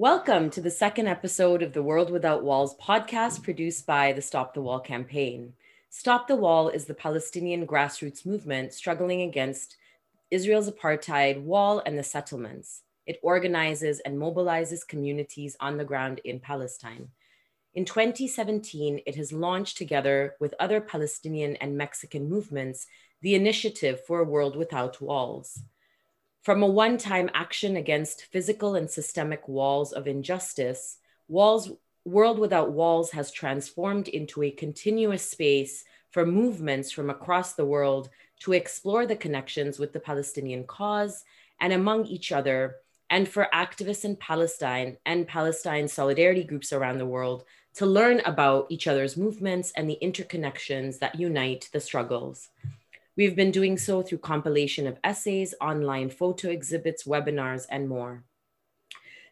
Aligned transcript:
Welcome 0.00 0.48
to 0.52 0.62
the 0.62 0.70
second 0.70 1.08
episode 1.08 1.62
of 1.62 1.74
the 1.74 1.82
World 1.82 2.10
Without 2.10 2.42
Walls 2.42 2.74
podcast 2.76 3.42
produced 3.42 3.86
by 3.86 4.14
the 4.14 4.22
Stop 4.22 4.54
the 4.54 4.62
Wall 4.62 4.80
campaign. 4.80 5.52
Stop 5.90 6.26
the 6.26 6.36
Wall 6.36 6.70
is 6.70 6.86
the 6.86 6.94
Palestinian 6.94 7.66
grassroots 7.66 8.24
movement 8.24 8.72
struggling 8.72 9.20
against 9.20 9.76
Israel's 10.30 10.70
apartheid 10.70 11.42
wall 11.42 11.82
and 11.84 11.98
the 11.98 12.02
settlements. 12.02 12.80
It 13.04 13.20
organizes 13.22 14.00
and 14.00 14.16
mobilizes 14.16 14.88
communities 14.88 15.54
on 15.60 15.76
the 15.76 15.84
ground 15.84 16.22
in 16.24 16.40
Palestine. 16.40 17.10
In 17.74 17.84
2017, 17.84 19.02
it 19.04 19.16
has 19.16 19.34
launched 19.34 19.76
together 19.76 20.34
with 20.40 20.54
other 20.58 20.80
Palestinian 20.80 21.56
and 21.56 21.76
Mexican 21.76 22.26
movements 22.26 22.86
the 23.20 23.34
Initiative 23.34 24.02
for 24.06 24.20
a 24.20 24.24
World 24.24 24.56
Without 24.56 25.02
Walls. 25.02 25.60
From 26.42 26.62
a 26.62 26.66
one 26.66 26.96
time 26.96 27.28
action 27.34 27.76
against 27.76 28.24
physical 28.32 28.74
and 28.74 28.90
systemic 28.90 29.46
walls 29.46 29.92
of 29.92 30.06
injustice, 30.06 30.96
walls, 31.28 31.70
World 32.06 32.38
Without 32.38 32.72
Walls 32.72 33.10
has 33.10 33.30
transformed 33.30 34.08
into 34.08 34.42
a 34.42 34.50
continuous 34.50 35.22
space 35.22 35.84
for 36.10 36.24
movements 36.24 36.90
from 36.90 37.10
across 37.10 37.52
the 37.52 37.66
world 37.66 38.08
to 38.40 38.54
explore 38.54 39.04
the 39.04 39.16
connections 39.16 39.78
with 39.78 39.92
the 39.92 40.00
Palestinian 40.00 40.64
cause 40.64 41.24
and 41.60 41.74
among 41.74 42.06
each 42.06 42.32
other, 42.32 42.76
and 43.10 43.28
for 43.28 43.48
activists 43.52 44.06
in 44.06 44.16
Palestine 44.16 44.96
and 45.04 45.28
Palestine 45.28 45.86
solidarity 45.88 46.42
groups 46.42 46.72
around 46.72 46.96
the 46.96 47.04
world 47.04 47.44
to 47.74 47.84
learn 47.84 48.20
about 48.20 48.66
each 48.70 48.86
other's 48.86 49.14
movements 49.14 49.72
and 49.76 49.90
the 49.90 49.98
interconnections 50.02 50.98
that 51.00 51.20
unite 51.20 51.68
the 51.74 51.80
struggles. 51.80 52.48
We've 53.20 53.36
been 53.36 53.50
doing 53.50 53.76
so 53.76 54.00
through 54.00 54.24
compilation 54.24 54.86
of 54.86 54.98
essays, 55.04 55.52
online 55.60 56.08
photo 56.08 56.48
exhibits, 56.48 57.04
webinars, 57.04 57.66
and 57.70 57.86
more. 57.86 58.24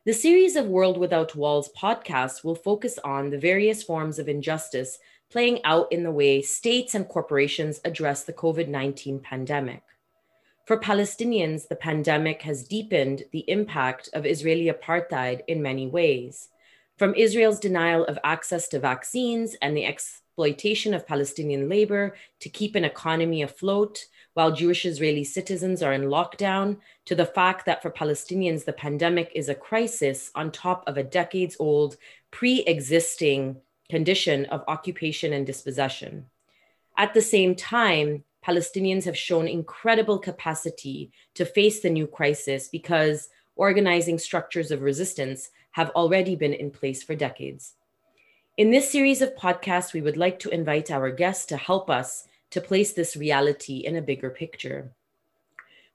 The 0.04 0.12
series 0.12 0.56
of 0.56 0.66
World 0.66 0.98
Without 0.98 1.34
Walls 1.34 1.70
podcasts 1.74 2.44
will 2.44 2.54
focus 2.54 2.98
on 3.02 3.30
the 3.30 3.38
various 3.38 3.82
forms 3.82 4.18
of 4.18 4.28
injustice 4.28 4.98
playing 5.30 5.64
out 5.64 5.90
in 5.90 6.02
the 6.02 6.10
way 6.10 6.42
states 6.42 6.94
and 6.94 7.08
corporations 7.08 7.80
address 7.82 8.24
the 8.24 8.34
COVID 8.34 8.68
19 8.68 9.20
pandemic. 9.20 9.84
For 10.66 10.78
Palestinians, 10.78 11.66
the 11.66 11.74
pandemic 11.74 12.42
has 12.42 12.68
deepened 12.68 13.22
the 13.32 13.50
impact 13.50 14.10
of 14.12 14.26
Israeli 14.26 14.70
apartheid 14.70 15.40
in 15.48 15.62
many 15.62 15.86
ways. 15.86 16.50
From 16.98 17.14
Israel's 17.14 17.58
denial 17.58 18.04
of 18.04 18.18
access 18.22 18.68
to 18.68 18.80
vaccines 18.80 19.56
and 19.62 19.74
the 19.74 19.86
ex- 19.86 20.20
exploitation 20.38 20.94
of 20.94 21.04
Palestinian 21.04 21.68
labor 21.68 22.14
to 22.38 22.48
keep 22.48 22.76
an 22.76 22.84
economy 22.84 23.42
afloat 23.42 24.06
while 24.34 24.52
Jewish 24.52 24.86
Israeli 24.86 25.24
citizens 25.24 25.82
are 25.82 25.92
in 25.92 26.02
lockdown, 26.02 26.76
to 27.06 27.16
the 27.16 27.26
fact 27.26 27.66
that 27.66 27.82
for 27.82 27.90
Palestinians, 27.90 28.64
the 28.64 28.72
pandemic 28.72 29.32
is 29.34 29.48
a 29.48 29.54
crisis 29.54 30.30
on 30.36 30.52
top 30.52 30.84
of 30.86 30.96
a 30.96 31.02
decades 31.02 31.56
old 31.58 31.96
pre 32.30 32.60
existing 32.68 33.56
condition 33.90 34.44
of 34.44 34.62
occupation 34.68 35.32
and 35.32 35.44
dispossession. 35.44 36.26
At 36.96 37.14
the 37.14 37.22
same 37.22 37.56
time, 37.56 38.22
Palestinians 38.46 39.06
have 39.06 39.18
shown 39.18 39.48
incredible 39.48 40.20
capacity 40.20 41.10
to 41.34 41.44
face 41.44 41.80
the 41.80 41.90
new 41.90 42.06
crisis 42.06 42.68
because 42.68 43.28
organizing 43.56 44.18
structures 44.20 44.70
of 44.70 44.82
resistance 44.82 45.50
have 45.72 45.90
already 45.90 46.36
been 46.36 46.54
in 46.54 46.70
place 46.70 47.02
for 47.02 47.16
decades. 47.16 47.74
In 48.58 48.72
this 48.72 48.90
series 48.90 49.22
of 49.22 49.36
podcasts, 49.36 49.92
we 49.92 50.00
would 50.02 50.16
like 50.16 50.40
to 50.40 50.48
invite 50.48 50.90
our 50.90 51.12
guests 51.12 51.46
to 51.46 51.56
help 51.56 51.88
us 51.88 52.26
to 52.50 52.60
place 52.60 52.92
this 52.92 53.16
reality 53.16 53.76
in 53.76 53.94
a 53.94 54.02
bigger 54.02 54.30
picture. 54.30 54.90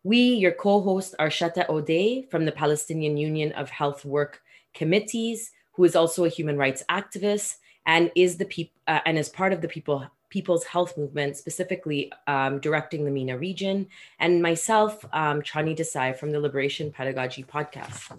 We, 0.03 0.35
your 0.35 0.53
co 0.53 0.79
host, 0.79 1.13
are 1.19 1.27
Shata 1.27 1.67
Odeh 1.67 2.31
from 2.31 2.45
the 2.45 2.53
Palestinian 2.53 3.17
Union 3.17 3.51
of 3.51 3.69
Health 3.69 4.05
Work 4.05 4.41
Committees, 4.73 5.51
who 5.73 5.83
is 5.83 5.93
also 5.93 6.23
a 6.23 6.29
human 6.29 6.57
rights 6.57 6.85
activist 6.89 7.57
and 7.85 8.09
is 8.15 8.37
the 8.37 8.45
peop- 8.45 8.79
uh, 8.87 9.01
and 9.05 9.17
is 9.17 9.27
part 9.27 9.51
of 9.51 9.59
the 9.59 9.67
people 9.67 10.07
people's 10.29 10.63
health 10.63 10.97
movement, 10.97 11.35
specifically 11.35 12.13
um, 12.27 12.59
directing 12.59 13.03
the 13.03 13.11
MENA 13.11 13.37
region, 13.37 13.87
and 14.19 14.41
myself, 14.41 15.03
um, 15.11 15.41
Chandni 15.41 15.77
Desai 15.77 16.17
from 16.17 16.31
the 16.31 16.39
Liberation 16.39 16.93
Pedagogy 16.93 17.43
podcast. 17.43 18.09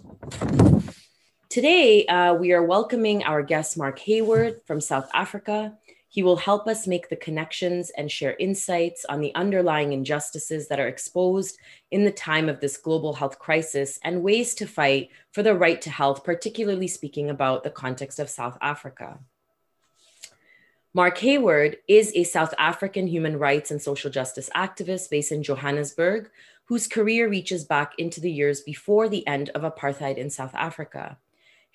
Today, 1.55 2.05
uh, 2.07 2.33
we 2.33 2.51
are 2.51 2.61
welcoming 2.61 3.23
our 3.23 3.41
guest, 3.41 3.77
Mark 3.77 3.97
Heywood 3.97 4.59
from 4.65 4.81
South 4.81 5.09
Africa. 5.13 5.77
He 6.09 6.21
will 6.21 6.35
help 6.35 6.67
us 6.67 6.85
make 6.85 7.07
the 7.07 7.15
connections 7.15 7.91
and 7.91 8.11
share 8.11 8.35
insights 8.39 9.05
on 9.07 9.21
the 9.21 9.33
underlying 9.35 9.93
injustices 9.93 10.67
that 10.67 10.81
are 10.81 10.89
exposed 10.89 11.57
in 11.91 12.03
the 12.03 12.11
time 12.11 12.49
of 12.49 12.59
this 12.59 12.75
global 12.75 13.13
health 13.13 13.39
crisis 13.39 13.97
and 14.03 14.21
ways 14.21 14.53
to 14.55 14.67
fight 14.67 15.11
for 15.31 15.43
the 15.43 15.55
right 15.55 15.81
to 15.83 15.89
health, 15.89 16.25
particularly 16.25 16.89
speaking 16.89 17.29
about 17.29 17.63
the 17.63 17.69
context 17.69 18.19
of 18.19 18.29
South 18.29 18.57
Africa. 18.59 19.19
Mark 20.93 21.19
Heywood 21.19 21.77
is 21.87 22.11
a 22.15 22.25
South 22.25 22.53
African 22.57 23.07
human 23.07 23.39
rights 23.39 23.71
and 23.71 23.81
social 23.81 24.11
justice 24.11 24.49
activist 24.53 25.09
based 25.09 25.31
in 25.31 25.41
Johannesburg, 25.41 26.29
whose 26.65 26.85
career 26.85 27.29
reaches 27.29 27.63
back 27.63 27.93
into 27.97 28.19
the 28.19 28.29
years 28.29 28.59
before 28.59 29.07
the 29.07 29.25
end 29.25 29.51
of 29.51 29.61
apartheid 29.61 30.17
in 30.17 30.29
South 30.29 30.53
Africa. 30.53 31.17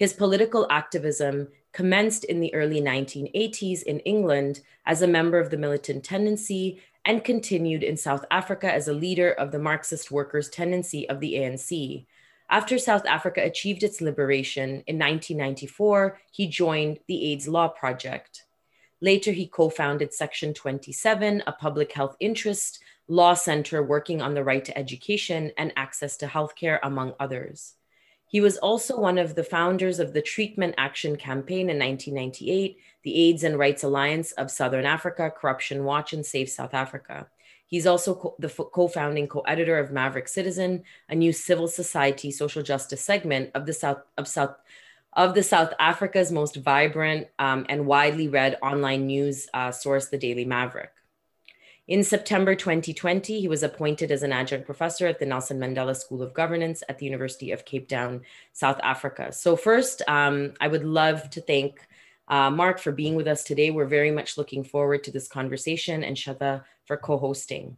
His 0.00 0.14
political 0.14 0.66
activism 0.70 1.48
commenced 1.74 2.24
in 2.24 2.40
the 2.40 2.54
early 2.54 2.80
1980s 2.80 3.82
in 3.82 4.00
England 4.00 4.60
as 4.86 5.02
a 5.02 5.06
member 5.06 5.38
of 5.38 5.50
the 5.50 5.58
Militant 5.58 6.04
Tendency 6.04 6.80
and 7.04 7.22
continued 7.22 7.82
in 7.82 7.98
South 7.98 8.24
Africa 8.30 8.72
as 8.72 8.88
a 8.88 8.94
leader 8.94 9.30
of 9.30 9.52
the 9.52 9.58
Marxist 9.58 10.10
Workers' 10.10 10.48
Tendency 10.48 11.06
of 11.10 11.20
the 11.20 11.34
ANC. 11.34 12.06
After 12.48 12.78
South 12.78 13.04
Africa 13.04 13.42
achieved 13.44 13.82
its 13.82 14.00
liberation 14.00 14.82
in 14.86 14.98
1994, 14.98 16.18
he 16.30 16.46
joined 16.46 17.00
the 17.06 17.32
AIDS 17.32 17.46
Law 17.46 17.68
Project. 17.68 18.46
Later, 19.02 19.32
he 19.32 19.46
co 19.46 19.68
founded 19.68 20.14
Section 20.14 20.54
27, 20.54 21.42
a 21.46 21.52
public 21.52 21.92
health 21.92 22.16
interest 22.20 22.82
law 23.06 23.34
center 23.34 23.82
working 23.82 24.22
on 24.22 24.32
the 24.32 24.44
right 24.44 24.64
to 24.64 24.78
education 24.78 25.52
and 25.58 25.74
access 25.76 26.16
to 26.16 26.26
healthcare, 26.26 26.78
among 26.82 27.12
others. 27.20 27.74
He 28.30 28.40
was 28.40 28.58
also 28.58 28.96
one 28.96 29.18
of 29.18 29.34
the 29.34 29.42
founders 29.42 29.98
of 29.98 30.12
the 30.12 30.22
Treatment 30.22 30.76
Action 30.78 31.16
Campaign 31.16 31.68
in 31.68 31.80
1998, 31.80 32.78
the 33.02 33.28
AIDS 33.28 33.42
and 33.42 33.58
Rights 33.58 33.82
Alliance 33.82 34.30
of 34.32 34.52
Southern 34.52 34.86
Africa, 34.86 35.32
Corruption 35.36 35.82
Watch, 35.82 36.12
and 36.12 36.24
Save 36.24 36.48
South 36.48 36.72
Africa. 36.72 37.26
He's 37.66 37.88
also 37.88 38.14
co- 38.14 38.36
the 38.38 38.48
co 38.48 38.86
founding 38.86 39.26
co 39.26 39.40
editor 39.40 39.80
of 39.80 39.90
Maverick 39.90 40.28
Citizen, 40.28 40.84
a 41.08 41.16
new 41.16 41.32
civil 41.32 41.66
society 41.66 42.30
social 42.30 42.62
justice 42.62 43.00
segment 43.00 43.50
of 43.56 43.66
the 43.66 43.72
South, 43.72 43.98
of 44.16 44.28
South, 44.28 44.54
of 45.14 45.34
the 45.34 45.42
South 45.42 45.74
Africa's 45.80 46.30
most 46.30 46.54
vibrant 46.54 47.26
um, 47.40 47.66
and 47.68 47.84
widely 47.84 48.28
read 48.28 48.58
online 48.62 49.08
news 49.08 49.48
uh, 49.54 49.72
source, 49.72 50.06
the 50.06 50.18
Daily 50.18 50.44
Maverick. 50.44 50.92
In 51.90 52.04
September 52.04 52.54
2020, 52.54 53.40
he 53.40 53.48
was 53.48 53.64
appointed 53.64 54.12
as 54.12 54.22
an 54.22 54.30
adjunct 54.30 54.64
professor 54.64 55.08
at 55.08 55.18
the 55.18 55.26
Nelson 55.26 55.58
Mandela 55.58 55.96
School 55.96 56.22
of 56.22 56.32
Governance 56.32 56.84
at 56.88 56.98
the 57.00 57.04
University 57.04 57.50
of 57.50 57.64
Cape 57.64 57.88
Town, 57.88 58.20
South 58.52 58.78
Africa. 58.84 59.32
So, 59.32 59.56
first, 59.56 60.00
um, 60.06 60.52
I 60.60 60.68
would 60.68 60.84
love 60.84 61.28
to 61.30 61.40
thank 61.40 61.84
uh, 62.28 62.48
Mark 62.48 62.78
for 62.78 62.92
being 62.92 63.16
with 63.16 63.26
us 63.26 63.42
today. 63.42 63.72
We're 63.72 63.86
very 63.86 64.12
much 64.12 64.38
looking 64.38 64.62
forward 64.62 65.02
to 65.02 65.10
this 65.10 65.26
conversation 65.26 66.04
and 66.04 66.16
Shatta 66.16 66.62
for 66.84 66.96
co 66.96 67.18
hosting. 67.18 67.76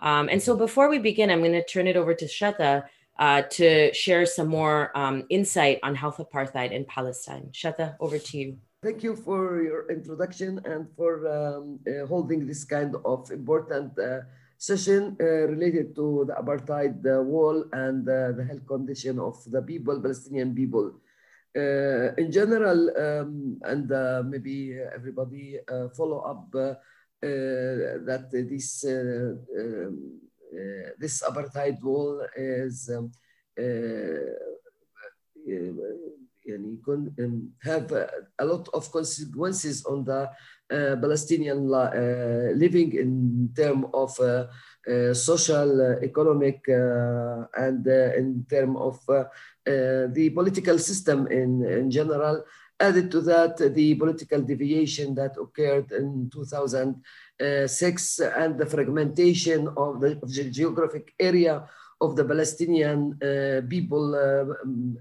Um, 0.00 0.28
and 0.28 0.42
so, 0.42 0.56
before 0.56 0.88
we 0.88 0.98
begin, 0.98 1.30
I'm 1.30 1.38
going 1.38 1.52
to 1.52 1.64
turn 1.64 1.86
it 1.86 1.96
over 1.96 2.14
to 2.14 2.24
Shatta 2.24 2.82
uh, 3.20 3.42
to 3.42 3.94
share 3.94 4.26
some 4.26 4.48
more 4.48 4.90
um, 4.98 5.22
insight 5.28 5.78
on 5.84 5.94
health 5.94 6.18
apartheid 6.18 6.72
in 6.72 6.84
Palestine. 6.84 7.50
Shatta, 7.52 7.94
over 8.00 8.18
to 8.18 8.38
you. 8.38 8.56
Thank 8.82 9.04
you 9.04 9.14
for 9.14 9.62
your 9.62 9.86
introduction 9.92 10.58
and 10.64 10.90
for 10.98 11.22
um, 11.30 11.78
uh, 11.86 12.04
holding 12.10 12.48
this 12.48 12.64
kind 12.64 12.96
of 13.04 13.30
important 13.30 13.96
uh, 13.96 14.26
session 14.58 15.16
uh, 15.20 15.46
related 15.46 15.94
to 15.94 16.24
the 16.26 16.34
apartheid 16.34 16.98
uh, 17.06 17.22
wall 17.22 17.62
and 17.72 18.02
uh, 18.08 18.32
the 18.34 18.42
health 18.42 18.66
condition 18.66 19.20
of 19.20 19.38
the 19.46 19.62
people, 19.62 20.02
Palestinian 20.02 20.52
people. 20.52 20.98
Uh, 21.54 22.10
in 22.18 22.32
general, 22.32 22.90
um, 22.98 23.56
and 23.62 23.86
maybe 24.28 24.74
everybody 24.92 25.60
follow 25.94 26.18
up 26.26 26.50
that 26.50 28.26
this, 28.32 28.84
um, 28.84 30.18
this 30.98 31.22
apartheid 31.22 31.80
wall 31.84 32.26
is 32.34 32.90
um, 32.90 33.12
have 37.62 37.92
a 38.38 38.44
lot 38.44 38.68
of 38.74 38.90
consequences 38.92 39.84
on 39.86 40.04
the 40.04 40.30
uh, 40.72 40.96
Palestinian 40.96 41.68
uh, 41.68 42.52
living 42.56 42.92
in 42.96 43.50
terms 43.54 43.84
of 43.92 44.18
uh, 44.20 44.46
uh 44.88 45.12
social, 45.12 45.68
uh, 45.80 46.00
economic, 46.00 46.64
uh, 46.68 47.44
and 47.56 47.86
in 47.86 48.46
terms 48.48 48.76
of 48.80 48.98
the 50.16 50.30
political 50.34 50.78
system 50.78 51.26
in, 51.26 51.62
in 51.64 51.90
general. 51.90 52.42
Added 52.80 53.10
to 53.12 53.20
that, 53.20 53.58
the 53.58 53.94
political 53.94 54.40
deviation 54.40 55.14
that 55.14 55.36
occurred 55.38 55.92
in 55.92 56.30
2006 56.32 58.18
and 58.18 58.58
the 58.58 58.66
fragmentation 58.66 59.68
of 59.76 60.00
the, 60.00 60.18
of 60.22 60.32
the 60.32 60.50
geographic 60.50 61.14
area 61.20 61.68
of 62.00 62.16
the 62.16 62.24
Palestinian 62.24 63.14
people 63.68 64.16
um, 64.16 64.96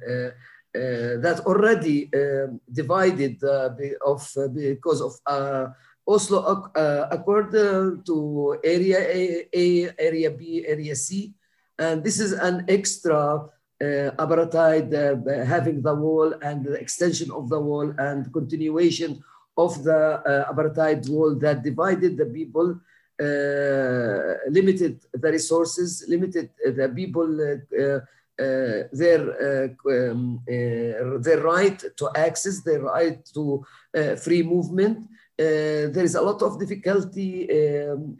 Uh, 0.73 1.19
that 1.19 1.41
already 1.45 2.09
uh, 2.15 2.47
divided 2.71 3.44
uh, 3.44 3.69
of 4.06 4.23
because 4.56 5.01
of 5.01 5.12
Oslo 6.07 6.71
Accord 7.12 7.51
to 8.06 8.57
Area 8.63 9.00
A, 9.00 9.47
A, 9.53 9.91
Area 10.00 10.31
B, 10.31 10.63
Area 10.65 10.95
C, 10.95 11.33
and 11.77 12.01
this 12.01 12.21
is 12.21 12.31
an 12.31 12.63
extra 12.69 13.50
uh, 13.81 14.12
apartheid 14.15 14.94
uh, 14.94 15.44
having 15.44 15.81
the 15.81 15.94
wall 15.94 16.33
and 16.41 16.63
the 16.63 16.75
extension 16.75 17.31
of 17.31 17.50
the 17.50 17.59
wall 17.59 17.91
and 17.97 18.31
continuation 18.31 19.21
of 19.57 19.83
the 19.83 20.21
uh, 20.24 20.53
apartheid 20.53 21.09
wall 21.09 21.35
that 21.35 21.63
divided 21.63 22.15
the 22.15 22.27
people, 22.27 22.79
limited 24.47 25.01
the 25.12 25.31
resources, 25.31 26.06
limited 26.07 26.50
the 26.63 26.88
people 26.95 27.27
uh, 27.41 28.00
their 29.01 29.21
uh, 29.47 30.11
um, 30.11 30.41
uh, 30.47 31.17
their 31.25 31.41
right 31.41 31.79
to 31.97 32.09
access, 32.15 32.61
their 32.61 32.81
right 32.81 33.19
to 33.33 33.63
free 34.23 34.43
movement. 34.43 34.97
there 35.95 36.05
is 36.09 36.15
a 36.15 36.21
lot 36.29 36.39
of 36.41 36.59
difficulty 36.63 37.31
um, 37.49 38.15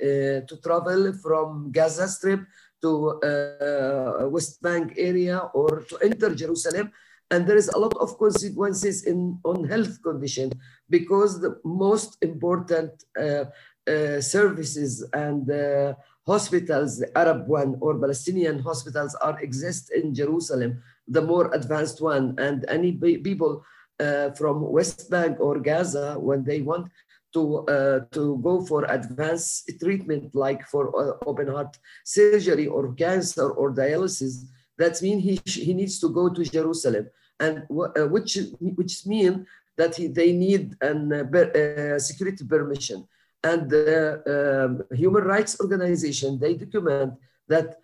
to 0.50 0.54
travel 0.66 1.14
from 1.24 1.72
Gaza 1.72 2.08
Strip 2.08 2.42
to 2.82 2.92
uh, 3.22 4.28
West 4.28 4.62
Bank 4.62 4.94
area 4.98 5.38
or 5.54 5.84
to 5.90 5.98
enter 6.00 6.34
Jerusalem. 6.34 6.92
And 7.30 7.48
there 7.48 7.56
is 7.56 7.70
a 7.70 7.78
lot 7.78 7.96
of 7.98 8.18
consequences 8.18 9.06
in 9.06 9.40
on 9.46 9.64
health 9.64 10.02
condition 10.04 10.52
because 10.90 11.40
the 11.40 11.54
most 11.64 12.18
important 12.22 12.92
uh, 13.18 13.46
uh, 13.88 14.20
services 14.22 15.04
and 15.14 15.50
uh, 15.50 15.94
hospitals, 16.28 17.00
the 17.00 17.16
Arab 17.18 17.48
one 17.48 17.78
or 17.82 17.98
Palestinian 18.00 18.60
hospitals 18.60 19.16
are 19.16 19.40
exist 19.42 19.92
in 19.92 20.14
Jerusalem, 20.14 20.82
the 21.08 21.22
more 21.22 21.54
advanced 21.54 22.02
one. 22.02 22.36
And 22.38 22.66
any 22.70 22.94
people 22.94 23.64
uh, 24.00 24.32
from 24.32 24.72
West 24.72 25.10
Bank 25.10 25.40
or 25.40 25.60
Gaza, 25.60 26.16
when 26.20 26.44
they 26.44 26.62
want 26.62 26.92
to, 27.34 27.66
uh, 27.68 28.00
to 28.12 28.38
go 28.40 28.62
for 28.62 28.86
advanced 28.86 29.72
treatment 29.80 30.36
like 30.36 30.68
for 30.68 30.90
uh, 31.00 31.18
open 31.26 31.48
heart 31.48 31.78
surgery 32.04 32.68
or 32.68 32.94
cancer 32.94 33.50
or 33.50 33.74
dialysis, 33.74 34.46
that 34.78 35.02
means 35.02 35.24
he, 35.24 35.40
he 35.46 35.74
needs 35.74 36.00
to 36.00 36.10
go 36.10 36.30
to 36.30 36.44
Jerusalem, 36.44 37.10
and 37.40 37.64
uh, 37.70 38.08
which, 38.08 38.38
which 38.60 39.06
means 39.06 39.46
that 39.78 39.96
he, 39.96 40.08
they 40.08 40.32
need 40.32 40.76
a 40.82 41.96
uh, 41.96 42.00
security 42.00 42.46
permission. 42.46 43.08
And 43.44 43.70
the 43.70 44.22
um, 44.28 44.98
human 44.98 45.24
rights 45.24 45.60
organization, 45.60 46.40
they 46.40 46.54
document 46.54 47.14
that 47.48 47.82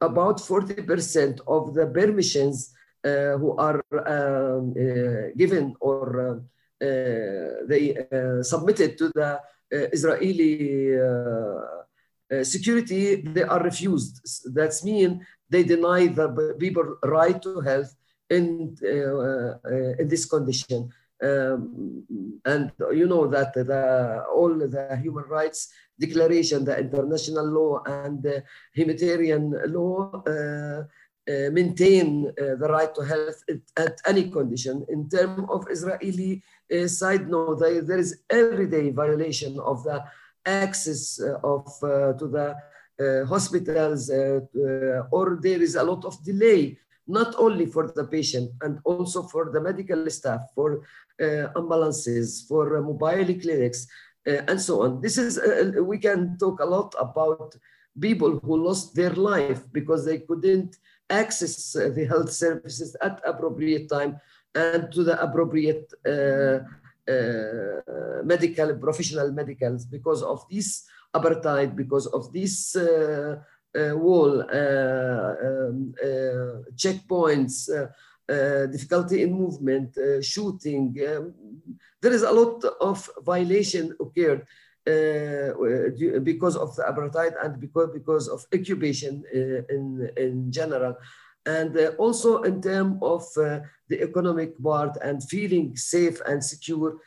about 0.00 0.38
40% 0.38 1.40
of 1.46 1.74
the 1.74 1.86
permissions 1.86 2.74
uh, 3.04 3.38
who 3.38 3.56
are 3.56 3.82
um, 4.06 4.74
uh, 4.76 5.30
given 5.36 5.74
or 5.80 6.42
uh, 6.80 7.66
they 7.66 7.96
uh, 8.12 8.42
submitted 8.42 8.96
to 8.98 9.08
the 9.14 9.34
uh, 9.34 9.40
Israeli 9.70 10.94
security, 12.44 13.16
they 13.16 13.42
are 13.42 13.62
refused. 13.62 14.20
That 14.54 14.78
means 14.84 15.24
they 15.50 15.64
deny 15.64 16.06
the 16.06 16.54
people 16.58 16.98
right 17.02 17.40
to 17.42 17.60
health 17.60 17.94
in, 18.30 18.76
in 19.98 20.08
this 20.08 20.26
condition. 20.26 20.90
Um, 21.20 22.38
and 22.44 22.70
you 22.92 23.06
know 23.06 23.26
that 23.26 23.52
the, 23.54 24.24
all 24.32 24.54
the 24.54 24.98
human 25.02 25.24
rights 25.24 25.68
declaration, 25.98 26.64
the 26.64 26.78
international 26.78 27.46
law 27.46 27.82
and 27.84 28.22
the 28.22 28.44
humanitarian 28.72 29.52
law 29.66 30.22
uh, 30.26 30.84
uh, 31.28 31.50
maintain 31.50 32.26
uh, 32.28 32.54
the 32.56 32.68
right 32.68 32.94
to 32.94 33.02
health 33.02 33.42
at, 33.50 33.60
at 33.76 34.00
any 34.06 34.30
condition. 34.30 34.86
In 34.88 35.08
terms 35.08 35.46
of 35.50 35.66
Israeli 35.70 36.42
side 36.86 37.28
note, 37.28 37.58
there 37.60 37.98
is 37.98 38.22
everyday 38.30 38.90
violation 38.90 39.58
of 39.60 39.82
the 39.84 40.04
access 40.46 41.20
uh, 41.20 41.38
of 41.44 41.66
uh, 41.82 42.12
to 42.14 42.26
the 42.28 42.56
uh, 43.00 43.26
hospitals, 43.26 44.10
or 45.10 45.38
there 45.42 45.62
is 45.62 45.74
a 45.76 45.82
lot 45.82 46.04
of 46.04 46.22
delay 46.24 46.78
not 47.08 47.34
only 47.38 47.66
for 47.66 47.88
the 47.88 48.04
patient 48.04 48.50
and 48.60 48.78
also 48.84 49.22
for 49.22 49.50
the 49.50 49.60
medical 49.60 50.08
staff, 50.10 50.42
for 50.54 50.82
uh, 51.20 51.48
ambulances, 51.56 52.44
for 52.46 52.76
uh, 52.76 52.82
mobile 52.82 53.34
clinics, 53.40 53.86
uh, 54.26 54.42
and 54.48 54.60
so 54.60 54.82
on. 54.82 55.00
This 55.00 55.16
is, 55.18 55.40
we 55.80 55.98
can 55.98 56.36
talk 56.38 56.60
a 56.60 56.66
lot 56.66 56.94
about 56.98 57.56
people 57.98 58.38
who 58.40 58.64
lost 58.64 58.94
their 58.94 59.14
life 59.14 59.62
because 59.72 60.04
they 60.04 60.18
couldn't 60.18 60.76
access 61.10 61.72
the 61.72 62.06
health 62.06 62.30
services 62.30 62.94
at 63.00 63.20
appropriate 63.24 63.88
time 63.88 64.20
and 64.54 64.92
to 64.92 65.02
the 65.02 65.20
appropriate 65.22 65.92
uh, 66.06 66.60
uh, 67.10 68.22
medical, 68.22 68.76
professional 68.76 69.32
medicals 69.32 69.86
because 69.86 70.22
of 70.22 70.44
this 70.50 70.84
apartheid, 71.14 71.74
because 71.74 72.06
of 72.06 72.32
this 72.32 72.76
uh, 72.76 73.36
wall, 73.96 74.42
um, 74.42 75.94
checkpoints, 76.76 77.68
difficulty 78.72 79.22
in 79.22 79.32
movement, 79.32 79.96
shooting. 80.22 80.96
Um, 81.08 81.34
there 82.00 82.12
is 82.12 82.22
a 82.22 82.30
lot 82.32 82.64
of 82.80 83.10
violation 83.24 83.94
occurred 84.00 84.46
uh, 84.86 85.52
because 86.20 86.56
of 86.56 86.74
the 86.76 86.82
apartheid 86.82 87.34
and 87.44 87.60
because, 87.60 87.90
because 87.92 88.28
of 88.28 88.46
occupation 88.54 89.24
uh, 89.34 89.74
in, 89.74 90.10
in 90.16 90.50
general 90.50 90.96
and 91.44 91.76
uh, 91.76 91.90
also 91.98 92.42
in 92.42 92.60
terms 92.60 92.98
of 93.02 93.22
uh, 93.36 93.60
the 93.88 94.02
economic 94.02 94.60
part 94.62 94.96
and 95.02 95.22
feeling 95.28 95.76
safe 95.76 96.20
and 96.26 96.42
secure. 96.42 96.98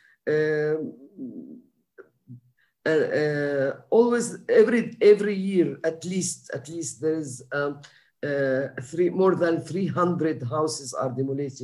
Uh, 2.85 3.71
always 3.89 4.37
every 4.49 4.95
every 5.01 5.35
year 5.35 5.77
at 5.83 6.03
least 6.03 6.49
at 6.53 6.67
least 6.67 7.01
there 7.01 7.15
is 7.15 7.43
um, 7.51 7.79
uh, 8.23 8.67
three 8.81 9.09
more 9.09 9.35
than 9.35 9.61
300 9.61 10.43
houses 10.43 10.93
are 10.93 11.11
demolished 11.11 11.63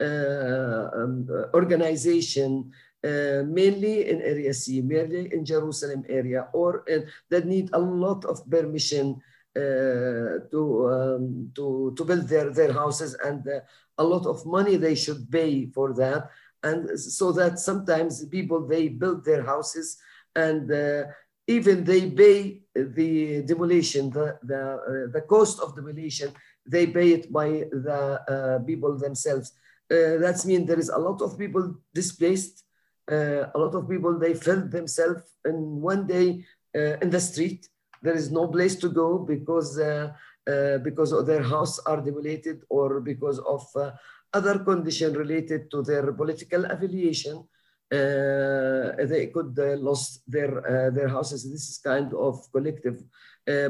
uh, 0.00 0.88
um, 0.94 1.26
organization 1.54 2.72
uh, 3.04 3.42
mainly 3.46 4.08
in 4.08 4.22
area 4.22 4.54
C, 4.54 4.80
mainly 4.80 5.32
in 5.34 5.44
Jerusalem 5.44 6.04
area, 6.08 6.46
or 6.52 6.84
in, 6.86 7.08
that 7.30 7.46
need 7.46 7.68
a 7.72 7.78
lot 7.78 8.24
of 8.24 8.48
permission 8.48 9.20
uh, 9.56 10.38
to, 10.50 10.88
um, 10.88 11.50
to, 11.54 11.92
to 11.96 12.04
build 12.04 12.28
their, 12.28 12.50
their 12.50 12.72
houses 12.72 13.16
and 13.24 13.46
uh, 13.48 13.58
a 13.98 14.04
lot 14.04 14.24
of 14.26 14.46
money 14.46 14.76
they 14.76 14.94
should 14.94 15.30
pay 15.30 15.66
for 15.66 15.92
that. 15.94 16.30
And 16.62 16.98
so 16.98 17.32
that 17.32 17.58
sometimes 17.58 18.24
people, 18.26 18.66
they 18.66 18.88
build 18.88 19.24
their 19.24 19.44
houses 19.44 19.98
and 20.34 20.70
uh, 20.72 21.04
even 21.46 21.84
they 21.84 22.10
pay 22.10 22.62
the 22.74 23.42
demolition, 23.42 24.10
the, 24.10 24.38
the, 24.42 25.10
the 25.12 25.20
cost 25.22 25.60
of 25.60 25.74
demolition, 25.74 26.32
they 26.66 26.86
pay 26.86 27.12
it 27.12 27.32
by 27.32 27.48
the 27.48 28.62
people 28.66 28.96
themselves. 28.96 29.52
Uh, 29.90 30.16
that 30.18 30.42
means 30.46 30.66
there 30.66 30.78
is 30.78 30.88
a 30.88 30.98
lot 30.98 31.20
of 31.20 31.38
people 31.38 31.74
displaced. 31.92 32.64
Uh, 33.10 33.50
a 33.54 33.58
lot 33.58 33.74
of 33.74 33.88
people 33.88 34.18
they 34.18 34.32
felt 34.32 34.70
themselves 34.70 35.22
in 35.44 35.80
one 35.80 36.06
day 36.06 36.44
uh, 36.74 36.96
in 37.02 37.10
the 37.10 37.20
street 37.20 37.68
there 38.02 38.14
is 38.14 38.30
no 38.30 38.48
place 38.48 38.76
to 38.76 38.88
go 38.88 39.18
because 39.18 39.78
uh, 39.78 40.12
uh, 40.50 40.78
because 40.78 41.12
of 41.12 41.24
their 41.24 41.42
house 41.42 41.78
are 41.80 42.00
demolited 42.00 42.62
or 42.68 43.00
because 43.00 43.38
of 43.40 43.64
uh, 43.76 43.92
other 44.32 44.58
condition 44.58 45.12
related 45.12 45.70
to 45.70 45.82
their 45.82 46.12
political 46.12 46.64
affiliation. 46.64 47.46
Uh, 47.92 49.04
they 49.04 49.26
could 49.34 49.52
uh, 49.58 49.74
lose 49.86 50.20
their 50.26 50.52
uh, 50.64 50.90
their 50.90 51.08
houses. 51.08 51.40
This 51.50 51.68
is 51.68 51.78
kind 51.78 52.14
of 52.14 52.34
collective 52.50 52.98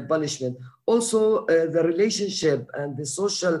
punishment. 0.07 0.55
Also, 0.85 1.45
the 1.47 1.83
relationship 1.83 2.69
and 2.75 2.95
the 2.95 3.05
social 3.05 3.55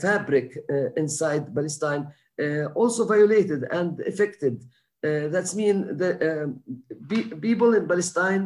fabric 0.00 0.56
inside 0.96 1.54
Palestine 1.54 2.04
also 2.74 3.04
violated 3.04 3.60
and 3.70 4.00
affected. 4.00 4.54
that's 5.34 5.54
mean 5.54 5.76
the 6.02 6.10
um, 6.28 6.48
people 7.48 7.70
in 7.78 7.84
Palestine, 7.86 8.44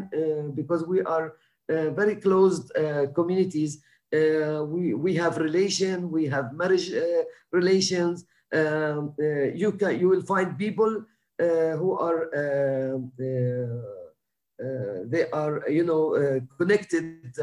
because 0.58 0.82
we 0.92 1.00
are 1.02 1.26
uh, 1.68 1.90
very 1.90 2.14
closed 2.14 2.70
uh, 2.76 3.06
communities. 3.12 3.82
Uh, 4.14 4.62
we, 4.64 4.94
we 4.94 5.12
have 5.16 5.36
relation, 5.36 6.10
we 6.12 6.24
have 6.26 6.52
marriage 6.54 6.92
relations. 7.50 8.24
Um, 8.52 9.14
you, 9.62 9.72
can, 9.72 9.98
you 9.98 10.08
will 10.08 10.22
find 10.22 10.56
people 10.56 11.04
who 11.38 11.98
are 11.98 12.28
they 15.12 15.24
are 15.32 15.68
you 15.68 15.84
know 15.84 16.40
connected 16.58 17.34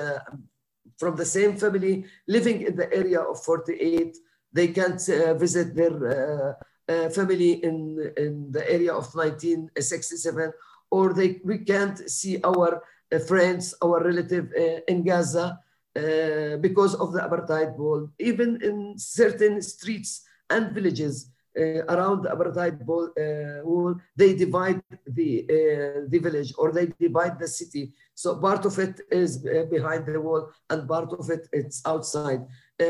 from 0.98 1.16
the 1.16 1.26
same 1.26 1.56
family 1.58 2.06
living 2.28 2.62
in 2.62 2.76
the 2.76 2.92
area 2.94 3.22
of 3.22 3.44
48 3.44 4.18
they 4.52 4.68
can't 4.68 5.02
uh, 5.10 5.34
visit 5.34 5.76
their 5.76 5.96
uh, 6.08 6.54
uh, 6.92 7.10
family 7.10 7.64
in, 7.64 8.14
in 8.18 8.52
the 8.52 8.64
area 8.72 8.94
of 8.94 9.14
1967 9.16 10.54
or 10.92 11.14
they 11.14 11.42
we 11.44 11.58
can't 11.58 11.98
see 12.10 12.40
our 12.44 12.82
uh, 13.14 13.20
friends, 13.20 13.74
our 13.82 14.04
relative 14.04 14.52
uh, 14.58 14.80
in 14.88 15.04
Gaza 15.04 15.60
uh, 15.96 16.58
because 16.58 16.94
of 16.96 17.14
the 17.14 17.20
apartheid 17.20 17.76
wall. 17.78 18.10
Even 18.20 18.62
in 18.62 18.94
certain 18.98 19.62
streets 19.62 20.24
and 20.50 20.72
villages 20.72 21.16
uh, 21.26 21.30
around 21.55 22.24
the 22.24 22.29
apartheid 22.29 22.81
uh, 22.81 23.63
wall, 23.65 23.95
they 24.15 24.33
divide 24.36 24.81
the, 25.07 25.43
uh, 25.43 26.01
the 26.07 26.19
village 26.19 26.53
or 26.57 26.72
they 26.72 26.88
divide 27.00 27.39
the 27.39 27.48
city. 27.48 27.93
So 28.15 28.38
part 28.38 28.65
of 28.65 28.77
it 28.79 29.01
is 29.12 29.38
behind 29.38 30.05
the 30.05 30.19
wall 30.19 30.50
and 30.69 30.88
part 30.88 31.12
of 31.13 31.29
it 31.29 31.48
it's 31.51 31.81
outside. 31.86 32.41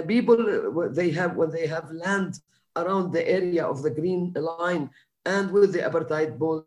people, 0.08 0.90
they 0.92 1.12
have 1.12 1.36
when 1.36 1.52
they 1.52 1.68
have 1.68 1.92
land 1.92 2.40
around 2.76 3.12
the 3.12 3.28
area 3.30 3.66
of 3.66 3.84
the 3.84 3.92
green 3.92 4.34
line 4.34 4.90
and 5.26 5.52
with 5.52 5.74
the 5.74 5.80
apartheid 5.80 6.38
wall, 6.38 6.66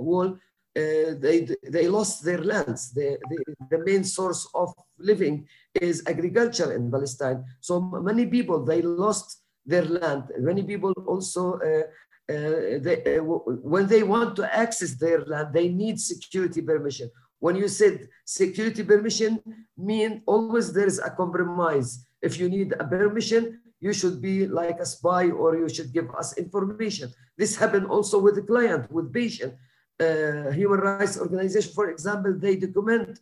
wall 0.00 0.38
uh, 0.78 1.14
they, 1.18 1.48
they 1.64 1.88
lost 1.88 2.24
their 2.24 2.38
lands. 2.38 2.92
The, 2.92 3.18
the, 3.30 3.38
the, 3.70 3.84
main 3.84 4.04
source 4.04 4.48
of 4.54 4.72
living 4.98 5.48
is 5.74 6.04
agriculture 6.06 6.72
in 6.72 6.90
Palestine. 6.90 7.44
So 7.60 7.80
many 7.80 8.26
people, 8.26 8.64
they 8.64 8.82
lost 8.82 9.42
their 9.68 9.84
land. 9.84 10.22
Many 10.50 10.62
people 10.62 10.92
also, 11.12 11.42
uh, 11.68 11.84
uh, 12.34 12.78
they, 12.84 12.96
uh, 13.16 13.22
when 13.72 13.86
they 13.92 14.02
want 14.14 14.30
to 14.38 14.44
access 14.64 14.92
their 14.94 15.20
land, 15.32 15.48
they 15.52 15.68
need 15.82 15.96
security 16.00 16.62
permission. 16.62 17.08
When 17.44 17.54
you 17.62 17.68
said 17.68 17.94
security 18.24 18.82
permission, 18.82 19.32
mean 19.76 20.12
always 20.26 20.66
there 20.72 20.90
is 20.92 20.98
a 20.98 21.10
compromise. 21.10 21.90
If 22.28 22.32
you 22.40 22.48
need 22.56 22.68
a 22.72 22.84
permission, 22.84 23.42
you 23.80 23.92
should 23.92 24.20
be 24.20 24.36
like 24.60 24.78
a 24.80 24.86
spy 24.94 25.24
or 25.30 25.56
you 25.62 25.68
should 25.68 25.92
give 25.92 26.08
us 26.20 26.36
information. 26.36 27.06
This 27.40 27.52
happened 27.62 27.86
also 27.86 28.16
with 28.18 28.34
the 28.34 28.42
client, 28.42 28.90
with 28.90 29.12
patient. 29.12 29.54
Uh, 30.00 30.50
human 30.60 30.80
rights 30.80 31.18
organization, 31.18 31.72
for 31.78 31.90
example, 31.90 32.32
they 32.44 32.56
document, 32.56 33.18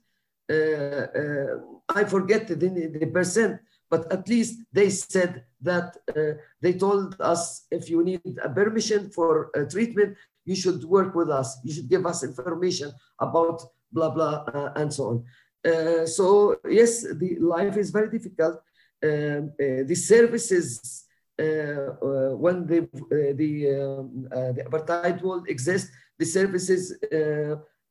uh, 0.51 1.07
uh, 1.21 1.53
I 1.89 2.05
forget 2.05 2.43
the, 2.49 2.55
the 2.55 3.07
percent, 3.07 3.61
but 3.91 4.11
at 4.13 4.29
least 4.29 4.61
they 4.73 4.91
said 4.91 5.45
that 5.61 5.97
uh, 6.17 6.41
they 6.61 6.75
told 6.75 7.17
us 7.21 7.67
if 7.71 7.89
you 7.89 8.03
need 8.03 8.21
a 8.43 8.51
permission 8.51 9.11
for 9.11 9.51
a 9.55 9.65
treatment, 9.65 10.17
you 10.45 10.57
should 10.57 10.85
work 10.85 11.15
with 11.15 11.31
us. 11.31 11.59
You 11.65 11.73
should 11.73 11.89
give 11.89 12.07
us 12.07 12.25
information 12.25 12.93
about 13.21 13.63
blah, 13.93 14.11
blah, 14.11 14.45
uh, 14.55 14.73
and 14.77 14.93
so 14.93 15.05
on. 15.11 15.25
Uh, 15.67 16.07
so 16.07 16.57
yes, 16.69 17.03
the 17.03 17.39
life 17.41 17.77
is 17.77 17.91
very 17.91 18.11
difficult. 18.11 18.61
Um, 19.05 19.53
uh, 19.61 19.83
the 19.85 19.95
services, 19.95 21.05
uh, 21.39 21.43
uh, 21.43 22.31
when 22.37 22.67
the, 22.67 22.89
the, 23.11 23.53
um, 23.81 24.29
the 24.57 24.65
apartheid 24.65 25.23
world 25.23 25.49
exists, 25.49 25.91
the 26.19 26.25
services 26.25 26.95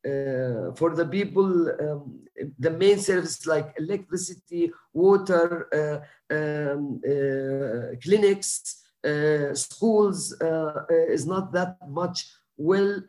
uh, 0.05 0.71
for 0.75 0.93
the 0.95 1.07
people, 1.09 1.69
um, 1.81 2.19
the 2.59 2.69
main 2.69 3.00
services 3.00 3.47
like 3.47 3.74
electricity, 3.79 4.71
water, 4.93 5.50
uh, 5.74 5.97
um, 6.35 7.01
uh, 7.03 7.95
clinics, 8.03 8.83
uh, 9.03 9.53
schools 9.55 10.39
uh, 10.41 10.85
is 11.09 11.25
not 11.25 11.51
that 11.53 11.77
much 11.88 12.27
will 12.57 13.01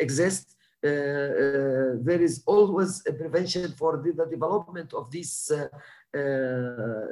exist. 0.00 0.56
there 0.82 2.22
is 2.28 2.42
always 2.46 3.02
a 3.06 3.12
prevention 3.12 3.72
for 3.72 3.96
the, 4.02 4.12
the 4.12 4.26
development 4.26 4.92
of 4.94 5.10
these 5.10 5.50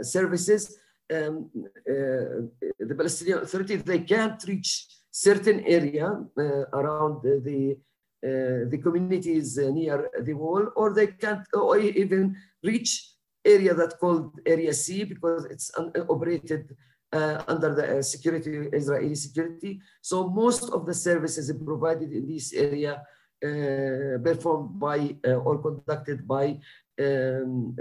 services. 0.02 0.78
Um, 1.12 1.50
the 1.84 2.94
Palestinian 2.96 3.38
Authority, 3.38 3.76
they 3.76 4.00
can't 4.00 4.42
reach 4.44 4.86
certain 5.12 5.60
area 5.60 6.06
uh, 6.38 6.42
around 6.72 7.22
the, 7.22 7.40
the 7.44 7.76
uh, 8.24 8.70
the 8.70 8.78
communities 8.80 9.58
uh, 9.58 9.68
near 9.70 10.08
the 10.22 10.32
wall, 10.32 10.64
or 10.76 10.94
they 10.94 11.08
can't 11.08 11.44
or 11.54 11.76
even 11.76 12.36
reach 12.62 13.14
area 13.44 13.74
that 13.74 13.98
called 13.98 14.38
Area 14.46 14.72
C 14.72 15.02
because 15.02 15.44
it's 15.46 15.72
operated 16.08 16.76
uh, 17.12 17.42
under 17.48 17.74
the 17.74 17.98
uh, 17.98 18.02
security, 18.02 18.68
Israeli 18.72 19.14
security. 19.16 19.80
So 20.00 20.28
most 20.28 20.70
of 20.70 20.86
the 20.86 20.94
services 20.94 21.52
provided 21.64 22.12
in 22.12 22.26
this 22.26 22.52
area 22.52 23.02
uh, 23.44 24.18
performed 24.22 24.78
by 24.78 25.16
or 25.26 25.58
conducted 25.58 26.26
by 26.26 26.60
um, 27.00 27.74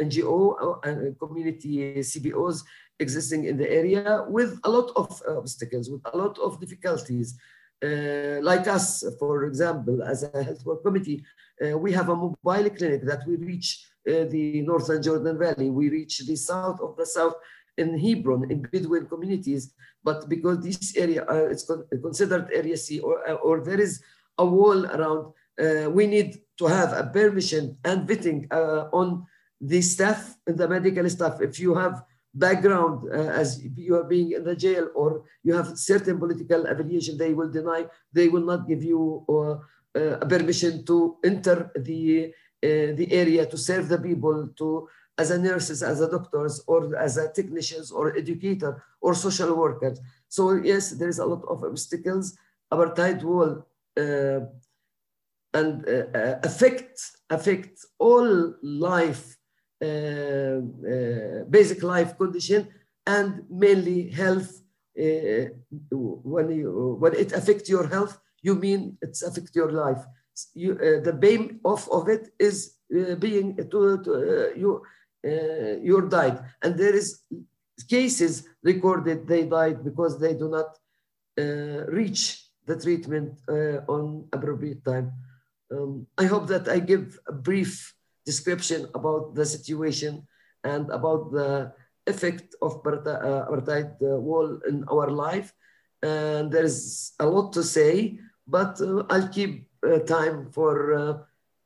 NGO 0.00 0.80
and 0.84 1.16
community 1.18 1.94
CBOs 2.00 2.64
existing 3.00 3.44
in 3.44 3.56
the 3.56 3.70
area 3.70 4.24
with 4.28 4.58
a 4.64 4.70
lot 4.70 4.90
of 4.96 5.22
obstacles, 5.28 5.90
with 5.90 6.02
a 6.12 6.16
lot 6.16 6.38
of 6.38 6.60
difficulties. 6.60 7.38
Uh, 7.84 8.40
like 8.42 8.66
us, 8.68 9.04
for 9.18 9.44
example, 9.44 10.02
as 10.02 10.22
a 10.22 10.42
health 10.42 10.64
work 10.64 10.82
committee, 10.82 11.22
uh, 11.62 11.76
we 11.76 11.92
have 11.92 12.08
a 12.08 12.16
mobile 12.16 12.70
clinic 12.70 13.02
that 13.02 13.20
we 13.26 13.36
reach 13.36 13.86
uh, 14.08 14.24
the 14.30 14.62
northern 14.62 15.02
Jordan 15.02 15.38
Valley. 15.38 15.68
We 15.70 15.90
reach 15.90 16.20
the 16.26 16.36
south 16.36 16.80
of 16.80 16.96
the 16.96 17.04
south 17.04 17.34
in 17.76 17.98
Hebron, 17.98 18.50
in 18.50 18.62
Bedouin 18.62 19.06
communities. 19.06 19.74
But 20.02 20.28
because 20.28 20.60
this 20.60 20.96
area 20.96 21.26
uh, 21.28 21.48
is 21.50 21.64
con 21.64 21.84
considered 22.02 22.48
Area 22.52 22.76
C 22.76 23.00
or, 23.00 23.28
uh, 23.28 23.34
or 23.34 23.60
there 23.60 23.80
is 23.80 24.00
a 24.38 24.46
wall 24.46 24.86
around, 24.86 25.32
uh, 25.60 25.90
we 25.90 26.06
need 26.06 26.38
to 26.58 26.66
have 26.66 26.92
a 26.92 27.04
permission 27.12 27.76
and 27.84 28.08
vetting 28.08 28.46
on 28.92 29.26
the 29.60 29.82
staff, 29.82 30.36
the 30.46 30.68
medical 30.68 31.08
staff. 31.10 31.40
If 31.40 31.58
you 31.58 31.74
have 31.74 32.04
background 32.38 33.08
uh, 33.08 33.40
as 33.42 33.64
you 33.76 33.96
are 33.96 34.04
being 34.04 34.32
in 34.32 34.44
the 34.44 34.54
jail 34.54 34.88
or 34.94 35.24
you 35.42 35.54
have 35.54 35.78
certain 35.78 36.18
political 36.18 36.66
affiliation, 36.66 37.16
they 37.16 37.32
will 37.32 37.50
deny, 37.50 37.86
they 38.12 38.28
will 38.28 38.44
not 38.44 38.68
give 38.68 38.82
you 38.82 39.24
uh, 39.28 39.56
uh, 39.98 40.16
permission 40.26 40.84
to 40.84 41.16
enter 41.24 41.70
the, 41.76 42.32
uh, 42.62 42.92
the 43.00 43.08
area 43.10 43.46
to 43.46 43.56
serve 43.56 43.88
the 43.88 43.98
people, 43.98 44.48
to 44.56 44.88
as 45.18 45.30
a 45.30 45.38
nurses, 45.38 45.82
as 45.82 46.00
a 46.00 46.10
doctors, 46.10 46.62
or 46.66 46.94
as 46.96 47.16
a 47.16 47.32
technicians, 47.32 47.90
or 47.90 48.14
educator, 48.16 48.84
or 49.00 49.14
social 49.14 49.54
workers. 49.54 49.98
So 50.28 50.52
yes, 50.52 50.90
there 50.90 51.08
is 51.08 51.18
a 51.18 51.24
lot 51.24 51.42
of 51.48 51.64
obstacles. 51.64 52.36
Apartheid 52.70 53.22
will 53.22 53.66
uh, 53.96 54.40
and 55.54 55.88
uh, 55.88 56.38
affect 56.42 57.00
affect 57.30 57.84
all 57.98 58.54
life 58.62 59.36
Uh, 59.82 60.62
uh, 60.88 61.44
basic 61.50 61.82
life 61.82 62.16
condition 62.16 62.66
and 63.06 63.44
mainly 63.50 64.08
health. 64.08 64.62
Uh, 64.98 65.52
when 65.90 66.50
you 66.50 66.96
when 66.98 67.12
it 67.12 67.32
affects 67.32 67.68
your 67.68 67.86
health, 67.86 68.18
you 68.40 68.54
mean 68.54 68.96
it's 69.02 69.22
affect 69.22 69.54
your 69.54 69.70
life. 69.70 70.02
You, 70.54 70.72
uh, 70.72 71.04
the 71.04 71.12
bane 71.12 71.60
of, 71.62 71.86
of 71.90 72.08
it 72.08 72.30
is 72.38 72.76
being 73.18 73.54
to, 73.70 74.02
to 74.02 74.52
you 74.56 74.80
your 75.82 76.08
died, 76.08 76.42
and 76.62 76.78
there 76.78 76.96
is 76.96 77.20
cases 77.86 78.48
recorded 78.62 79.28
they 79.28 79.44
died 79.44 79.84
because 79.84 80.18
they 80.18 80.32
do 80.32 80.48
not 80.48 80.68
reach 81.92 82.48
the 82.64 82.80
treatment 82.80 83.38
on 83.88 84.26
appropriate 84.32 84.82
time. 84.86 85.12
Um, 85.70 86.06
I 86.16 86.24
hope 86.24 86.46
that 86.46 86.66
I 86.66 86.78
give 86.78 87.18
a 87.28 87.32
brief 87.32 87.95
description 88.26 88.88
about 88.94 89.34
the 89.34 89.46
situation 89.46 90.26
and 90.64 90.90
about 90.90 91.32
the 91.32 91.72
effect 92.06 92.54
of 92.60 92.82
uh, 92.86 93.46
apartheid 93.46 93.94
uh, 94.02 94.16
wall 94.18 94.60
in 94.68 94.84
our 94.90 95.10
life. 95.10 95.54
And 96.02 96.50
there's 96.52 97.12
a 97.18 97.26
lot 97.26 97.52
to 97.54 97.62
say, 97.62 98.18
but 98.46 98.80
uh, 98.80 99.04
I'll 99.10 99.28
keep 99.28 99.68
uh, 99.86 100.00
time 100.00 100.50
for 100.52 100.94
uh, 100.94 101.18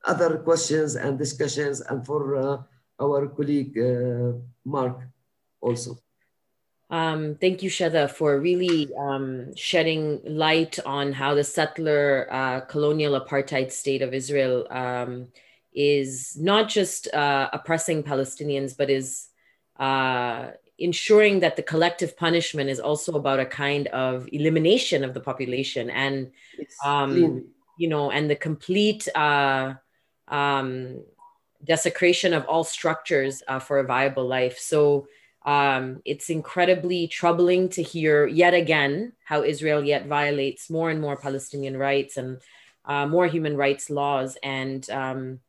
other 0.04 0.38
questions 0.38 0.96
and 0.96 1.18
discussions 1.18 1.80
and 1.80 2.06
for 2.06 2.36
uh, 2.36 2.58
our 3.00 3.28
colleague 3.28 3.76
Mark 4.64 5.00
also. 5.60 5.98
Um, 6.90 7.36
thank 7.40 7.62
you, 7.62 7.70
Shada, 7.70 8.10
for 8.10 8.40
really 8.40 8.90
um, 8.98 9.54
shedding 9.56 10.20
light 10.24 10.78
on 10.84 11.12
how 11.12 11.34
the 11.34 11.44
settler 11.44 12.64
colonial 12.68 13.18
apartheid 13.20 13.70
state 13.70 14.02
of 14.02 14.12
Israel 14.12 14.66
um, 14.70 15.28
is 15.72 16.36
not 16.38 16.68
just 16.68 17.12
uh, 17.14 17.48
oppressing 17.52 18.02
Palestinians, 18.02 18.76
but 18.76 18.90
is 18.90 19.28
uh, 19.78 20.50
ensuring 20.78 21.40
that 21.40 21.56
the 21.56 21.62
collective 21.62 22.16
punishment 22.16 22.70
is 22.70 22.80
also 22.80 23.12
about 23.12 23.38
a 23.38 23.46
kind 23.46 23.86
of 23.88 24.28
elimination 24.32 25.04
of 25.04 25.14
the 25.14 25.20
population 25.20 25.90
and, 25.90 26.32
um, 26.84 27.44
you 27.78 27.88
know, 27.88 28.10
and 28.10 28.30
the 28.30 28.36
complete 28.36 29.08
uh, 29.14 29.74
um, 30.28 31.02
desecration 31.64 32.32
of 32.32 32.44
all 32.46 32.64
structures 32.64 33.42
uh, 33.46 33.58
for 33.58 33.78
a 33.78 33.84
viable 33.84 34.26
life. 34.26 34.58
So 34.58 35.06
um, 35.44 36.02
it's 36.04 36.30
incredibly 36.30 37.08
troubling 37.08 37.68
to 37.70 37.82
hear 37.82 38.26
yet 38.26 38.54
again 38.54 39.12
how 39.24 39.42
Israel 39.42 39.84
yet 39.84 40.06
violates 40.06 40.70
more 40.70 40.90
and 40.90 41.00
more 41.00 41.16
Palestinian 41.16 41.76
rights 41.76 42.16
and 42.16 42.40
uh, 42.84 43.06
more 43.06 43.26
human 43.26 43.56
rights 43.56 43.90
laws 43.90 44.36
and 44.42 44.88
um, 44.90 45.40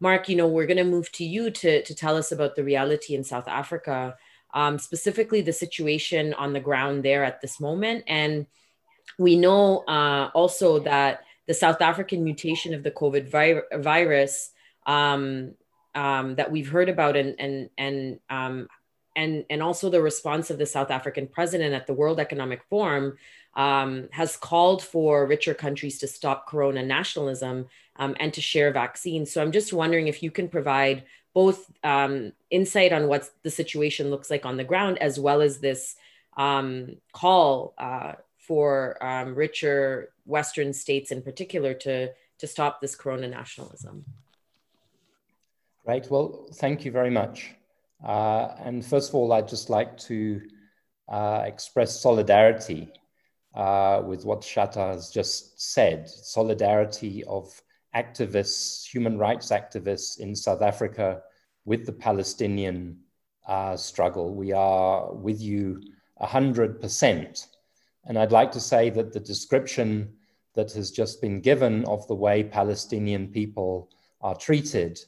Mark, 0.00 0.28
you 0.28 0.36
know, 0.36 0.46
we're 0.46 0.66
going 0.66 0.76
to 0.76 0.84
move 0.84 1.10
to 1.12 1.24
you 1.24 1.50
to, 1.50 1.82
to 1.82 1.94
tell 1.94 2.16
us 2.16 2.32
about 2.32 2.56
the 2.56 2.64
reality 2.64 3.14
in 3.14 3.24
South 3.24 3.48
Africa, 3.48 4.16
um, 4.54 4.78
specifically 4.78 5.40
the 5.40 5.52
situation 5.52 6.34
on 6.34 6.52
the 6.52 6.60
ground 6.60 7.04
there 7.04 7.24
at 7.24 7.40
this 7.40 7.60
moment. 7.60 8.04
And 8.06 8.46
we 9.18 9.36
know 9.36 9.84
uh, 9.88 10.30
also 10.34 10.78
that 10.80 11.24
the 11.46 11.54
South 11.54 11.80
African 11.80 12.22
mutation 12.22 12.74
of 12.74 12.82
the 12.82 12.90
COVID 12.90 13.28
vi- 13.28 13.78
virus 13.78 14.50
um, 14.86 15.54
um, 15.94 16.36
that 16.36 16.52
we've 16.52 16.68
heard 16.68 16.88
about 16.88 17.16
and, 17.16 17.34
and, 17.40 17.70
and, 17.76 18.20
um, 18.30 18.68
and 19.18 19.44
and 19.50 19.62
also 19.62 19.90
the 19.90 20.00
response 20.00 20.48
of 20.48 20.58
the 20.58 20.66
South 20.66 20.92
African 20.92 21.26
president 21.26 21.74
at 21.74 21.88
the 21.88 21.92
World 21.92 22.20
Economic 22.20 22.62
Forum 22.70 23.18
um, 23.54 24.08
has 24.12 24.36
called 24.36 24.82
for 24.82 25.26
richer 25.26 25.54
countries 25.54 25.98
to 25.98 26.06
stop 26.06 26.46
corona 26.46 26.82
nationalism 26.82 27.66
um, 27.96 28.16
and 28.20 28.32
to 28.34 28.40
share 28.40 28.72
vaccines. 28.72 29.32
So 29.32 29.42
I'm 29.42 29.52
just 29.52 29.72
wondering 29.72 30.06
if 30.06 30.22
you 30.22 30.30
can 30.30 30.48
provide 30.48 31.04
both 31.34 31.70
um, 31.84 32.32
insight 32.50 32.92
on 32.92 33.08
what 33.08 33.28
the 33.42 33.50
situation 33.50 34.10
looks 34.10 34.30
like 34.30 34.46
on 34.46 34.56
the 34.56 34.64
ground, 34.64 34.98
as 34.98 35.18
well 35.20 35.40
as 35.40 35.58
this 35.58 35.96
um, 36.36 36.96
call 37.12 37.74
uh, 37.78 38.12
for 38.38 39.02
um, 39.04 39.34
richer 39.34 40.10
Western 40.24 40.72
states 40.72 41.10
in 41.10 41.22
particular 41.22 41.74
to, 41.74 42.10
to 42.38 42.46
stop 42.46 42.80
this 42.80 42.94
corona 42.94 43.28
nationalism. 43.28 44.04
Right. 45.84 46.08
Well, 46.10 46.48
thank 46.54 46.84
you 46.84 46.92
very 46.92 47.10
much. 47.10 47.54
Uh, 48.04 48.48
and 48.58 48.84
first 48.84 49.08
of 49.08 49.14
all, 49.14 49.32
I'd 49.32 49.48
just 49.48 49.70
like 49.70 49.96
to 49.98 50.42
uh, 51.08 51.42
express 51.46 52.00
solidarity 52.00 52.92
uh, 53.58 54.00
with 54.06 54.24
what 54.24 54.42
Shatta 54.42 54.94
has 54.94 55.10
just 55.10 55.60
said 55.60 56.08
solidarity 56.08 57.24
of 57.24 57.60
activists, 57.94 58.86
human 58.86 59.18
rights 59.18 59.50
activists 59.50 60.20
in 60.20 60.34
South 60.36 60.62
Africa 60.62 61.22
with 61.64 61.84
the 61.84 61.92
Palestinian 61.92 62.98
uh, 63.48 63.76
struggle. 63.76 64.34
We 64.34 64.52
are 64.52 65.12
with 65.12 65.40
you 65.40 65.82
100%. 66.22 67.46
And 68.04 68.18
I'd 68.18 68.32
like 68.32 68.52
to 68.52 68.60
say 68.60 68.90
that 68.90 69.12
the 69.12 69.20
description 69.20 70.14
that 70.54 70.72
has 70.72 70.92
just 70.92 71.20
been 71.20 71.40
given 71.40 71.84
of 71.86 72.06
the 72.06 72.14
way 72.14 72.44
Palestinian 72.44 73.26
people 73.26 73.90
are 74.20 74.36
treated, 74.36 75.00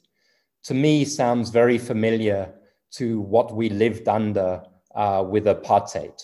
to 0.64 0.74
me, 0.74 1.04
sounds 1.04 1.50
very 1.50 1.78
familiar 1.78 2.52
to 2.92 3.20
what 3.20 3.54
we 3.54 3.68
lived 3.68 4.08
under 4.08 4.62
uh, 4.94 5.24
with 5.26 5.44
apartheid, 5.46 6.20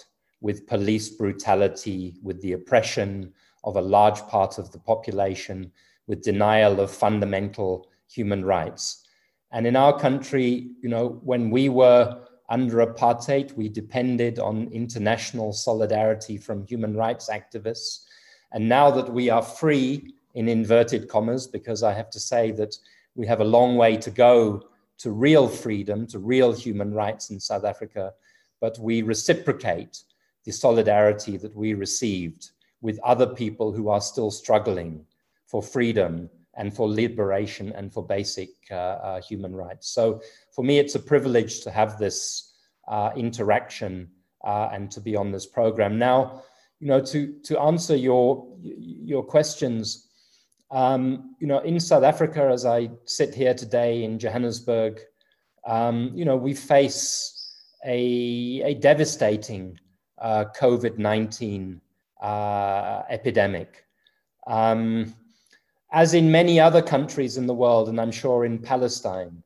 with 0.46 0.68
police 0.68 1.08
brutality, 1.08 2.14
with 2.22 2.40
the 2.40 2.52
oppression 2.52 3.32
of 3.64 3.74
a 3.76 3.88
large 3.96 4.20
part 4.28 4.58
of 4.58 4.70
the 4.70 4.78
population, 4.78 5.72
with 6.06 6.22
denial 6.22 6.78
of 6.78 6.88
fundamental 7.04 7.88
human 8.16 8.44
rights. 8.44 9.04
And 9.50 9.66
in 9.66 9.74
our 9.74 9.98
country, 9.98 10.70
you 10.82 10.88
know, 10.88 11.20
when 11.30 11.50
we 11.50 11.68
were 11.68 12.04
under 12.48 12.76
apartheid, 12.86 13.56
we 13.56 13.68
depended 13.68 14.38
on 14.38 14.68
international 14.82 15.52
solidarity 15.52 16.36
from 16.36 16.64
human 16.64 16.94
rights 16.96 17.28
activists. 17.28 18.04
And 18.52 18.68
now 18.68 18.88
that 18.92 19.12
we 19.12 19.28
are 19.30 19.42
free, 19.42 20.14
in 20.36 20.48
inverted 20.48 21.08
commas, 21.08 21.48
because 21.48 21.82
I 21.82 21.92
have 21.94 22.10
to 22.10 22.20
say 22.20 22.52
that 22.52 22.76
we 23.16 23.26
have 23.26 23.40
a 23.40 23.52
long 23.56 23.76
way 23.76 23.96
to 23.96 24.10
go 24.10 24.68
to 24.98 25.10
real 25.10 25.48
freedom, 25.48 26.06
to 26.08 26.18
real 26.20 26.52
human 26.52 26.94
rights 26.94 27.30
in 27.30 27.40
South 27.40 27.64
Africa, 27.64 28.12
but 28.60 28.78
we 28.78 29.02
reciprocate 29.02 30.04
the 30.46 30.52
solidarity 30.52 31.36
that 31.36 31.54
we 31.54 31.74
received 31.74 32.50
with 32.80 33.00
other 33.04 33.26
people 33.26 33.72
who 33.72 33.88
are 33.88 34.00
still 34.00 34.30
struggling 34.30 35.04
for 35.46 35.60
freedom 35.62 36.30
and 36.56 36.74
for 36.74 36.88
liberation 36.88 37.72
and 37.72 37.92
for 37.92 38.06
basic 38.06 38.50
uh, 38.70 38.74
uh, 38.74 39.20
human 39.20 39.54
rights. 39.54 39.88
So 39.88 40.22
for 40.54 40.64
me, 40.64 40.78
it's 40.78 40.94
a 40.94 41.00
privilege 41.00 41.60
to 41.62 41.70
have 41.70 41.98
this 41.98 42.54
uh, 42.88 43.10
interaction 43.16 44.08
uh, 44.44 44.68
and 44.72 44.90
to 44.92 45.00
be 45.00 45.16
on 45.16 45.32
this 45.32 45.46
program. 45.46 45.98
Now, 45.98 46.42
you 46.80 46.86
know, 46.86 47.00
to, 47.00 47.34
to 47.44 47.58
answer 47.60 47.96
your, 47.96 48.46
your 48.62 49.24
questions, 49.24 50.08
um, 50.70 51.34
you 51.40 51.46
know, 51.46 51.58
in 51.58 51.80
South 51.80 52.04
Africa, 52.04 52.48
as 52.52 52.64
I 52.64 52.90
sit 53.04 53.34
here 53.34 53.54
today 53.54 54.04
in 54.04 54.18
Johannesburg, 54.18 55.00
um, 55.66 56.12
you 56.14 56.24
know, 56.24 56.36
we 56.36 56.54
face 56.54 57.32
a, 57.84 58.62
a 58.64 58.74
devastating 58.74 59.78
uh, 60.18 60.46
COVID 60.58 60.98
19 60.98 61.80
uh, 62.20 63.02
epidemic. 63.08 63.84
Um, 64.46 65.14
as 65.92 66.14
in 66.14 66.30
many 66.30 66.58
other 66.60 66.82
countries 66.82 67.36
in 67.36 67.46
the 67.46 67.54
world, 67.54 67.88
and 67.88 68.00
I'm 68.00 68.12
sure 68.12 68.44
in 68.44 68.58
Palestine, 68.58 69.42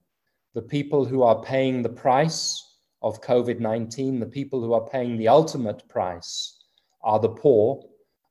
the 0.54 0.62
people 0.62 1.04
who 1.04 1.22
are 1.22 1.42
paying 1.42 1.82
the 1.82 1.88
price 1.88 2.76
of 3.02 3.20
COVID 3.20 3.60
19, 3.60 4.20
the 4.20 4.26
people 4.26 4.60
who 4.60 4.72
are 4.72 4.86
paying 4.88 5.16
the 5.16 5.28
ultimate 5.28 5.86
price, 5.88 6.58
are 7.02 7.18
the 7.18 7.28
poor 7.28 7.82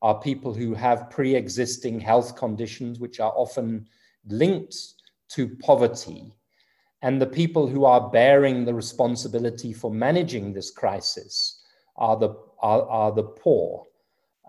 are 0.02 0.20
people 0.22 0.54
who 0.54 0.74
have 0.74 1.10
pre 1.10 1.36
existing 1.36 2.00
health 2.00 2.36
conditions, 2.36 3.00
which 3.00 3.20
are 3.20 3.34
often 3.36 3.88
linked 4.28 4.76
to 5.30 5.50
poverty. 5.58 6.34
And 7.02 7.22
the 7.22 7.28
people 7.28 7.68
who 7.68 7.86
are 7.86 8.10
bearing 8.10 8.66
the 8.66 8.74
responsibility 8.74 9.74
for 9.74 9.92
managing 9.92 10.54
this 10.54 10.72
crisis 10.72 11.59
are 12.00 12.18
the, 12.18 12.30
are, 12.60 12.82
are 12.84 13.12
the 13.12 13.24
poor. 13.24 13.86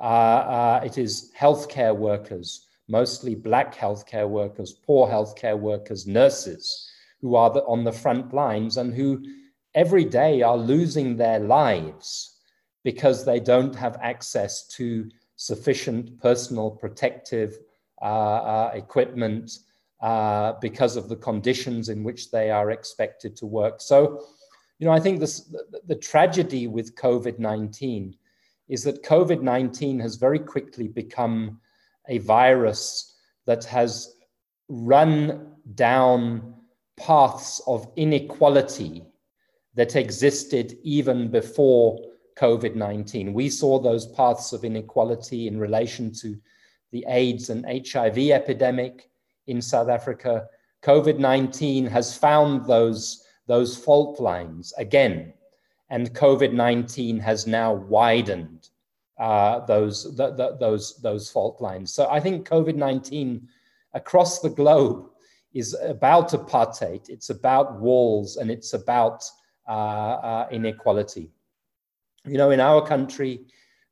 Uh, 0.00 0.04
uh, 0.04 0.80
it 0.82 0.96
is 0.96 1.30
healthcare 1.38 1.94
workers, 1.94 2.66
mostly 2.88 3.34
Black 3.34 3.74
healthcare 3.74 4.28
workers, 4.28 4.72
poor 4.72 5.06
healthcare 5.08 5.58
workers, 5.58 6.06
nurses, 6.06 6.90
who 7.20 7.34
are 7.34 7.50
the, 7.50 7.62
on 7.64 7.84
the 7.84 7.92
front 7.92 8.32
lines 8.32 8.78
and 8.78 8.94
who 8.94 9.22
every 9.74 10.04
day 10.04 10.40
are 10.40 10.56
losing 10.56 11.16
their 11.16 11.38
lives 11.38 12.38
because 12.82 13.24
they 13.24 13.38
don't 13.38 13.74
have 13.74 13.98
access 14.00 14.66
to 14.68 15.08
sufficient 15.36 16.18
personal 16.20 16.70
protective 16.70 17.58
uh, 18.00 18.04
uh, 18.04 18.70
equipment 18.74 19.50
uh, 20.00 20.54
because 20.60 20.96
of 20.96 21.08
the 21.10 21.16
conditions 21.16 21.90
in 21.90 22.02
which 22.02 22.30
they 22.30 22.50
are 22.50 22.70
expected 22.70 23.36
to 23.36 23.44
work. 23.44 23.80
So, 23.80 24.24
you 24.80 24.86
know, 24.86 24.92
I 24.92 24.98
think 24.98 25.20
this, 25.20 25.40
the, 25.44 25.80
the 25.86 25.94
tragedy 25.94 26.66
with 26.66 26.96
COVID 26.96 27.38
19 27.38 28.16
is 28.68 28.82
that 28.82 29.04
COVID 29.04 29.42
19 29.42 30.00
has 30.00 30.16
very 30.16 30.38
quickly 30.38 30.88
become 30.88 31.60
a 32.08 32.18
virus 32.18 33.14
that 33.46 33.64
has 33.64 34.16
run 34.68 35.52
down 35.74 36.54
paths 36.96 37.60
of 37.66 37.86
inequality 37.96 39.04
that 39.74 39.96
existed 39.96 40.78
even 40.82 41.30
before 41.30 41.98
COVID 42.38 42.74
19. 42.74 43.32
We 43.32 43.50
saw 43.50 43.78
those 43.78 44.06
paths 44.06 44.52
of 44.52 44.64
inequality 44.64 45.46
in 45.46 45.58
relation 45.58 46.12
to 46.20 46.36
the 46.90 47.04
AIDS 47.08 47.50
and 47.50 47.66
HIV 47.66 48.18
epidemic 48.30 49.10
in 49.46 49.60
South 49.60 49.88
Africa. 49.88 50.46
COVID 50.82 51.18
19 51.18 51.86
has 51.86 52.16
found 52.16 52.66
those, 52.66 53.26
those 53.50 53.76
fault 53.76 54.20
lines 54.20 54.72
again, 54.78 55.32
and 55.90 56.14
COVID 56.14 56.52
19 56.52 57.18
has 57.18 57.48
now 57.48 57.72
widened 57.72 58.68
uh, 59.18 59.66
those, 59.66 60.04
the, 60.16 60.30
the, 60.30 60.56
those, 60.60 60.96
those 61.02 61.28
fault 61.28 61.60
lines. 61.60 61.92
So 61.92 62.08
I 62.08 62.20
think 62.20 62.48
COVID 62.48 62.76
19 62.76 63.48
across 63.92 64.38
the 64.38 64.50
globe 64.50 65.10
is 65.52 65.76
about 65.82 66.30
apartheid, 66.30 67.08
it's 67.08 67.30
about 67.30 67.80
walls, 67.80 68.36
and 68.36 68.52
it's 68.52 68.72
about 68.72 69.24
uh, 69.68 69.72
uh, 69.72 70.48
inequality. 70.52 71.28
You 72.24 72.38
know, 72.38 72.52
in 72.52 72.60
our 72.60 72.86
country, 72.86 73.40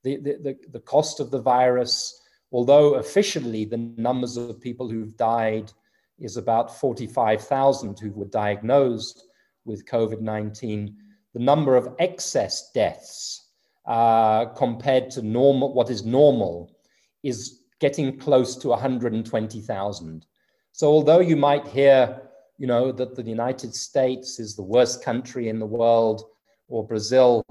the, 0.05 0.19
the, 0.19 0.57
the, 0.71 0.81
cost 0.81 1.19
of 1.19 1.33
the 1.33 1.43
virus, 1.43 2.23
although 2.53 2.95
officially 2.95 3.65
the 3.65 3.93
numbers 3.97 4.37
of 4.37 4.61
people 4.61 4.89
who've 4.89 5.17
died 5.17 5.73
is 6.21 6.37
about 6.37 6.79
45,000 6.79 7.99
who 7.99 8.13
were 8.13 8.27
diagnosed 8.27 9.25
with 9.69 9.87
COVID 9.87 10.21
19, 10.21 10.97
the 11.35 11.39
number 11.39 11.77
of 11.77 11.95
excess 12.01 12.73
deaths 12.73 13.51
uh, 13.87 14.47
compared 14.47 15.11
to 15.11 15.23
normal, 15.23 15.73
what 15.73 15.91
is 15.91 16.05
normal, 16.05 16.77
is 17.23 17.61
getting 17.79 18.19
close 18.19 18.57
to 18.57 18.69
120,000. 18.69 20.27
So, 20.73 20.89
although 20.89 21.21
you 21.21 21.37
might 21.37 21.67
hear, 21.69 22.23
you 22.57 22.67
know, 22.67 22.91
that 22.93 23.15
the 23.15 23.23
United 23.23 23.75
States 23.75 24.41
is 24.41 24.57
the 24.57 24.63
worst 24.63 25.05
country 25.05 25.49
in 25.49 25.59
the 25.59 25.67
world 25.67 26.25
or 26.69 26.87
Brazil, 26.87 27.45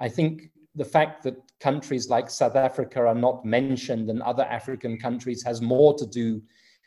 I 0.00 0.08
think 0.08 0.50
the 0.74 0.84
fact 0.84 1.22
that 1.24 1.36
countries 1.60 2.08
like 2.08 2.30
South 2.30 2.56
Africa 2.56 3.00
are 3.00 3.14
not 3.14 3.44
mentioned 3.44 4.10
and 4.10 4.22
other 4.22 4.44
African 4.44 4.98
countries 4.98 5.42
has 5.42 5.60
more 5.60 5.96
to 5.98 6.06
do 6.06 6.42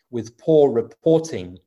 with 0.09 0.37
poor 0.37 0.71
reporting 0.71 1.57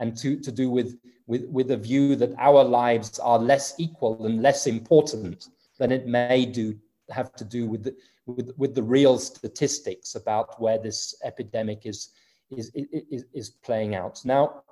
and 0.00 0.16
to, 0.18 0.38
to 0.40 0.52
do 0.52 0.70
with, 0.70 0.98
with, 1.26 1.46
with 1.48 1.70
a 1.70 1.76
view 1.76 2.16
that 2.16 2.34
our 2.38 2.64
lives 2.64 3.18
are 3.18 3.38
less 3.38 3.74
equal 3.78 4.26
and 4.26 4.42
less 4.42 4.66
important 4.66 5.48
than 5.78 5.92
it 5.92 6.06
may 6.06 6.46
do 6.46 6.76
have 7.10 7.34
to 7.34 7.44
do 7.44 7.66
with 7.66 7.84
the, 7.84 7.96
with, 8.26 8.52
with 8.56 8.74
the 8.74 8.82
real 8.82 9.18
statistics 9.18 10.14
about 10.14 10.60
where 10.60 10.78
this 10.78 11.14
epidemic 11.24 11.84
is, 11.84 12.10
is, 12.50 12.70
is, 12.74 13.24
is 13.32 13.50
playing 13.50 13.94
out. 13.94 14.24
Now, 14.24 14.62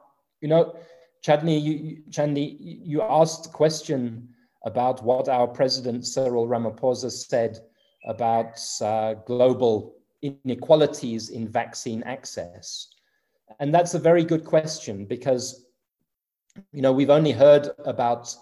you 0.41 0.49
know, 0.49 0.77
Chadni, 1.25 1.61
you, 1.63 2.03
Chandi, 2.11 2.57
you 2.59 3.03
asked 3.03 3.45
the 3.45 3.49
question 3.51 4.29
about 4.65 5.03
what 5.03 5.29
our 5.29 5.47
president 5.47 6.07
Cyril 6.07 6.47
Ramaphosa 6.47 7.11
said 7.11 7.61
about 8.07 8.59
uh, 8.81 9.15
global 9.27 9.95
inequalities 10.23 11.31
in 11.31 11.49
vaccine 11.49 12.03
access. 12.05 12.89
And 13.61 13.75
that's 13.75 13.95
a 13.95 13.99
very 13.99 14.25
good 14.25 14.45
question 14.45 15.05
because, 15.05 15.67
you 16.73 16.83
know, 16.83 16.93
we've 16.93 17.11
only 17.11 17.33
heard 17.33 17.69
about 17.85 18.35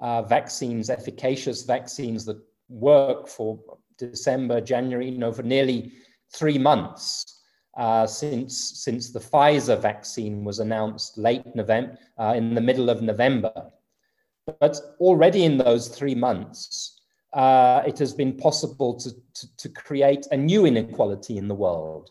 uh, 0.00 0.22
vaccines, 0.22 0.90
efficacious 0.90 1.62
vaccines 1.62 2.24
that 2.24 2.38
work 2.68 3.28
for 3.28 3.58
December, 3.98 4.60
January, 4.60 5.10
you 5.10 5.18
know, 5.18 5.32
for 5.32 5.42
nearly 5.42 5.92
three 6.32 6.58
months 6.58 7.40
uh, 7.76 8.06
since, 8.06 8.82
since 8.82 9.12
the 9.12 9.20
Pfizer 9.20 9.80
vaccine 9.80 10.44
was 10.44 10.58
announced 10.58 11.16
late 11.16 11.44
November, 11.54 11.96
uh, 12.18 12.34
in 12.36 12.54
the 12.54 12.60
middle 12.60 12.90
of 12.90 13.02
November. 13.02 13.70
But 14.60 14.78
already 15.00 15.44
in 15.44 15.56
those 15.56 15.88
three 15.88 16.14
months, 16.14 17.00
uh, 17.32 17.82
it 17.86 17.98
has 17.98 18.12
been 18.12 18.36
possible 18.36 18.94
to, 18.94 19.10
to, 19.10 19.56
to 19.56 19.68
create 19.68 20.26
a 20.32 20.36
new 20.36 20.66
inequality 20.66 21.38
in 21.38 21.48
the 21.48 21.54
world 21.54 22.10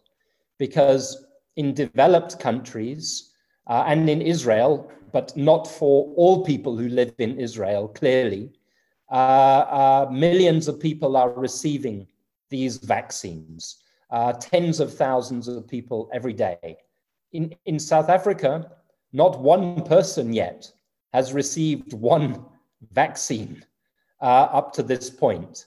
because 0.57 1.25
in 1.55 1.73
developed 1.73 2.39
countries 2.39 3.31
uh, 3.67 3.83
and 3.87 4.09
in 4.09 4.21
Israel, 4.21 4.91
but 5.11 5.35
not 5.35 5.67
for 5.67 6.13
all 6.15 6.43
people 6.43 6.77
who 6.77 6.89
live 6.89 7.13
in 7.19 7.39
Israel, 7.39 7.87
clearly, 7.87 8.51
uh, 9.11 9.15
uh, 9.15 10.09
millions 10.11 10.67
of 10.67 10.79
people 10.79 11.17
are 11.17 11.31
receiving 11.31 12.07
these 12.49 12.77
vaccines, 12.77 13.83
uh, 14.09 14.33
tens 14.33 14.79
of 14.79 14.93
thousands 14.93 15.47
of 15.47 15.67
people 15.67 16.09
every 16.13 16.33
day. 16.33 16.77
In, 17.33 17.53
in 17.65 17.79
South 17.79 18.09
Africa, 18.09 18.71
not 19.13 19.39
one 19.39 19.83
person 19.83 20.33
yet 20.33 20.71
has 21.13 21.33
received 21.33 21.93
one 21.93 22.45
vaccine 22.93 23.63
uh, 24.21 24.47
up 24.51 24.71
to 24.73 24.83
this 24.83 25.09
point. 25.09 25.65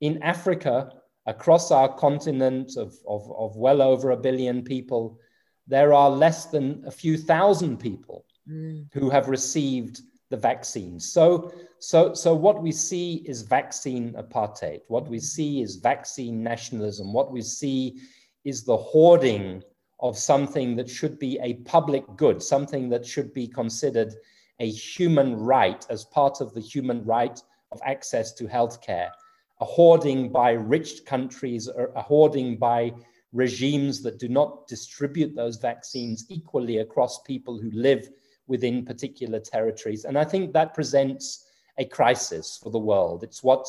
In 0.00 0.22
Africa, 0.22 0.99
across 1.26 1.70
our 1.70 1.92
continent 1.94 2.76
of, 2.76 2.94
of, 3.06 3.30
of 3.36 3.56
well 3.56 3.82
over 3.82 4.10
a 4.10 4.16
billion 4.16 4.62
people, 4.62 5.18
there 5.66 5.92
are 5.92 6.10
less 6.10 6.46
than 6.46 6.82
a 6.86 6.90
few 6.90 7.16
thousand 7.16 7.78
people 7.78 8.24
mm. 8.48 8.86
who 8.92 9.10
have 9.10 9.28
received 9.28 10.00
the 10.30 10.36
vaccine. 10.36 10.98
So, 10.98 11.52
so, 11.78 12.14
so 12.14 12.34
what 12.34 12.62
we 12.62 12.72
see 12.72 13.22
is 13.26 13.42
vaccine 13.42 14.12
apartheid. 14.14 14.80
What 14.88 15.08
we 15.08 15.18
see 15.18 15.60
is 15.60 15.76
vaccine 15.76 16.42
nationalism. 16.42 17.12
What 17.12 17.32
we 17.32 17.42
see 17.42 18.00
is 18.44 18.64
the 18.64 18.76
hoarding 18.76 19.62
of 20.00 20.16
something 20.16 20.76
that 20.76 20.88
should 20.88 21.18
be 21.18 21.38
a 21.42 21.54
public 21.64 22.04
good, 22.16 22.42
something 22.42 22.88
that 22.88 23.04
should 23.04 23.34
be 23.34 23.46
considered 23.46 24.14
a 24.60 24.70
human 24.70 25.36
right 25.36 25.84
as 25.90 26.04
part 26.04 26.40
of 26.40 26.54
the 26.54 26.60
human 26.60 27.04
right 27.04 27.42
of 27.72 27.80
access 27.84 28.32
to 28.34 28.44
healthcare, 28.44 29.10
a 29.60 29.64
hoarding 29.64 30.30
by 30.30 30.52
rich 30.52 31.04
countries, 31.04 31.68
a 31.68 32.02
hoarding 32.02 32.56
by 32.56 32.92
regimes 33.32 34.02
that 34.02 34.18
do 34.18 34.28
not 34.28 34.66
distribute 34.66 35.34
those 35.34 35.56
vaccines 35.56 36.26
equally 36.28 36.78
across 36.78 37.22
people 37.22 37.58
who 37.58 37.70
live 37.72 38.08
within 38.46 38.84
particular 38.84 39.38
territories. 39.38 40.04
And 40.04 40.18
I 40.18 40.24
think 40.24 40.52
that 40.52 40.74
presents 40.74 41.46
a 41.78 41.84
crisis 41.84 42.58
for 42.62 42.70
the 42.70 42.78
world. 42.78 43.22
It's 43.22 43.42
what 43.42 43.66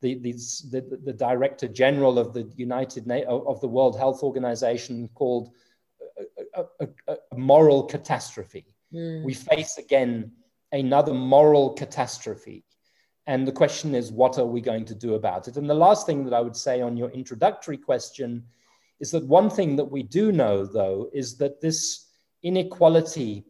the, 0.00 0.14
the, 0.18 0.32
the, 0.70 0.98
the 1.04 1.12
Director 1.12 1.68
General 1.68 2.18
of 2.18 2.32
the 2.32 2.50
United 2.56 3.06
Na- 3.06 3.22
of 3.22 3.60
the 3.60 3.68
World 3.68 3.96
Health 3.96 4.22
Organization 4.22 5.08
called 5.14 5.50
a, 6.56 6.62
a, 6.80 6.88
a, 7.08 7.16
a 7.32 7.36
moral 7.36 7.84
catastrophe. 7.84 8.66
Mm. 8.92 9.24
We 9.24 9.34
face 9.34 9.78
again 9.78 10.32
another 10.72 11.14
moral 11.14 11.70
catastrophe. 11.70 12.64
And 13.26 13.46
the 13.46 13.52
question 13.52 13.94
is, 13.94 14.12
what 14.12 14.38
are 14.38 14.46
we 14.46 14.60
going 14.60 14.84
to 14.84 14.94
do 14.94 15.14
about 15.14 15.48
it? 15.48 15.56
And 15.56 15.68
the 15.68 15.74
last 15.74 16.06
thing 16.06 16.24
that 16.24 16.34
I 16.34 16.40
would 16.40 16.56
say 16.56 16.80
on 16.80 16.96
your 16.96 17.10
introductory 17.10 17.76
question 17.76 18.44
is 19.00 19.10
that 19.10 19.26
one 19.26 19.50
thing 19.50 19.76
that 19.76 19.84
we 19.84 20.02
do 20.02 20.32
know, 20.32 20.64
though, 20.64 21.10
is 21.12 21.36
that 21.38 21.60
this 21.60 22.06
inequality, 22.42 23.44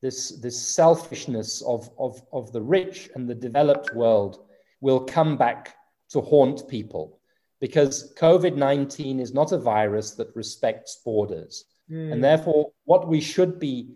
this, 0.00 0.40
this 0.40 0.60
selfishness 0.60 1.62
of, 1.62 1.90
of, 1.98 2.22
of 2.32 2.52
the 2.52 2.62
rich 2.62 3.10
and 3.14 3.28
the 3.28 3.34
developed 3.34 3.94
world 3.94 4.46
will 4.80 5.00
come 5.00 5.36
back 5.36 5.74
to 6.10 6.20
haunt 6.20 6.68
people 6.68 7.18
because 7.60 8.14
COVID 8.14 8.54
19 8.56 9.18
is 9.18 9.34
not 9.34 9.52
a 9.52 9.58
virus 9.58 10.12
that 10.12 10.34
respects 10.36 11.00
borders. 11.04 11.64
Mm. 11.90 12.12
And 12.12 12.24
therefore, 12.24 12.70
what 12.84 13.08
we 13.08 13.20
should 13.20 13.58
be 13.58 13.90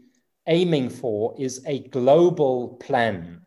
aiming 0.47 0.89
for 0.89 1.35
is 1.39 1.63
a 1.67 1.81
global 1.89 2.77
plan 2.81 3.43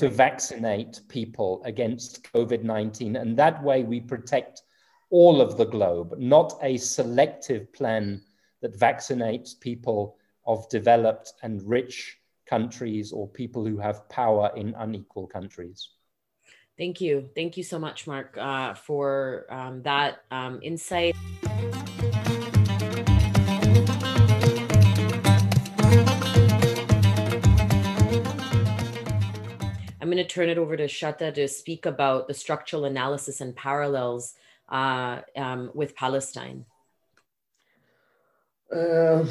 to 0.00 0.08
vaccinate 0.08 0.98
people 1.08 1.60
against 1.66 2.24
COVID 2.32 2.62
19. 2.62 3.16
And 3.16 3.36
that 3.36 3.62
way 3.62 3.82
we 3.82 4.00
protect 4.00 4.62
all 5.10 5.42
of 5.42 5.58
the 5.58 5.66
globe, 5.66 6.14
not 6.16 6.54
a 6.62 6.78
selective 6.78 7.70
plan 7.74 8.22
that 8.62 8.78
vaccinates 8.78 9.60
people 9.60 10.16
of 10.46 10.66
developed 10.70 11.34
and 11.42 11.60
rich 11.68 12.16
countries 12.46 13.12
or 13.12 13.28
people 13.28 13.66
who 13.66 13.76
have 13.76 14.08
power 14.08 14.50
in 14.56 14.74
unequal 14.78 15.26
countries. 15.26 15.90
Thank 16.78 17.02
you. 17.02 17.28
Thank 17.34 17.58
you 17.58 17.62
so 17.62 17.78
much, 17.78 18.06
Mark, 18.06 18.38
uh, 18.40 18.72
for 18.72 19.44
um, 19.50 19.82
that 19.82 20.22
um, 20.30 20.60
insight. 20.62 21.14
Going 30.10 30.24
to 30.26 30.34
turn 30.34 30.48
it 30.48 30.58
over 30.58 30.76
to 30.76 30.86
Shatta 30.86 31.32
to 31.34 31.48
speak 31.48 31.86
about 31.86 32.28
the 32.28 32.34
structural 32.34 32.84
analysis 32.84 33.40
and 33.40 33.54
parallels 33.54 34.34
uh, 34.70 35.20
um, 35.36 35.70
with 35.74 35.94
Palestine. 35.96 36.64
Uh, 38.70 39.24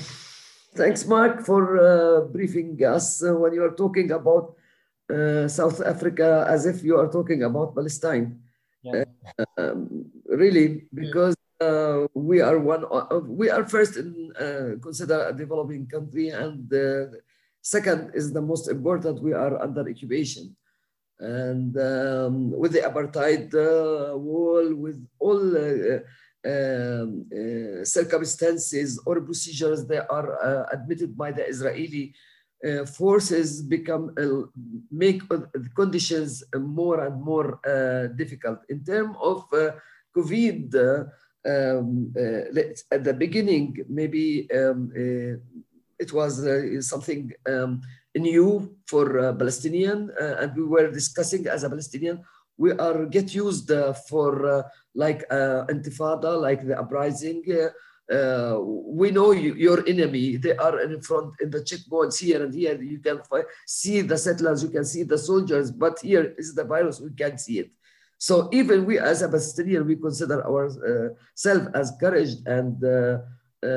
thanks, 0.76 1.06
Mark, 1.06 1.46
for 1.46 1.78
uh, 1.78 2.22
briefing 2.26 2.78
us 2.84 3.24
uh, 3.24 3.34
when 3.34 3.54
you 3.54 3.64
are 3.64 3.76
talking 3.76 4.12
about 4.12 4.56
uh, 5.10 5.48
South 5.48 5.82
Africa 5.82 6.46
as 6.48 6.66
if 6.66 6.84
you 6.84 6.98
are 6.98 7.10
talking 7.10 7.44
about 7.44 7.74
Palestine. 7.74 8.40
Yeah. 8.84 9.06
Uh, 9.38 9.46
um, 9.58 10.06
really, 10.26 10.88
because 10.94 11.36
we 12.14 12.40
are 12.42 12.60
one, 12.60 12.86
we 13.28 13.50
are 13.50 13.68
first 13.68 13.98
in 13.98 14.32
consider 14.82 15.28
a 15.28 15.34
developing 15.34 15.88
country, 15.88 16.30
and 16.30 16.72
second 17.62 18.12
is 18.14 18.32
the 18.32 18.42
most 18.42 18.70
important. 18.70 19.22
We 19.22 19.34
are 19.34 19.62
under 19.62 19.82
occupation 19.82 20.56
and 21.20 21.78
um, 21.78 22.52
with 22.52 22.72
the 22.74 22.80
apartheid 22.80 23.54
uh, 23.54 24.18
wall, 24.18 24.74
with 24.74 25.06
all 25.20 25.58
uh, 25.58 26.00
um, 26.48 27.26
uh, 27.34 27.84
circumstances 27.84 29.02
or 29.06 29.20
procedures 29.22 29.86
that 29.88 30.10
are 30.10 30.42
uh, 30.42 30.66
admitted 30.72 31.18
by 31.18 31.32
the 31.32 31.46
Israeli 31.46 32.14
uh, 32.66 32.86
forces 32.86 33.62
become 33.62 34.14
uh, 34.18 34.48
make 34.92 35.28
the 35.28 35.70
conditions 35.76 36.44
more 36.58 37.06
and 37.06 37.22
more 37.22 37.60
difficult. 38.16 38.60
In 38.70 38.84
terms 38.84 39.16
of 39.22 39.50
COVID, 40.16 41.10
um, 41.46 42.14
at 42.92 43.04
the 43.04 43.16
beginning, 43.18 43.86
maybe 43.88 44.50
um, 44.52 44.92
it 46.00 46.14
was 46.14 46.46
something 46.88 47.32
um, 47.48 47.82
new 48.20 48.76
for 48.88 49.20
uh, 49.20 49.34
Palestinian, 49.34 50.12
uh, 50.22 50.42
and 50.42 50.56
we 50.56 50.64
were 50.64 50.92
discussing 50.92 51.48
as 51.48 51.64
a 51.64 51.70
Palestinian, 51.70 52.22
we 52.58 52.72
are 52.74 53.06
get 53.06 53.34
used 53.34 53.72
uh, 53.72 53.94
for 53.94 54.66
like 54.94 55.28
intifada, 55.30 56.40
like 56.40 56.66
the 56.68 56.78
uprising. 56.78 57.44
Uh, 58.12 58.58
we 58.60 59.12
know 59.12 59.32
you, 59.32 59.54
your 59.54 59.88
enemy. 59.88 60.38
They 60.38 60.56
are 60.58 60.82
in 60.82 61.00
front 61.02 61.34
in 61.42 61.52
the 61.52 61.60
checkpoints 61.60 62.20
here 62.20 62.44
and 62.44 62.54
here. 62.54 62.82
You 62.82 63.00
can 63.00 63.22
see 63.68 64.02
the 64.02 64.18
settlers, 64.18 64.64
you 64.64 64.70
can 64.70 64.84
see 64.84 65.04
the 65.04 65.18
soldiers, 65.18 65.72
but 65.72 66.00
here 66.02 66.34
is 66.38 66.56
the 66.56 66.64
virus. 66.64 67.00
We 67.00 67.12
can't 67.12 67.40
see 67.40 67.60
it. 67.60 67.72
So 68.18 68.50
even 68.52 68.86
we, 68.86 69.00
as 69.00 69.22
a 69.22 69.30
Palestinian, 69.30 69.86
we 69.86 69.96
consider 69.96 70.44
ourselves 70.46 71.68
uh, 71.68 71.80
as 71.80 71.94
courage 72.00 72.34
and 72.46 72.84
uh, 73.64 73.68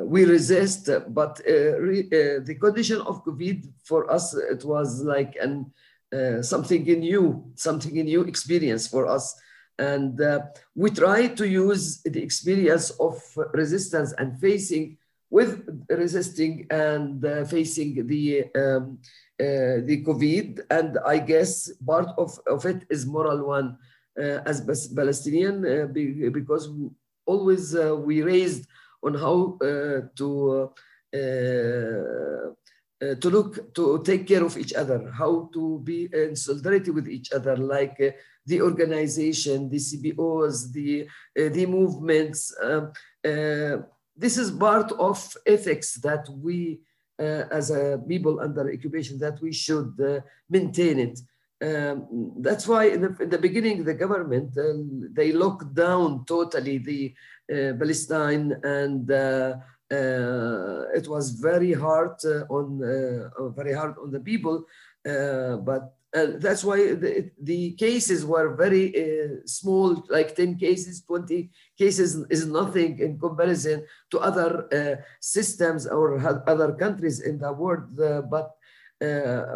uh, 0.00 0.04
we 0.04 0.24
resist, 0.24 0.88
but 1.08 1.40
uh, 1.46 1.78
re, 1.78 2.00
uh, 2.00 2.40
the 2.42 2.56
condition 2.60 3.00
of 3.02 3.24
COVID 3.24 3.68
for 3.84 4.10
us, 4.10 4.34
it 4.34 4.64
was 4.64 5.02
like 5.02 5.36
an 5.40 5.70
something 6.42 6.82
new, 6.82 7.52
something 7.54 7.98
a 7.98 8.02
new 8.02 8.22
experience 8.22 8.88
for 8.88 9.06
us. 9.06 9.38
And 9.78 10.20
we 10.74 10.90
try 10.90 11.28
to 11.28 11.48
use 11.48 12.02
the 12.02 12.22
experience 12.22 12.90
of 12.98 13.22
resistance 13.54 14.12
and 14.18 14.38
facing 14.40 14.98
with 15.30 15.62
resisting 15.88 16.66
and 16.70 17.24
uh, 17.24 17.44
facing 17.44 18.06
the 18.06 18.44
um, 18.56 18.98
uh, 19.38 19.80
the 19.86 20.04
COVID, 20.04 20.60
and 20.70 20.98
I 21.06 21.18
guess 21.18 21.70
part 21.86 22.08
of, 22.18 22.38
of 22.46 22.66
it 22.66 22.84
is 22.90 23.06
moral 23.06 23.46
one 23.46 23.78
uh, 24.18 24.40
as 24.44 24.60
Palestinian 24.94 25.62
because 26.32 26.68
always 27.26 27.74
we 28.04 28.22
raised 28.22 28.66
on 29.02 29.14
how 29.14 29.58
uh, 29.62 30.00
to 30.16 30.70
uh, 31.14 32.50
uh, 33.02 33.14
to 33.14 33.30
look 33.30 33.74
to 33.74 34.02
take 34.04 34.26
care 34.26 34.44
of 34.44 34.58
each 34.58 34.74
other, 34.74 35.10
how 35.10 35.48
to 35.54 35.80
be 35.82 36.08
in 36.12 36.36
solidarity 36.36 36.90
with 36.90 37.08
each 37.08 37.32
other, 37.32 37.56
like 37.56 37.98
uh, 38.00 38.10
the 38.44 38.60
organization, 38.60 39.70
the 39.70 39.78
CBOs, 39.78 40.70
the 40.72 41.08
uh, 41.38 41.48
the 41.48 41.66
movements. 41.66 42.54
Um, 42.62 42.92
uh, 43.24 43.78
this 44.16 44.36
is 44.36 44.50
part 44.50 44.92
of 44.92 45.34
ethics 45.46 45.94
that 46.02 46.28
we, 46.28 46.80
as 47.18 47.70
a 47.70 47.98
people 48.06 48.38
under 48.38 48.70
occupation, 48.70 49.18
that 49.18 49.40
we 49.40 49.50
should 49.50 50.22
maintain 50.50 50.98
it. 50.98 51.20
Um, 51.62 52.32
that's 52.38 52.66
why 52.66 52.84
in 52.86 53.02
the, 53.02 53.16
in 53.20 53.28
the, 53.28 53.38
beginning, 53.38 53.84
the 53.84 53.92
government, 53.92 54.56
uh, 54.56 54.72
they 55.12 55.30
locked 55.30 55.74
down 55.74 56.24
totally 56.24 56.78
the 56.78 57.14
uh, 57.39 57.39
Palestine 57.78 58.56
and 58.62 59.10
uh, 59.10 59.56
uh 59.92 60.98
it 60.98 61.06
was 61.08 61.30
very 61.30 61.72
hard 61.72 62.14
uh, 62.24 62.44
on, 62.48 62.66
uh, 62.82 63.48
very 63.50 63.74
hard 63.74 63.94
on 64.02 64.10
the 64.10 64.20
people. 64.20 64.64
but 65.68 65.94
that's 66.44 66.64
why 66.64 66.78
the, 66.94 67.30
the, 67.40 67.72
cases 67.72 68.24
were 68.24 68.56
very 68.56 68.84
small, 69.46 70.04
like 70.08 70.34
10 70.34 70.58
cases, 70.58 71.02
20 71.02 71.50
cases 71.78 72.10
is 72.30 72.46
nothing 72.46 72.98
in 72.98 73.18
comparison 73.18 73.86
to 74.10 74.18
other 74.18 74.50
systems 75.20 75.86
or 75.86 76.18
other 76.48 76.72
countries 76.72 77.20
in 77.20 77.38
the 77.38 77.52
world. 77.52 77.96
but 78.28 78.50
uh, 79.02 79.06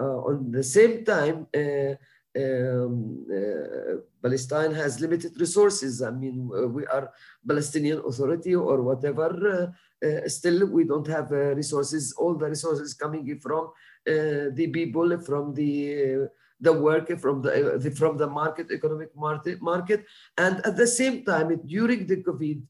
uh, 0.01 0.21
on 0.25 0.51
the 0.51 0.63
same 0.63 1.05
time, 1.05 1.47
uh, 1.55 1.93
um, 2.37 3.27
uh, 3.31 3.97
Palestine 4.23 4.73
has 4.75 5.01
limited 5.01 5.39
resources. 5.39 6.03
I 6.03 6.11
mean, 6.11 6.49
we 6.73 6.87
are 6.87 7.13
Palestinian 7.47 8.03
Authority 8.07 8.55
or 8.55 8.83
whatever. 8.83 9.73
Uh, 10.05 10.29
still, 10.29 10.67
we 10.67 10.85
don't 10.85 11.07
have 11.07 11.31
uh, 11.33 11.55
resources. 11.55 12.13
All 12.19 12.35
the 12.35 12.49
resources 12.49 12.95
coming 12.95 13.39
from 13.41 13.71
the 14.05 14.71
people, 14.73 15.19
from 15.21 15.55
the 15.55 16.29
the 16.61 16.73
work, 16.73 17.19
from 17.19 17.43
the, 17.43 17.79
the, 17.79 17.91
from 17.91 18.17
the 18.17 18.27
market, 18.27 18.71
economic 18.71 19.15
market, 19.17 19.61
market, 19.61 20.05
and 20.39 20.65
at 20.65 20.77
the 20.77 20.87
same 20.87 21.25
time, 21.25 21.61
during 21.67 22.07
the 22.07 22.23
COVID, 22.23 22.63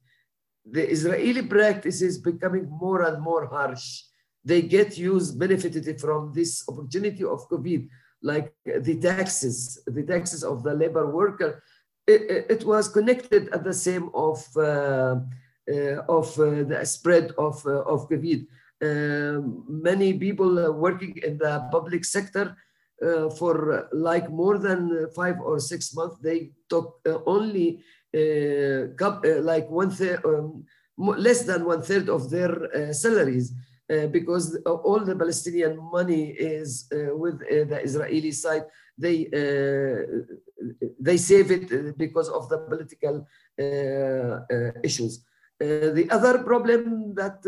the 0.65 0.91
Israeli 0.91 1.43
practice 1.43 2.01
is 2.03 2.19
becoming 2.19 2.67
more 2.69 3.03
and 3.03 3.23
more 3.23 3.47
harsh 3.47 4.05
they 4.45 4.63
get 4.63 4.99
used, 4.99 5.39
benefited 5.39 6.01
from 6.01 6.33
this 6.35 6.63
opportunity 6.69 7.25
of 7.25 7.49
COVID, 7.49 7.89
like 8.25 8.53
the 8.65 8.97
taxes, 9.01 9.79
the 9.87 10.03
taxes 10.03 10.43
of 10.43 10.63
the 10.65 10.75
labor 10.75 11.07
worker. 11.21 11.63
It, 12.07 12.47
it 12.55 12.65
was 12.65 12.89
connected 12.89 13.49
at 13.51 13.63
the 13.65 13.73
same 13.73 14.11
of, 14.15 14.39
uh, 14.57 15.17
uh, 15.73 15.97
of 16.09 16.27
uh, 16.41 16.65
the 16.65 16.85
spread 16.85 17.33
of, 17.39 17.65
uh, 17.67 17.83
of 17.83 18.09
COVID. 18.09 18.47
Um, 18.83 19.65
many 19.69 20.15
people 20.15 20.73
working 20.73 21.17
in 21.23 21.39
the 21.39 21.69
public 21.71 22.05
sector 22.05 22.57
uh, 23.05 23.29
for 23.31 23.89
like 23.93 24.31
more 24.31 24.59
than 24.59 25.09
five 25.15 25.41
or 25.41 25.59
six 25.61 25.95
months, 25.95 26.17
they 26.23 26.53
took 26.69 27.01
uh, 27.07 27.19
only 27.27 27.85
like 28.13 29.69
one 29.69 29.91
third, 29.91 30.25
um, 30.25 30.65
less 30.97 31.43
than 31.43 31.65
one 31.65 31.83
third 31.83 32.09
of 32.09 32.31
their 32.31 32.93
salaries. 32.93 33.53
Uh, 33.93 34.07
because 34.07 34.57
all 34.65 35.01
the 35.01 35.15
Palestinian 35.15 35.77
money 35.93 36.31
is 36.31 36.89
uh, 36.91 37.15
with 37.15 37.35
uh, 37.35 37.65
the 37.69 37.81
Israeli 37.85 38.33
side. 38.33 38.65
They 38.97 39.29
they 40.99 41.19
save 41.19 41.51
it 41.51 41.99
because 41.99 42.31
of 42.31 42.49
the 42.49 42.59
political 42.71 43.27
issues. 44.83 45.13
the 45.59 46.07
other 46.17 46.35
problem 46.51 47.15
that 47.21 47.39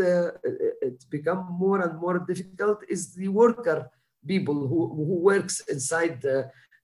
it's 0.83 1.07
become 1.07 1.43
more 1.65 1.81
and 1.87 1.95
more 2.05 2.19
difficult 2.19 2.79
is 2.95 3.15
the 3.15 3.29
worker 3.29 3.91
people 4.27 4.55
who, 4.71 4.81
who 5.07 5.15
works 5.31 5.61
inside 5.69 6.21
the, 6.21 6.39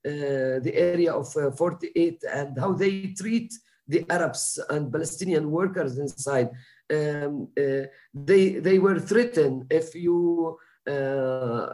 uh, 0.06 0.60
the 0.66 0.72
area 0.74 1.12
of 1.12 1.28
uh, 1.36 1.50
48 1.50 2.22
and 2.32 2.58
how 2.58 2.72
they 2.72 3.12
treat 3.20 3.52
the 3.88 4.06
Arabs 4.08 4.58
and 4.70 4.92
Palestinian 4.92 5.50
workers 5.50 5.98
inside 5.98 6.50
um, 6.92 7.48
uh, 7.58 7.86
they 8.14 8.54
they 8.66 8.78
were 8.78 9.00
threatened 9.00 9.66
if 9.70 9.94
you 9.94 10.58
uh, 10.86 11.66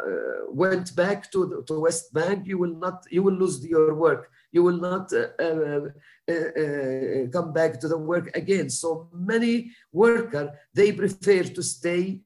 went 0.51 0.95
back 0.95 1.31
to 1.33 1.47
the, 1.47 1.63
to 1.67 1.81
West 1.81 2.13
Bank, 2.13 2.47
you 2.47 2.59
will 2.59 2.77
not 2.77 3.05
you 3.11 3.23
will 3.23 3.35
lose 3.35 3.65
your 3.65 3.95
work. 3.95 4.31
You 4.53 4.63
will 4.63 4.79
not 4.79 5.13
uh, 5.13 5.29
uh, 5.39 5.89
uh, 6.29 7.29
come 7.33 7.53
back 7.53 7.81
to 7.81 7.89
the 7.89 7.99
work 7.99 8.31
again. 8.37 8.71
So 8.71 9.09
many 9.13 9.73
workers 9.93 10.51
they 10.75 10.93
prefer 10.93 11.43
to 11.43 11.63
stay 11.63 12.21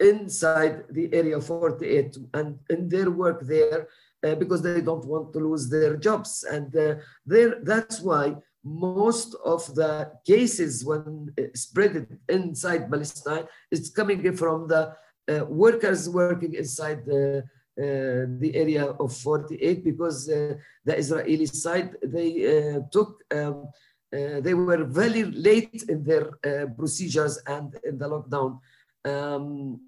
inside 0.00 0.84
the 0.90 1.12
area 1.12 1.40
48 1.40 2.16
and 2.34 2.58
in 2.68 2.88
their 2.88 3.10
work 3.10 3.42
there 3.42 3.86
uh, 4.24 4.34
because 4.34 4.62
they 4.62 4.80
don't 4.80 5.04
want 5.04 5.32
to 5.32 5.38
lose 5.38 5.70
their 5.70 5.96
jobs 5.96 6.44
and 6.50 6.74
uh, 6.76 6.96
there 7.24 7.60
that's 7.62 8.00
why 8.00 8.34
most 8.64 9.36
of 9.44 9.62
the 9.74 10.10
cases 10.26 10.84
when 10.84 11.32
spread 11.54 12.06
inside 12.28 12.90
Palestine 12.90 13.44
is 13.70 13.90
coming 13.90 14.34
from 14.34 14.66
the 14.66 14.96
uh, 15.28 15.44
workers 15.44 16.08
working 16.08 16.54
inside 16.54 17.04
the, 17.04 17.44
uh, 17.78 18.24
the 18.38 18.52
area 18.54 18.86
of 18.86 19.14
48 19.14 19.84
because 19.84 20.28
uh, 20.30 20.54
the 20.84 20.96
Israeli 20.96 21.46
side, 21.46 21.94
they 22.02 22.74
uh, 22.74 22.80
took, 22.90 23.22
um, 23.34 23.68
uh, 24.16 24.40
they 24.40 24.54
were 24.54 24.84
very 24.84 25.24
late 25.24 25.84
in 25.88 26.02
their 26.02 26.28
uh, 26.46 26.66
procedures 26.78 27.38
and 27.46 27.76
in 27.84 27.98
the 27.98 28.08
lockdown. 28.08 28.60
Um, 29.04 29.80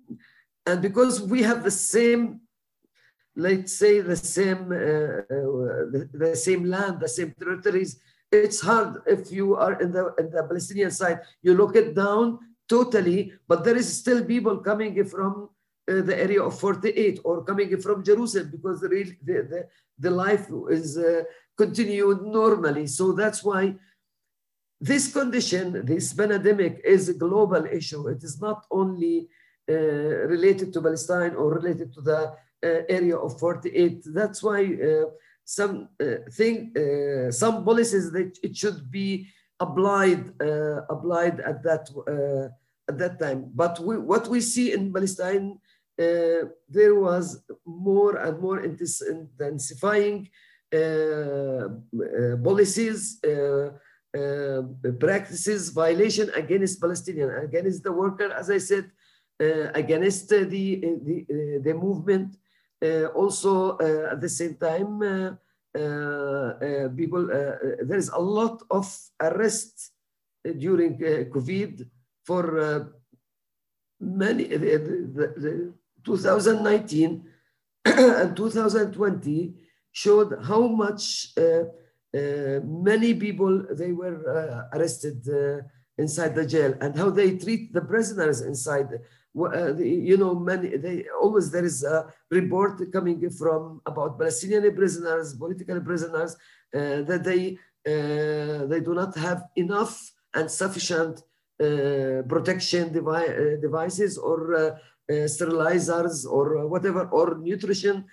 and 0.66 0.82
because 0.82 1.22
we 1.22 1.42
have 1.42 1.64
the 1.64 1.70
same 1.70 2.40
let's 3.38 3.74
say 3.74 4.00
the 4.00 4.16
same 4.16 4.70
the, 4.70 6.08
the, 6.12 6.34
same 6.34 6.64
land 6.64 6.98
the 7.00 7.08
same 7.08 7.34
territories 7.38 8.00
it's 8.44 8.60
hard 8.60 9.02
if 9.06 9.32
you 9.32 9.56
are 9.56 9.80
in 9.80 9.92
the, 9.92 10.14
in 10.18 10.30
the 10.30 10.42
Palestinian 10.44 10.90
side, 10.90 11.20
you 11.42 11.54
look 11.54 11.76
it 11.76 11.94
down 11.94 12.38
totally, 12.68 13.32
but 13.48 13.64
there 13.64 13.76
is 13.76 13.98
still 13.98 14.24
people 14.24 14.58
coming 14.58 15.04
from 15.04 15.48
uh, 15.88 16.02
the 16.02 16.16
area 16.16 16.42
of 16.42 16.58
48 16.58 17.20
or 17.24 17.44
coming 17.44 17.80
from 17.80 18.04
Jerusalem 18.04 18.50
because 18.50 18.80
the, 18.80 18.88
real, 18.88 19.08
the, 19.22 19.34
the, 19.50 19.68
the 19.98 20.10
life 20.10 20.46
is 20.70 20.98
uh, 20.98 21.22
continued 21.56 22.22
normally. 22.22 22.86
So 22.86 23.12
that's 23.12 23.44
why 23.44 23.76
this 24.80 25.12
condition, 25.12 25.86
this 25.86 26.12
pandemic 26.12 26.80
is 26.84 27.08
a 27.08 27.14
global 27.14 27.64
issue. 27.66 28.08
It 28.08 28.22
is 28.22 28.40
not 28.40 28.66
only 28.70 29.28
uh, 29.68 29.74
related 29.74 30.72
to 30.72 30.82
Palestine 30.82 31.34
or 31.34 31.54
related 31.54 31.92
to 31.94 32.00
the 32.00 32.32
uh, 32.64 32.82
area 32.88 33.16
of 33.16 33.38
48. 33.38 34.02
That's 34.06 34.42
why 34.42 34.64
uh, 34.64 35.06
some 35.46 35.88
uh, 36.00 36.28
thing, 36.32 36.74
uh, 36.76 37.30
some 37.30 37.64
policies 37.64 38.10
that 38.10 38.36
it 38.42 38.56
should 38.56 38.90
be 38.90 39.28
applied, 39.60 40.34
uh, 40.42 40.82
applied 40.90 41.40
at 41.40 41.62
that 41.62 41.88
uh, 42.14 42.48
at 42.90 42.98
that 42.98 43.18
time. 43.18 43.50
But 43.54 43.78
we, 43.80 43.96
what 43.96 44.28
we 44.28 44.40
see 44.40 44.72
in 44.72 44.92
Palestine, 44.92 45.58
uh, 45.98 46.50
there 46.68 46.96
was 46.96 47.42
more 47.64 48.16
and 48.16 48.40
more 48.40 48.58
intensifying 48.60 50.28
uh, 50.74 51.68
policies, 52.42 53.20
practices, 54.98 55.70
violation 55.70 56.30
against 56.34 56.80
Palestinian, 56.80 57.30
against 57.36 57.84
the 57.84 57.92
worker, 57.92 58.32
as 58.32 58.50
I 58.50 58.58
said, 58.58 58.90
against 59.74 60.28
the 60.28 60.42
the, 60.44 61.60
the 61.62 61.74
movement 61.74 62.34
uh, 62.34 62.45
also, 63.14 63.78
uh, 63.78 64.12
at 64.12 64.20
the 64.20 64.28
same 64.28 64.54
time, 64.54 65.02
uh, 65.02 66.88
people, 66.96 67.26
there 67.26 67.98
is 67.98 68.08
a 68.08 68.18
lot 68.18 68.62
of 68.70 68.86
arrests 69.20 69.90
during 70.58 70.98
COVID 70.98 71.86
for 72.24 72.94
many, 74.00 74.44
the, 74.44 74.56
the, 74.58 75.26
the 75.36 75.72
2019 76.04 77.24
and 77.84 78.36
2020 78.36 79.54
showed 79.92 80.38
how 80.44 80.66
much 80.66 81.32
uh, 81.38 81.64
uh, 82.16 82.60
many 82.64 83.14
people 83.14 83.64
they 83.72 83.92
were 83.92 84.18
uh, 84.28 84.76
arrested 84.76 85.26
inside 85.98 86.34
the 86.34 86.46
jail 86.46 86.74
and 86.80 86.96
how 86.96 87.10
they 87.10 87.36
treat 87.36 87.72
the 87.72 87.80
prisoners 87.80 88.40
inside 88.42 88.88
uh, 89.44 89.74
you 89.76 90.16
know, 90.16 90.34
many, 90.34 90.76
they 90.76 91.04
always 91.20 91.50
there 91.50 91.64
is 91.64 91.84
a 91.84 92.06
report 92.30 92.80
coming 92.92 93.28
from 93.30 93.80
about 93.84 94.18
Palestinian 94.18 94.74
prisoners, 94.74 95.34
political 95.34 95.80
prisoners, 95.80 96.36
uh, 96.74 97.02
that 97.02 97.22
they 97.22 97.58
uh, 97.86 98.66
they 98.66 98.80
do 98.80 98.94
not 98.94 99.14
have 99.16 99.44
enough 99.56 100.12
and 100.34 100.50
sufficient 100.50 101.22
uh, 101.60 102.22
protection 102.28 102.92
devi 102.92 103.60
devices 103.60 104.18
or 104.18 104.80
sterilizers 105.08 106.26
or 106.26 106.66
whatever 106.66 107.04
or 107.10 107.38
nutrition 107.38 108.04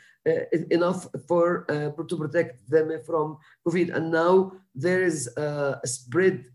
enough 0.69 1.07
for 1.27 1.65
to 2.07 2.15
protect 2.15 2.69
them 2.69 2.91
from 3.03 3.38
COVID. 3.67 3.95
And 3.95 4.12
now 4.12 4.51
there 4.75 5.01
is 5.03 5.27
a 5.36 5.81
spread 5.86 6.45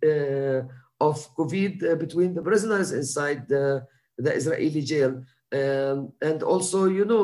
of 1.00 1.16
COVID 1.37 1.98
between 1.98 2.35
the 2.35 2.42
prisoners 2.42 2.92
inside 2.92 3.48
the 3.48 3.85
the 4.18 4.35
Israeli 4.35 4.83
jail. 4.83 5.22
Um, 5.50 6.12
and 6.20 6.42
also, 6.42 6.87
you 6.87 7.04
know, 7.04 7.22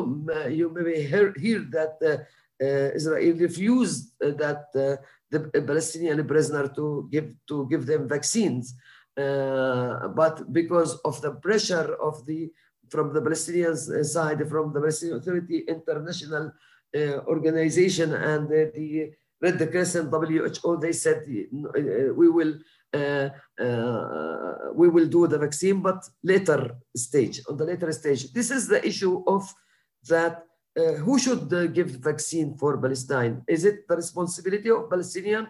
you 0.49 0.69
may 0.69 1.03
hear, 1.03 1.33
hear 1.37 1.59
that 1.71 1.93
uh, 2.01 2.23
uh, 2.61 2.95
Israel 2.95 3.35
refused 3.37 4.13
uh, 4.23 4.31
that 4.31 4.63
uh, 4.75 4.95
the 5.29 5.61
Palestinian 5.61 6.25
prisoner 6.25 6.69
to 6.69 7.07
give 7.11 7.35
to 7.49 7.67
give 7.69 7.85
them 7.85 8.07
vaccines, 8.07 8.75
uh, 9.17 10.07
but 10.07 10.53
because 10.53 10.95
of 11.03 11.21
the 11.21 11.31
pressure 11.31 11.95
of 12.01 12.25
the 12.25 12.49
from 12.89 13.13
the 13.13 13.21
Palestinian 13.21 13.75
side, 14.05 14.47
from 14.47 14.71
the 14.71 14.79
Palestinian 14.79 15.17
Authority, 15.17 15.65
international 15.67 16.53
organization 17.27 18.13
and 18.13 18.47
the 18.47 19.11
Red 19.41 19.59
Crescent 19.69 20.09
WHO, 20.09 20.77
they 20.77 20.93
said 20.93 21.25
we 21.27 22.29
will 22.29 22.53
uh, 22.53 22.55
uh, 22.55 22.74
Uh, 22.95 23.29
uh, 23.65 24.55
we 24.73 24.87
will 24.89 25.07
do 25.07 25.27
the 25.27 25.37
vaccine, 25.37 25.81
but 25.81 25.99
later 26.23 26.59
stage, 26.95 27.41
on 27.49 27.57
the 27.57 27.65
later 27.65 27.91
stage. 27.91 28.21
This 28.33 28.49
is 28.51 28.67
the 28.67 28.81
issue 28.85 29.23
of 29.27 29.43
that 30.09 30.43
uh, 30.77 30.93
who 31.05 31.17
should 31.17 31.51
uh, 31.53 31.67
give 31.67 31.89
vaccine 32.11 32.55
for 32.57 32.77
Palestine? 32.77 33.41
Is 33.47 33.63
it 33.63 33.87
the 33.87 33.95
responsibility 33.95 34.69
of 34.69 34.89
Palestinian 34.89 35.47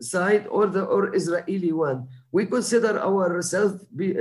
side 0.00 0.46
or 0.50 0.66
the 0.66 0.84
or 0.84 1.14
Israeli 1.14 1.72
one? 1.72 2.08
We 2.32 2.46
consider 2.46 2.98
ourselves 2.98 3.84
be, 3.94 4.16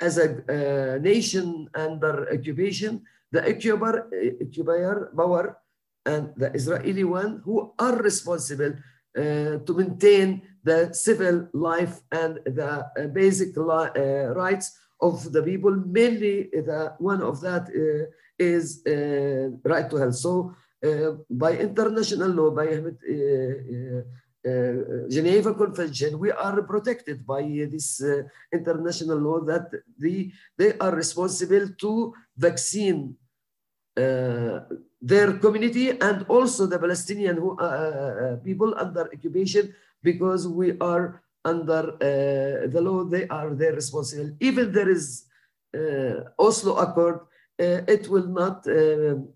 as 0.00 0.18
a 0.18 0.98
nation 1.00 1.68
under 1.74 2.32
occupation, 2.32 3.02
the 3.30 3.42
occupier, 3.50 4.08
occupier 4.40 5.12
power 5.16 5.58
and 6.06 6.32
the 6.36 6.52
Israeli 6.54 7.04
one 7.04 7.40
who 7.44 7.72
are 7.78 7.96
responsible 7.96 8.72
uh, 8.72 8.93
to 9.14 9.74
maintain 9.74 10.42
the 10.64 10.92
civil 10.92 11.48
life 11.52 12.00
and 12.10 12.40
the 12.44 12.70
uh, 12.98 13.06
basic 13.12 13.56
uh, 13.56 14.34
rights 14.34 14.76
of 15.00 15.30
the 15.32 15.42
people. 15.42 15.70
Mainly, 15.86 16.48
the 16.52 16.94
one 16.98 17.22
of 17.22 17.40
that 17.42 17.68
uh, 17.68 18.10
is 18.38 18.82
uh, 18.86 19.50
right 19.68 19.88
to 19.90 19.96
health. 19.96 20.16
So, 20.16 20.54
uh, 20.84 21.12
by 21.30 21.56
international 21.56 22.30
law, 22.30 22.50
by 22.50 22.66
Geneva 25.08 25.54
Convention, 25.54 26.18
we 26.18 26.30
are 26.30 26.62
protected 26.62 27.26
by 27.26 27.42
this 27.70 28.02
international 28.52 29.18
law 29.18 29.40
that 29.40 29.70
the, 29.98 30.30
they 30.58 30.76
are 30.78 30.94
responsible 30.94 31.68
to 31.78 32.14
vaccine 32.36 33.16
their 35.04 35.34
community 35.44 35.86
and 35.90 36.24
also 36.28 36.64
the 36.66 36.78
Palestinian 36.78 37.36
who, 37.36 37.50
uh, 37.58 37.64
uh, 37.64 38.36
people 38.36 38.74
under 38.84 39.04
occupation 39.12 39.74
because 40.02 40.48
we 40.48 40.78
are 40.80 41.22
under 41.44 41.82
uh, 42.00 42.66
the 42.72 42.80
law, 42.80 43.04
they 43.04 43.28
are 43.28 43.54
their 43.54 43.74
responsible. 43.74 44.30
Even 44.40 44.72
there 44.72 44.88
is 44.88 45.26
uh, 45.76 46.24
Oslo 46.38 46.76
Accord, 46.76 47.20
uh, 47.60 47.80
it 47.94 48.08
will 48.08 48.28
not, 48.40 48.66
um, 48.66 49.28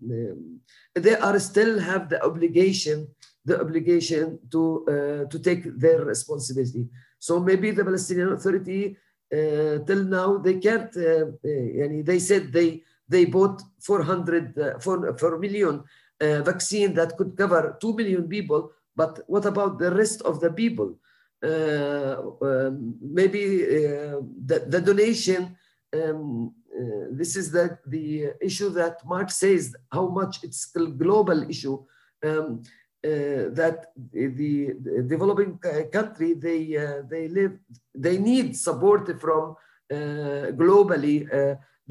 they 0.95 1.15
are 1.15 1.37
still 1.39 1.79
have 1.79 2.09
the 2.09 2.19
obligation, 2.25 3.07
the 3.45 3.61
obligation 3.61 4.39
to, 4.51 4.61
uh, 4.89 5.29
to 5.29 5.37
take 5.37 5.63
their 5.77 6.03
responsibility. 6.03 6.87
So 7.19 7.39
maybe 7.39 7.69
the 7.69 7.85
Palestinian 7.85 8.31
Authority 8.33 8.97
till 9.31 10.03
now, 10.05 10.39
they 10.39 10.55
can't, 10.55 10.91
they 10.91 12.19
said 12.19 12.51
they, 12.51 12.81
they 13.09 13.25
bought 13.25 13.61
400, 13.81 14.57
uh, 14.57 14.79
4, 14.79 15.17
4 15.17 15.39
million 15.39 15.83
uh, 16.21 16.41
vaccine 16.43 16.93
that 16.93 17.17
could 17.17 17.35
cover 17.35 17.77
2 17.81 17.93
million 17.93 18.27
people. 18.27 18.71
But 18.95 19.21
what 19.27 19.45
about 19.45 19.79
the 19.79 19.91
rest 19.91 20.21
of 20.21 20.39
the 20.39 20.51
people? 20.51 20.95
Uh, 21.43 22.17
um, 22.41 22.95
maybe 23.01 23.63
uh, 23.63 24.19
the, 24.45 24.65
the 24.67 24.81
donation, 24.81 25.55
um, 25.93 26.53
uh, 26.77 27.07
this 27.11 27.35
is 27.35 27.51
the, 27.51 27.77
the 27.87 28.33
issue 28.41 28.69
that 28.69 29.05
Mark 29.05 29.31
says, 29.31 29.75
how 29.91 30.07
much 30.07 30.43
it's 30.43 30.69
a 30.75 30.85
global 30.85 31.49
issue. 31.49 31.83
Um, 32.23 32.61
uh, 33.01 33.47
that 33.55 33.93
the, 34.11 34.27
the, 34.27 35.03
developing 35.07 35.57
country 35.89 36.33
they 36.33 36.75
uh, 36.75 37.01
they 37.09 37.29
live 37.29 37.57
they 37.95 38.17
need 38.17 38.57
support 38.57 39.21
from 39.21 39.55
uh, 39.89 40.51
globally 40.51 41.25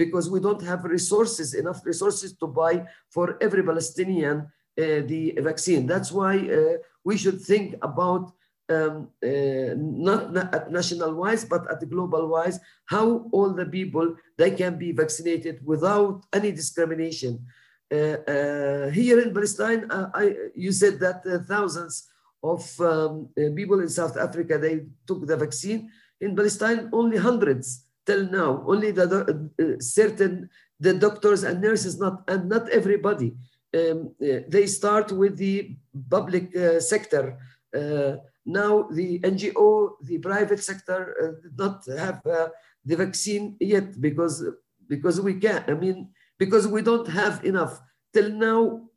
because 0.02 0.26
we 0.34 0.40
don't 0.46 0.62
have 0.70 0.84
resources, 0.84 1.48
enough 1.62 1.80
resources 1.84 2.30
to 2.40 2.46
buy 2.46 2.74
for 3.14 3.26
every 3.46 3.62
Palestinian 3.70 4.36
uh, 4.38 5.02
the 5.12 5.22
vaccine. 5.50 5.82
That's 5.92 6.10
why 6.18 6.34
uh, 6.38 6.76
we 7.08 7.14
should 7.22 7.40
think 7.50 7.74
about 7.90 8.24
um, 8.70 9.08
uh, 9.24 9.72
not 9.76 10.36
at 10.56 10.70
national 10.70 11.12
wise, 11.22 11.44
but 11.44 11.62
at 11.72 11.80
the 11.80 11.90
global 11.94 12.28
wise, 12.28 12.60
how 12.94 13.06
all 13.32 13.50
the 13.60 13.66
people, 13.66 14.06
they 14.36 14.52
can 14.60 14.78
be 14.84 14.92
vaccinated 14.92 15.56
without 15.64 16.24
any 16.32 16.52
discrimination. 16.52 17.32
Uh, 17.90 17.96
uh, 18.34 18.90
here 18.90 19.18
in 19.24 19.32
Palestine, 19.32 19.90
uh, 19.90 20.10
I, 20.14 20.24
you 20.54 20.72
said 20.72 21.00
that 21.00 21.24
thousands 21.48 21.94
of 22.42 22.62
um, 22.80 23.30
people 23.56 23.80
in 23.80 23.88
South 23.88 24.16
Africa, 24.16 24.58
they 24.58 24.86
took 25.06 25.26
the 25.26 25.36
vaccine. 25.36 25.90
In 26.20 26.36
Palestine, 26.36 26.90
only 26.92 27.16
hundreds 27.16 27.87
till 28.08 28.24
now. 28.40 28.64
Only 28.72 28.90
the 28.90 29.04
uh, 29.04 29.76
certain 29.80 30.48
the 30.80 30.94
doctors 30.94 31.42
and 31.44 31.60
nurses, 31.60 31.94
not 32.04 32.24
and 32.32 32.48
not 32.48 32.64
everybody. 32.70 33.36
Um, 33.78 34.14
uh, 34.22 34.40
they 34.48 34.66
start 34.66 35.12
with 35.12 35.36
the 35.36 35.76
public 36.16 36.56
uh, 36.56 36.80
sector. 36.80 37.24
Uh, 37.78 38.16
now 38.46 38.88
the 38.98 39.20
NGO, 39.20 39.68
the 40.08 40.18
private 40.28 40.62
sector, 40.70 41.00
did 41.42 41.56
not 41.64 41.84
have 42.04 42.22
the 42.88 42.96
vaccine 42.96 43.56
yet 43.60 44.00
because 44.00 44.36
because 44.88 45.20
we 45.20 45.34
can't. 45.44 45.68
I 45.68 45.74
mean, 45.74 46.08
because 46.38 46.66
we 46.66 46.80
don't 46.80 47.08
have 47.08 47.44
enough. 47.44 47.74
Till 48.14 48.30
now, 48.32 48.88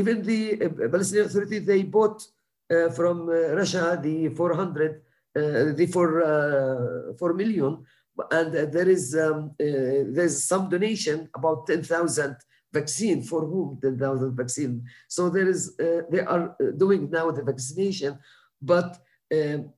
even 0.00 0.16
the 0.30 0.38
Palestinian 0.92 1.26
Authority 1.28 1.58
they 1.60 1.82
bought 1.82 2.20
from 2.98 3.16
Russia 3.60 3.98
the 4.02 4.28
400 4.36 4.92
uh, 4.92 5.07
the 5.74 5.86
four, 5.86 6.22
uh, 6.22 7.16
4 7.18 7.34
million, 7.34 7.84
and 8.30 8.54
uh, 8.56 8.66
there 8.66 8.88
is 8.88 9.16
um, 9.16 9.52
there's 9.58 10.44
some 10.44 10.68
donation 10.68 11.28
about 11.34 11.66
10,000 11.66 12.36
vaccine 12.72 13.22
for 13.22 13.46
whom 13.46 13.78
10,000 13.80 14.36
vaccine. 14.36 14.84
So 15.08 15.30
there 15.30 15.48
is 15.48 15.76
they 15.76 16.20
are 16.20 16.56
doing 16.76 17.10
now 17.10 17.30
the 17.30 17.42
vaccination, 17.42 18.18
but 18.60 18.98
um, 19.32 19.72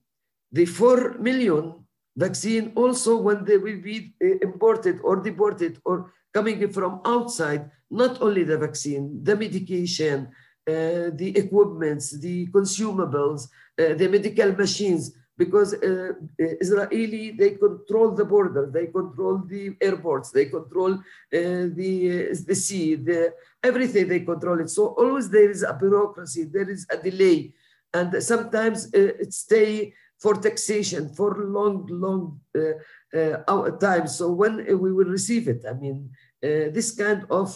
the 0.53 0.67
4 0.67 1.19
million 1.19 1.85
vaccine 2.17 2.73
also 2.75 3.17
when 3.17 3.45
they 3.45 3.57
will 3.57 3.81
be 3.81 4.15
imported 4.43 4.99
or 5.03 5.17
deported 5.17 5.79
or 5.85 6.13
coming 6.33 6.71
from 6.73 7.01
outside, 7.05 7.71
not 7.91 8.21
only 8.23 8.45
the 8.45 8.59
vaccine, 8.59 9.23
the 9.23 9.37
medication, 9.37 10.29
uh, 10.69 11.11
the 11.15 11.33
equipments, 11.37 12.19
the 12.21 12.47
consumables, 12.49 13.49
uh, 13.79 13.95
the 13.95 14.09
medical 14.09 14.53
machines, 14.53 15.13
because 15.43 15.73
uh, 15.73 16.13
uh, 16.45 16.55
Israeli, 16.65 17.25
they 17.41 17.53
control 17.67 18.09
the 18.21 18.27
border, 18.35 18.65
they 18.77 18.87
control 18.99 19.37
the 19.55 19.65
airports, 19.81 20.29
they 20.37 20.47
control 20.59 20.93
uh, 20.93 21.63
the, 21.81 21.93
uh, 22.31 22.37
the 22.49 22.55
sea, 22.65 22.89
the, 23.09 23.33
everything 23.71 24.07
they 24.07 24.21
control 24.33 24.61
it. 24.61 24.69
So 24.69 24.83
always 25.03 25.31
there 25.31 25.51
is 25.57 25.63
a 25.63 25.73
bureaucracy, 25.73 26.43
there 26.45 26.69
is 26.69 26.87
a 26.95 26.99
delay. 27.09 27.55
And 27.95 28.23
sometimes 28.23 28.79
uh, 28.95 29.25
it 29.25 29.33
stay 29.33 29.95
for 30.23 30.35
taxation 30.35 31.03
for 31.19 31.31
long, 31.59 31.77
long 32.05 32.23
uh, 32.55 33.71
time. 33.89 34.07
So 34.19 34.25
when 34.43 34.55
we 34.83 34.91
will 34.97 35.11
receive 35.19 35.49
it, 35.49 35.63
I 35.71 35.73
mean, 35.73 35.99
this 36.77 36.89
kind 37.03 37.25
of, 37.31 37.51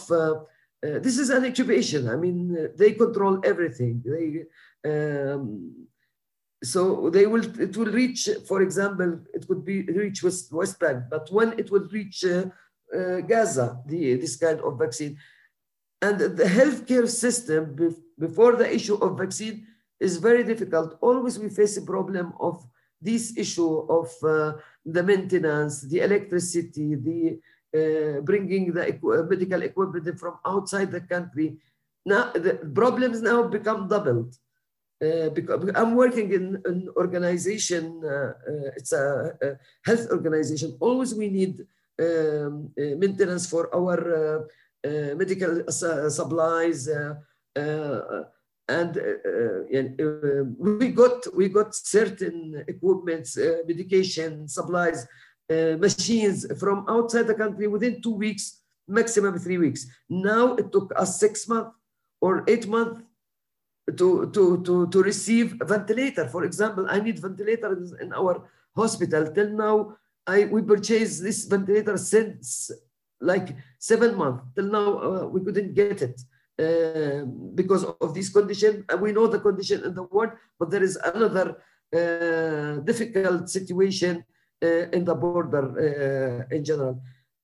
this 0.81 1.15
is 1.23 1.29
an 1.29 1.45
occupation. 1.45 2.01
I 2.09 2.15
mean, 2.23 2.37
they 2.79 2.91
control 2.93 3.35
everything. 3.51 3.93
They, 4.03 4.25
um, 4.91 5.85
so 6.63 7.09
they 7.09 7.27
will 7.27 7.45
it 7.59 7.75
will 7.77 7.91
reach 7.91 8.29
for 8.47 8.61
example 8.61 9.19
it 9.33 9.47
could 9.47 9.63
be 9.65 9.83
reach 9.83 10.23
west, 10.23 10.51
west 10.51 10.79
bank 10.79 11.03
but 11.09 11.29
when 11.31 11.57
it 11.59 11.69
will 11.69 11.87
reach 11.91 12.23
uh, 12.23 12.45
uh, 12.93 13.21
gaza 13.21 13.81
the 13.85 14.15
this 14.15 14.35
kind 14.35 14.59
of 14.61 14.77
vaccine. 14.77 15.17
And 16.01 16.19
the 16.19 16.43
healthcare 16.43 17.09
system 17.09 17.75
before 18.19 18.55
the 18.55 18.73
issue 18.73 18.95
of 18.95 19.17
vaccine 19.17 19.65
is 19.99 20.17
very 20.17 20.43
difficult. 20.43 20.97
Always 21.01 21.39
we 21.39 21.49
face 21.49 21.77
a 21.77 21.81
problem 21.81 22.33
of 22.39 22.63
this 23.01 23.37
issue 23.37 23.79
of 23.89 24.07
uh, 24.23 24.53
the 24.85 25.03
maintenance 25.03 25.81
the 25.81 25.99
electricity 25.99 26.95
the 26.95 27.39
uh, 27.77 28.21
bringing 28.21 28.71
the 28.71 28.85
equ 28.91 29.29
medical 29.29 29.61
equipment 29.61 30.19
from 30.19 30.35
outside 30.45 30.91
the 30.91 31.01
country. 31.01 31.57
Now 32.05 32.31
the 32.31 32.53
problems 32.73 33.21
now 33.21 33.43
become 33.47 33.87
doubled 33.87 34.35
uh, 35.03 35.29
because 35.29 35.71
I'm 35.75 35.95
working 35.95 36.31
in 36.31 36.61
an 36.63 36.87
organization, 36.95 38.01
uh, 38.03 38.31
uh, 38.47 38.71
it's 38.77 38.93
a, 38.93 39.33
a, 39.41 39.57
health 39.83 40.07
organization. 40.09 40.77
Always 40.79 41.13
we 41.13 41.29
need 41.29 41.59
um, 41.99 42.71
uh, 42.79 42.95
maintenance 42.97 43.45
for 43.45 43.73
our 43.75 44.47
uh, 44.85 45.15
medical 45.15 45.69
supplies, 45.69 46.87
and 48.67 48.95
we 50.57 50.89
got 50.89 51.35
we 51.35 51.49
got 51.49 51.75
certain 51.75 52.63
equipments, 52.67 53.37
medication 53.67 54.47
supplies, 54.47 55.05
machines 55.49 56.45
from 56.57 56.85
outside 56.87 57.27
the 57.27 57.33
country 57.33 57.67
within 57.67 58.01
two 58.01 58.15
weeks, 58.15 58.61
maximum 58.87 59.37
three 59.39 59.57
weeks. 59.57 59.87
Now 60.09 60.55
it 60.55 60.71
took 60.71 60.93
us 60.95 61.19
six 61.19 61.49
months 61.49 61.71
or 62.21 62.45
eight 62.47 62.65
months 62.65 63.01
to, 63.97 64.31
to, 64.31 64.63
to, 64.63 64.87
to 64.87 65.03
receive 65.03 65.57
ventilator. 65.63 66.27
For 66.27 66.43
example, 66.43 66.87
I 66.89 66.99
need 66.99 67.19
ventilators 67.19 67.93
in 68.01 68.13
our 68.13 68.49
hospital. 68.75 69.31
Till 69.33 69.49
now, 69.49 69.97
I, 70.27 70.45
we 70.45 70.61
purchased 70.61 71.21
this 71.21 71.45
ventilator 71.45 71.97
since 71.97 72.71
like 73.21 73.55
seven 73.79 74.15
months. 74.15 74.43
Till 74.55 74.65
now, 74.65 74.99
uh, 74.99 75.25
we 75.27 75.43
couldn't 75.43 75.73
get 75.73 76.01
it. 76.01 76.19
uh, 76.59 77.25
because 77.53 77.83
of 77.83 78.13
this 78.13 78.29
condition. 78.29 78.85
And 78.89 79.01
we 79.01 79.11
know 79.11 79.27
the 79.27 79.39
condition 79.39 79.83
in 79.83 79.93
the 79.93 80.03
world, 80.03 80.31
but 80.59 80.71
there 80.71 80.83
is 80.83 80.97
another 80.97 81.57
uh, 81.93 82.81
difficult 82.81 83.49
situation 83.49 84.23
uh, 84.63 84.89
in 84.91 85.05
the 85.05 85.15
border 85.15 85.65
uh, 85.75 86.55
in 86.55 86.63
general. 86.63 87.01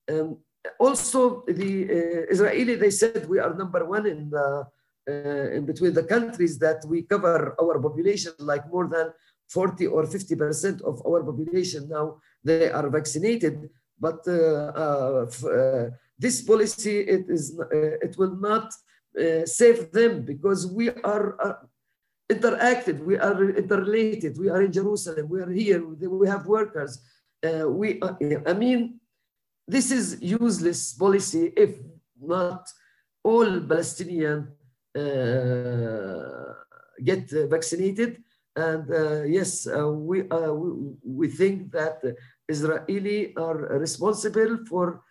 Um, 0.09 0.37
also, 0.79 1.43
the 1.47 1.85
uh, 1.85 2.31
Israeli, 2.31 2.75
they 2.75 2.91
said 2.91 3.27
we 3.27 3.39
are 3.39 3.53
number 3.53 3.85
one 3.85 4.05
in 4.05 4.29
the 4.29 4.67
in 5.07 5.65
between 5.65 5.93
the 5.93 6.03
countries 6.03 6.57
that 6.59 6.83
we 6.87 7.03
cover 7.03 7.55
our 7.59 7.79
population, 7.79 8.33
like 8.39 8.69
more 8.69 8.87
than 8.87 9.11
40 9.49 9.87
or 9.87 10.03
50% 10.03 10.81
of 10.81 11.01
our 11.05 11.23
population 11.23 11.89
now, 11.89 12.17
they 12.43 12.71
are 12.71 12.89
vaccinated. 12.89 13.69
But 13.99 14.23
this 16.17 16.41
policy, 16.41 16.99
it, 16.99 17.25
is, 17.29 17.59
it 17.71 18.15
will 18.17 18.35
not 18.35 18.73
save 19.45 19.91
them 19.91 20.23
because 20.23 20.67
we 20.67 20.89
are 20.89 21.59
interacted, 22.31 23.03
we 23.03 23.17
are 23.17 23.49
interrelated, 23.51 24.37
we 24.37 24.49
are 24.49 24.61
in 24.61 24.71
Jerusalem, 24.71 25.27
we 25.29 25.41
are 25.41 25.51
here, 25.51 25.85
we 25.85 26.27
have 26.27 26.45
workers. 26.45 26.99
Uh, 27.43 27.67
we, 27.67 27.99
uh, 28.01 28.13
I 28.45 28.53
mean, 28.53 28.99
this 29.67 29.91
is 29.91 30.21
useless 30.21 30.93
policy 30.93 31.51
if 31.57 31.71
not 32.19 32.69
all 33.23 33.59
Palestinian 33.61 34.39
uh, 34.47 34.60
get 37.03 37.29
vaccinated. 37.49 38.23
And 38.55 38.91
uh, 38.91 39.23
yes, 39.23 39.65
uh, 39.67 39.87
we, 39.87 40.29
uh, 40.29 40.51
we, 40.51 40.93
we 41.03 41.27
think 41.29 41.71
that 41.71 42.01
Israeli 42.47 43.33
are 43.37 43.79
responsible 43.79 44.59
for 44.67 45.03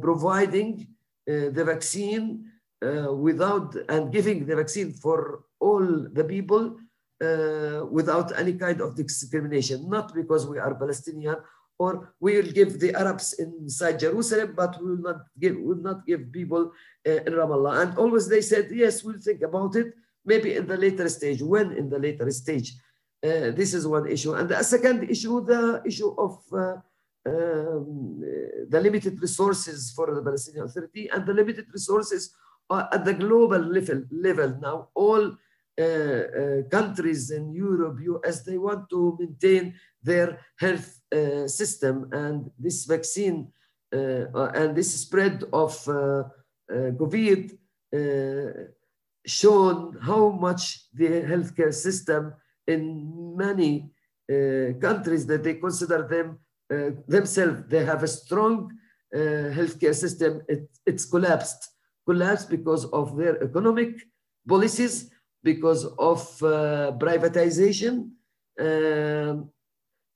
providing 0.00 0.88
the 1.26 1.64
vaccine 1.64 2.50
without 2.82 3.76
and 3.88 4.12
giving 4.12 4.44
the 4.46 4.56
vaccine 4.56 4.92
for 4.92 5.44
all 5.60 5.86
the 6.12 6.24
people 6.24 6.76
uh, 7.22 7.86
without 7.90 8.36
any 8.38 8.54
kind 8.54 8.80
of 8.80 8.96
discrimination, 8.96 9.88
not 9.88 10.12
because 10.12 10.46
we 10.46 10.58
are 10.58 10.74
Palestinian 10.74 11.36
or 11.78 12.14
we 12.20 12.36
will 12.36 12.52
give 12.52 12.78
the 12.78 12.94
Arabs 12.94 13.34
inside 13.34 13.98
Jerusalem, 13.98 14.54
but 14.56 14.80
we 14.80 14.90
will 14.90 15.02
not 15.02 15.20
give, 15.38 15.56
will 15.58 15.82
not 15.82 16.06
give 16.06 16.30
people 16.32 16.72
uh, 17.06 17.10
in 17.10 17.32
Ramallah. 17.32 17.82
And 17.82 17.98
always 17.98 18.28
they 18.28 18.40
said, 18.40 18.68
yes, 18.70 19.02
we'll 19.02 19.18
think 19.18 19.42
about 19.42 19.74
it, 19.76 19.92
maybe 20.24 20.54
in 20.54 20.66
the 20.66 20.76
later 20.76 21.08
stage. 21.08 21.42
When 21.42 21.72
in 21.72 21.88
the 21.88 21.98
later 21.98 22.30
stage? 22.30 22.74
Uh, 23.22 23.50
this 23.50 23.74
is 23.74 23.86
one 23.86 24.06
issue. 24.06 24.34
And 24.34 24.48
the 24.48 24.62
second 24.62 25.10
issue, 25.10 25.44
the 25.44 25.82
issue 25.84 26.14
of 26.18 26.38
uh, 26.52 26.76
um, 27.26 28.20
the 28.68 28.80
limited 28.80 29.20
resources 29.20 29.92
for 29.96 30.14
the 30.14 30.22
Palestinian 30.22 30.66
Authority 30.66 31.08
and 31.08 31.26
the 31.26 31.32
limited 31.32 31.66
resources 31.72 32.34
at 32.70 33.04
the 33.04 33.14
global 33.14 33.58
level. 33.60 34.02
level. 34.10 34.58
Now, 34.60 34.88
all 34.94 35.36
uh, 35.80 35.82
uh, 35.82 36.62
countries 36.70 37.30
in 37.30 37.52
Europe, 37.52 37.98
US, 38.00 38.42
they 38.42 38.58
want 38.58 38.88
to 38.90 39.16
maintain 39.18 39.74
their 40.02 40.38
health 40.56 41.00
uh, 41.14 41.46
system 41.48 42.08
and 42.12 42.50
this 42.58 42.84
vaccine 42.84 43.38
and 43.92 44.74
this 44.74 44.92
spread 45.02 45.44
of 45.52 45.72
COVID 47.00 47.42
shown 49.26 49.96
how 50.02 50.30
much 50.30 50.62
the 50.92 51.08
healthcare 51.30 51.72
system 51.72 52.32
in 52.66 52.82
many 53.36 53.72
uh, 54.30 54.72
countries 54.80 55.26
that 55.26 55.44
they 55.44 55.54
consider 55.54 56.02
them 56.14 56.38
uh, 56.72 56.90
themselves 57.06 57.62
they 57.68 57.84
have 57.84 58.02
a 58.02 58.08
strong 58.08 58.72
uh, 59.14 59.52
healthcare 59.54 59.94
system. 59.94 60.42
It, 60.48 60.68
it's 60.84 61.04
collapsed. 61.04 61.70
Collapsed 62.04 62.50
because 62.50 62.84
of 62.86 63.16
their 63.16 63.40
economic 63.44 64.02
policies 64.48 65.08
because 65.42 65.84
of 65.84 66.20
uh, 66.42 66.92
privatization 66.98 68.10
um, 68.58 69.50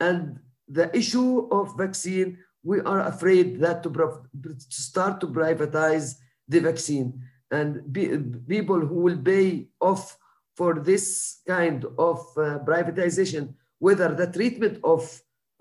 and 0.01 0.41
the 0.69 0.95
issue 0.97 1.49
of 1.51 1.77
vaccine 1.77 2.39
we 2.63 2.81
are 2.81 3.01
afraid 3.07 3.61
that 3.61 3.83
to, 3.83 3.91
to 3.91 4.55
start 4.69 5.21
to 5.21 5.27
privatize 5.27 6.17
the 6.49 6.61
vaccine 6.61 7.21
and 7.51 7.93
be, 7.93 8.19
people 8.47 8.81
who 8.81 8.97
will 8.97 9.19
pay 9.19 9.69
off 9.81 10.19
for 10.57 10.81
this 10.81 11.41
kind 11.47 11.85
of 11.99 12.19
uh, 12.37 12.59
privatization 12.71 13.55
whether 13.79 14.15
the 14.15 14.27
treatment 14.27 14.79
of 14.85 15.01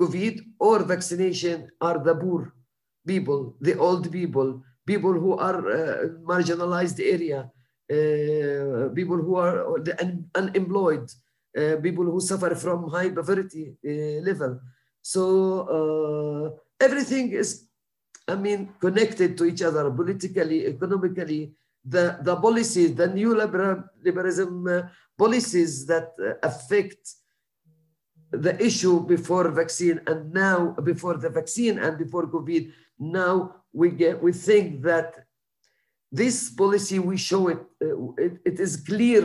covid 0.01 0.41
or 0.59 0.83
vaccination 0.83 1.69
are 1.81 1.99
the 1.99 2.15
poor 2.15 2.53
people 3.05 3.55
the 3.61 3.77
old 3.77 4.11
people 4.11 4.61
people 4.85 5.13
who 5.13 5.37
are 5.37 5.59
uh, 5.69 6.07
marginalized 6.31 6.99
area 6.99 7.49
uh, 7.89 8.89
people 8.93 9.17
who 9.17 9.35
are 9.37 9.79
un 10.01 10.29
unemployed, 10.35 11.09
uh, 11.57 11.77
people 11.81 12.03
who 12.03 12.19
suffer 12.19 12.53
from 12.55 12.89
high 12.89 13.09
poverty 13.09 13.77
uh, 13.85 14.19
level. 14.29 14.59
So 15.11 16.59
everything 16.87 17.31
is, 17.31 17.49
I 18.27 18.35
mean, 18.35 18.59
connected 18.85 19.37
to 19.37 19.45
each 19.45 19.61
other 19.61 19.89
politically, 19.89 20.65
economically. 20.65 21.53
The, 21.85 22.19
the 22.21 22.35
policies, 22.35 22.93
the 22.95 23.07
new 23.07 23.33
liberal, 23.33 23.85
liberalism 24.03 24.67
policies 25.17 25.85
that 25.85 26.09
affect 26.43 26.99
the 28.31 28.61
issue 28.61 29.05
before 29.05 29.49
vaccine 29.51 30.01
and 30.07 30.33
now 30.33 30.75
before 30.91 31.15
the 31.15 31.29
vaccine 31.29 31.79
and 31.79 31.97
before 31.97 32.27
COVID, 32.27 32.73
now 32.99 33.55
we 33.71 33.91
get 33.91 34.21
we 34.21 34.33
think 34.33 34.81
that 34.81 35.09
this 36.11 36.49
policy, 36.49 36.99
we 36.99 37.15
show 37.15 37.47
it, 37.47 37.59
uh, 37.81 38.11
it, 38.17 38.33
it 38.45 38.59
is 38.59 38.75
clear 38.75 39.23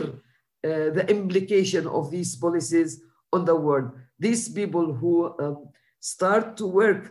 uh, 0.63 0.87
the 0.97 1.05
implication 1.09 1.87
of 1.87 2.09
these 2.09 2.37
policies 2.37 3.01
on 3.33 3.43
the 3.43 3.55
world. 3.55 3.91
These 4.25 4.43
people 4.59 4.87
who 4.99 5.13
um, 5.43 5.57
start 5.99 6.45
to 6.59 6.65
work 6.81 7.03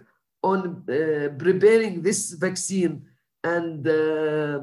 on 0.50 0.58
uh, 0.88 1.28
preparing 1.44 1.94
this 2.02 2.20
vaccine 2.46 2.94
and 3.54 3.86
uh, 3.86 4.60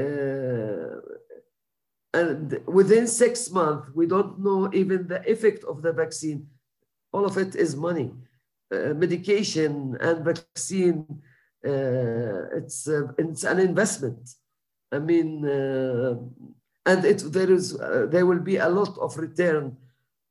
uh, 0.00 0.96
and 2.20 2.42
within 2.78 3.06
six 3.06 3.50
months, 3.60 3.86
we 3.98 4.06
don't 4.06 4.34
know 4.46 4.60
even 4.72 5.00
the 5.06 5.20
effect 5.34 5.62
of 5.64 5.76
the 5.84 5.92
vaccine. 5.92 6.40
All 7.14 7.24
of 7.30 7.36
it 7.44 7.54
is 7.64 7.76
money, 7.88 8.08
uh, 8.74 8.94
medication 9.04 9.96
and 10.06 10.24
vaccine 10.30 10.98
uh, 11.66 12.56
it's 12.58 12.86
uh, 12.86 13.08
it's 13.18 13.44
an 13.44 13.58
investment. 13.58 14.22
I 14.92 14.98
mean, 14.98 15.44
and 16.90 17.00
it 17.04 17.20
there 17.32 17.50
is 17.50 17.76
there 18.12 18.26
will 18.26 18.44
be 18.52 18.56
a 18.56 18.68
lot 18.68 18.96
of 18.98 19.16
return 19.16 19.76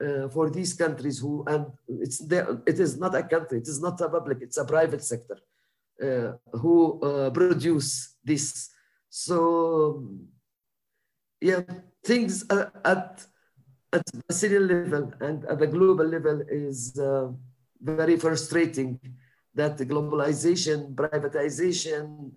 uh, 0.04 0.28
for 0.30 0.50
these 0.50 0.74
countries 0.74 1.20
who 1.20 1.43
and 1.48 1.66
it's 1.88 2.20
there, 2.20 2.62
it 2.66 2.80
is 2.80 2.98
not 2.98 3.16
a 3.16 3.24
country 3.24 3.60
it 3.60 3.68
is 3.68 3.82
not 3.82 4.00
a 4.02 4.10
public 4.10 4.39
it's 4.41 4.58
a 4.58 4.66
private 4.66 5.04
sector 5.04 5.38
uh, 6.04 6.34
who 6.52 7.00
uh, 7.02 7.30
produce 7.30 8.16
this. 8.24 8.70
So 9.10 10.04
yeah 11.41 11.62
things 12.04 12.46
at 12.50 13.26
at 13.93 14.06
the 14.14 14.60
level 14.60 15.14
and 15.22 15.46
at 15.46 15.60
the 15.60 15.68
global 15.68 16.06
level 16.06 16.41
is 16.50 17.00
very 17.82 18.18
frustrating 18.18 19.00
that 19.54 19.78
the 19.78 19.86
globalization, 19.86 20.93
privatization 20.93 22.32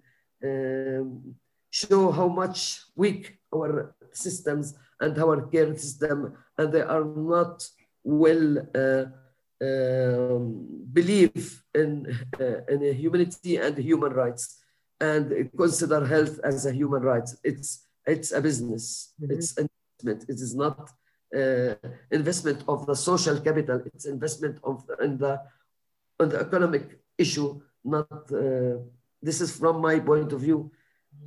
um, 0.44 1.34
show 1.70 2.12
how 2.12 2.28
much 2.28 2.80
weak 2.94 3.38
our 3.54 3.94
systems 4.12 4.74
and 5.00 5.18
our 5.18 5.46
care 5.48 5.76
system, 5.76 6.34
and 6.58 6.72
they 6.72 6.82
are 6.82 7.04
not 7.04 7.66
well 8.04 8.58
uh, 8.74 9.04
um, 9.60 10.66
believe 10.92 11.62
in, 11.74 11.90
uh, 12.40 12.60
in 12.68 12.94
humanity 12.94 13.56
and 13.56 13.76
human 13.78 14.12
rights 14.12 14.60
and 15.00 15.50
consider 15.56 16.04
health 16.06 16.40
as 16.44 16.66
a 16.66 16.72
human 16.72 17.02
right. 17.02 17.28
It's, 17.44 17.86
it's 18.06 18.32
a 18.32 18.40
business, 18.40 19.14
mm-hmm. 19.20 19.32
it's 19.32 19.56
investment. 19.56 20.24
It 20.28 20.40
is 20.40 20.54
not 20.54 20.90
uh, 21.36 21.74
investment 22.10 22.64
of 22.66 22.86
the 22.86 22.96
social 22.96 23.38
capital, 23.40 23.82
it's 23.86 24.06
investment 24.06 24.58
of 24.64 24.84
in 25.02 25.18
the, 25.18 25.40
on 26.18 26.28
the 26.30 26.40
economic 26.40 26.98
issue, 27.16 27.60
not, 27.84 28.10
uh, 28.32 28.76
this 29.22 29.40
is 29.40 29.56
from 29.56 29.80
my 29.80 30.00
point 30.00 30.32
of 30.32 30.40
view. 30.40 30.70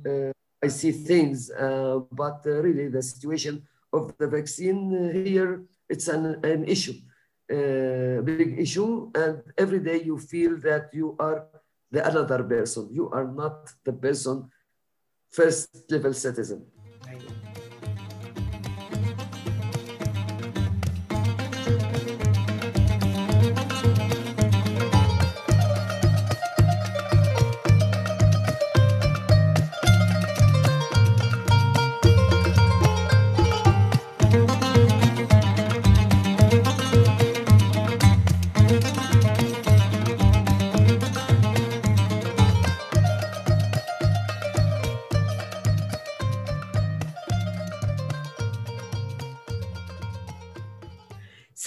Uh, 0.06 0.32
I 0.62 0.68
see 0.68 0.92
things, 0.92 1.50
uh, 1.50 2.00
but 2.10 2.42
really 2.44 2.88
the 2.88 3.02
situation 3.02 3.66
of 3.92 4.16
the 4.18 4.26
vaccine 4.26 4.82
uh, 4.94 5.12
here, 5.12 5.62
it's 5.88 6.08
an, 6.08 6.40
an 6.44 6.64
issue, 6.64 6.94
uh, 7.50 8.20
a 8.20 8.22
big 8.22 8.58
issue. 8.58 9.10
And 9.14 9.42
every 9.58 9.80
day 9.80 10.02
you 10.02 10.18
feel 10.18 10.56
that 10.60 10.90
you 10.92 11.16
are 11.18 11.46
the 11.90 12.06
another 12.08 12.42
person. 12.42 12.88
You 12.90 13.10
are 13.10 13.26
not 13.26 13.72
the 13.84 13.92
person, 13.92 14.50
first 15.30 15.90
level 15.90 16.14
citizen. 16.14 16.66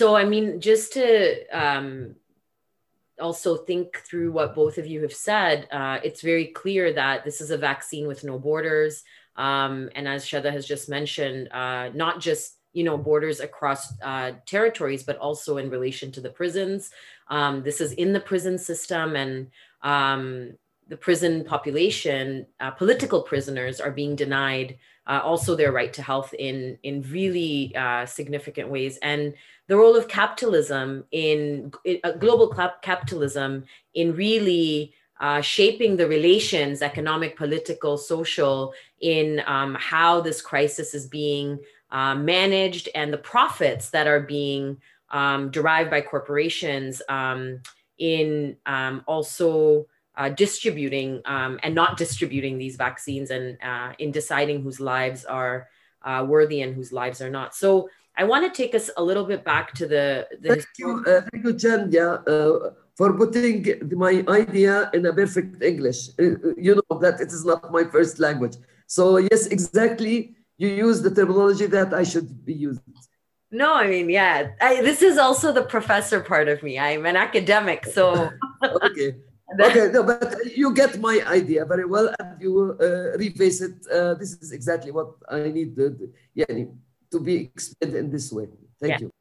So 0.06 0.16
I 0.16 0.24
mean, 0.24 0.62
just 0.62 0.94
to 0.94 1.48
um, 1.48 2.14
also 3.20 3.58
think 3.58 4.04
through 4.06 4.32
what 4.32 4.54
both 4.54 4.78
of 4.78 4.86
you 4.86 5.02
have 5.02 5.16
said, 5.16 5.68
uh, 5.72 5.98
it's 6.04 6.22
very 6.22 6.46
clear 6.46 6.94
that 6.94 7.26
this 7.26 7.42
is 7.42 7.50
a 7.50 7.58
vaccine 7.58 8.06
with 8.06 8.24
no 8.24 8.38
borders. 8.38 9.04
Um, 9.36 9.90
and 9.96 10.08
as 10.08 10.24
Shada 10.24 10.52
has 10.52 10.68
just 10.68 10.90
mentioned, 10.90 11.52
uh, 11.52 11.90
not 11.96 12.20
just 12.20 12.60
you 12.72 12.84
know 12.84 13.00
borders 13.00 13.40
across 13.40 14.00
uh, 14.04 14.34
territories, 14.46 15.02
but 15.02 15.18
also 15.18 15.58
in 15.58 15.72
relation 15.72 16.12
to 16.12 16.22
the 16.22 16.30
prisons. 16.30 16.92
Um, 17.28 17.64
this 17.64 17.82
is 17.82 17.94
in 17.94 18.14
the 18.14 18.20
prison 18.20 18.60
system, 18.60 19.16
and 19.16 19.50
um, 19.82 20.54
the 20.88 20.98
prison 20.98 21.44
population, 21.44 22.46
uh, 22.60 22.72
political 22.72 23.22
prisoners, 23.22 23.80
are 23.80 23.92
being 23.92 24.16
denied 24.16 24.78
uh, 25.08 25.22
also 25.24 25.56
their 25.56 25.72
right 25.72 25.94
to 25.94 26.02
health 26.02 26.34
in 26.38 26.78
in 26.84 27.02
really 27.12 27.76
uh, 27.76 28.06
significant 28.06 28.70
ways, 28.70 28.98
and 29.02 29.34
the 29.68 29.76
role 29.76 29.96
of 29.96 30.08
capitalism 30.08 31.04
in, 31.12 31.72
in 31.86 32.00
uh, 32.04 32.12
global 32.14 32.48
capitalism 32.82 33.66
in 33.94 34.16
really 34.16 34.94
uh, 35.20 35.42
shaping 35.42 35.96
the 35.96 36.08
relations, 36.08 36.82
economic, 36.82 37.38
political, 37.38 37.98
social, 37.98 38.74
in 39.00 39.42
um, 39.48 39.76
how 39.80 40.20
this 40.22 40.42
crisis 40.42 40.94
is 40.94 41.08
being 41.08 41.58
uh, 41.92 42.14
managed 42.16 42.90
and 42.96 43.14
the 43.14 43.18
profits 43.18 43.90
that 43.92 44.08
are 44.08 44.20
being 44.20 44.78
um, 45.12 45.50
derived 45.52 45.90
by 45.90 46.02
corporations 46.02 47.02
um, 47.08 47.62
in 47.98 48.58
um, 48.66 49.04
also 49.08 49.88
uh, 50.18 50.30
distributing 50.30 51.22
um, 51.26 51.60
and 51.64 51.76
not 51.76 51.98
distributing 51.98 52.58
these 52.58 52.76
vaccines 52.76 53.32
and 53.32 53.58
uh, 53.62 53.94
in 54.00 54.12
deciding 54.12 54.62
whose 54.62 54.80
lives 54.80 55.26
are 55.26 55.68
uh, 56.04 56.26
worthy 56.28 56.62
and 56.62 56.76
whose 56.76 56.92
lives 56.92 57.22
are 57.22 57.30
not. 57.30 57.56
So 57.56 57.90
I 58.18 58.24
want 58.24 58.46
to 58.46 58.56
take 58.62 58.74
us 58.76 58.90
a 58.98 59.04
little 59.04 59.26
bit 59.26 59.44
back 59.44 59.74
to 59.74 59.88
the. 59.88 60.28
the 60.42 60.50
thank, 60.50 60.66
you, 60.78 61.04
uh, 61.06 61.22
thank 61.32 61.44
you, 61.44 61.54
Chandni, 61.54 62.00
uh, 62.00 62.72
for 62.96 63.14
putting 63.14 63.66
my 63.92 64.24
idea 64.30 64.90
in 64.94 65.06
a 65.06 65.14
perfect 65.14 65.62
English. 65.62 66.10
you 66.18 66.76
know 66.76 67.00
that 67.00 67.20
it 67.20 67.28
is 67.28 67.44
not 67.44 67.72
my 67.72 67.84
first 67.84 68.20
language. 68.20 68.56
So, 68.88 69.18
yes, 69.18 69.48
exactly 69.48 70.36
you 70.58 70.70
use 70.70 71.02
the 71.02 71.14
terminology 71.14 71.66
that 71.66 71.94
I 71.94 72.04
should 72.04 72.46
be 72.46 72.54
using. 72.54 72.94
No, 73.52 73.74
I 73.74 73.88
mean, 73.88 74.10
yeah, 74.10 74.52
I, 74.62 74.82
this 74.82 75.02
is 75.02 75.18
also 75.18 75.52
the 75.52 75.64
professor 75.64 76.22
part 76.22 76.48
of 76.48 76.64
me. 76.64 76.80
I'm 76.80 77.06
an 77.06 77.16
academic, 77.16 77.86
so. 77.86 78.30
okay. 78.64 79.16
Okay, 79.60 79.92
no, 79.92 80.04
but 80.04 80.56
you 80.56 80.74
get 80.74 81.00
my 81.00 81.22
idea 81.28 81.66
very 81.66 81.86
well, 81.86 82.14
and 82.20 82.42
you 82.42 82.78
uh, 82.80 83.18
reface 83.18 83.62
it. 83.62 83.76
Uh, 83.92 84.14
this 84.16 84.34
is 84.34 84.52
exactly 84.52 84.92
what 84.92 85.14
I 85.30 85.50
need 85.50 85.76
to, 85.76 86.12
yeah, 86.34 86.46
to 87.12 87.20
be 87.20 87.52
explained 87.54 87.96
in 87.96 88.12
this 88.12 88.32
way. 88.32 88.48
Thank 88.80 88.92
yeah. 88.92 89.00
you. 89.02 89.12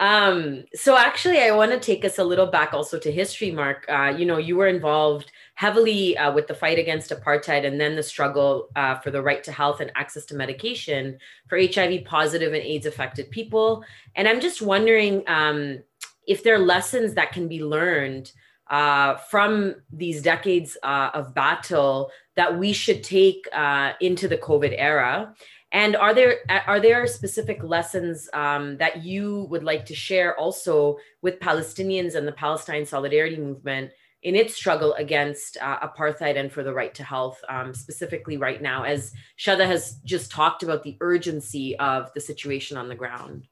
Um, 0.00 0.64
so 0.74 0.96
actually, 0.96 1.40
I 1.40 1.50
want 1.50 1.72
to 1.72 1.80
take 1.80 2.04
us 2.04 2.18
a 2.18 2.24
little 2.24 2.46
back 2.46 2.72
also 2.72 2.98
to 3.00 3.10
history, 3.10 3.50
Mark. 3.50 3.84
Uh, 3.88 4.14
you 4.16 4.26
know, 4.26 4.38
you 4.38 4.56
were 4.56 4.68
involved 4.68 5.32
heavily 5.56 6.16
uh, 6.16 6.32
with 6.32 6.46
the 6.46 6.54
fight 6.54 6.78
against 6.78 7.10
apartheid 7.10 7.66
and 7.66 7.80
then 7.80 7.96
the 7.96 8.02
struggle 8.02 8.68
uh, 8.76 8.96
for 9.00 9.10
the 9.10 9.20
right 9.20 9.42
to 9.42 9.50
health 9.50 9.80
and 9.80 9.90
access 9.96 10.24
to 10.26 10.36
medication 10.36 11.18
for 11.48 11.58
HIV 11.58 12.04
positive 12.04 12.52
and 12.52 12.62
AIDS 12.62 12.86
affected 12.86 13.28
people. 13.32 13.84
And 14.14 14.28
I'm 14.28 14.40
just 14.40 14.62
wondering 14.62 15.24
um, 15.26 15.82
if 16.28 16.44
there 16.44 16.54
are 16.54 16.60
lessons 16.60 17.14
that 17.14 17.32
can 17.32 17.48
be 17.48 17.64
learned 17.64 18.30
uh, 18.70 19.16
from 19.16 19.74
these 19.92 20.22
decades 20.22 20.76
uh, 20.82 21.10
of 21.14 21.34
battle 21.34 22.10
that 22.36 22.58
we 22.58 22.72
should 22.72 23.02
take 23.02 23.48
uh, 23.52 23.92
into 24.00 24.28
the 24.28 24.38
COVID 24.38 24.74
era. 24.76 25.34
And 25.70 25.96
are 25.96 26.14
there 26.14 26.38
are 26.66 26.80
there 26.80 27.06
specific 27.06 27.62
lessons 27.62 28.28
um, 28.32 28.78
that 28.78 29.04
you 29.04 29.46
would 29.50 29.62
like 29.62 29.84
to 29.86 29.94
share 29.94 30.38
also 30.38 30.96
with 31.20 31.40
Palestinians 31.40 32.14
and 32.14 32.26
the 32.26 32.32
Palestine 32.32 32.86
Solidarity 32.86 33.36
Movement 33.36 33.90
in 34.22 34.34
its 34.34 34.54
struggle 34.54 34.94
against 34.94 35.58
uh, 35.60 35.78
apartheid 35.80 36.36
and 36.36 36.50
for 36.50 36.62
the 36.62 36.72
right 36.72 36.94
to 36.94 37.04
health, 37.04 37.38
um, 37.48 37.72
specifically 37.72 38.36
right 38.36 38.60
now, 38.60 38.82
as 38.82 39.12
Shada 39.38 39.64
has 39.64 40.00
just 40.04 40.30
talked 40.30 40.62
about 40.62 40.82
the 40.82 40.96
urgency 41.00 41.78
of 41.78 42.12
the 42.14 42.20
situation 42.20 42.76
on 42.76 42.88
the 42.88 42.94
ground? 42.94 43.46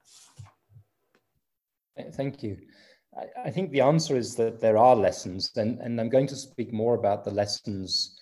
Thank 2.13 2.43
you. 2.43 2.59
I, 3.45 3.51
think 3.51 3.71
the 3.71 3.81
answer 3.81 4.17
is 4.17 4.35
that 4.37 4.61
there 4.61 4.77
are 4.77 4.95
lessons, 4.95 5.51
and, 5.57 5.81
and 5.81 6.01
I'm 6.01 6.11
going 6.11 6.27
to 6.27 6.37
speak 6.37 6.73
more 6.73 6.95
about 6.95 7.25
the 7.25 7.31
lessons 7.31 8.19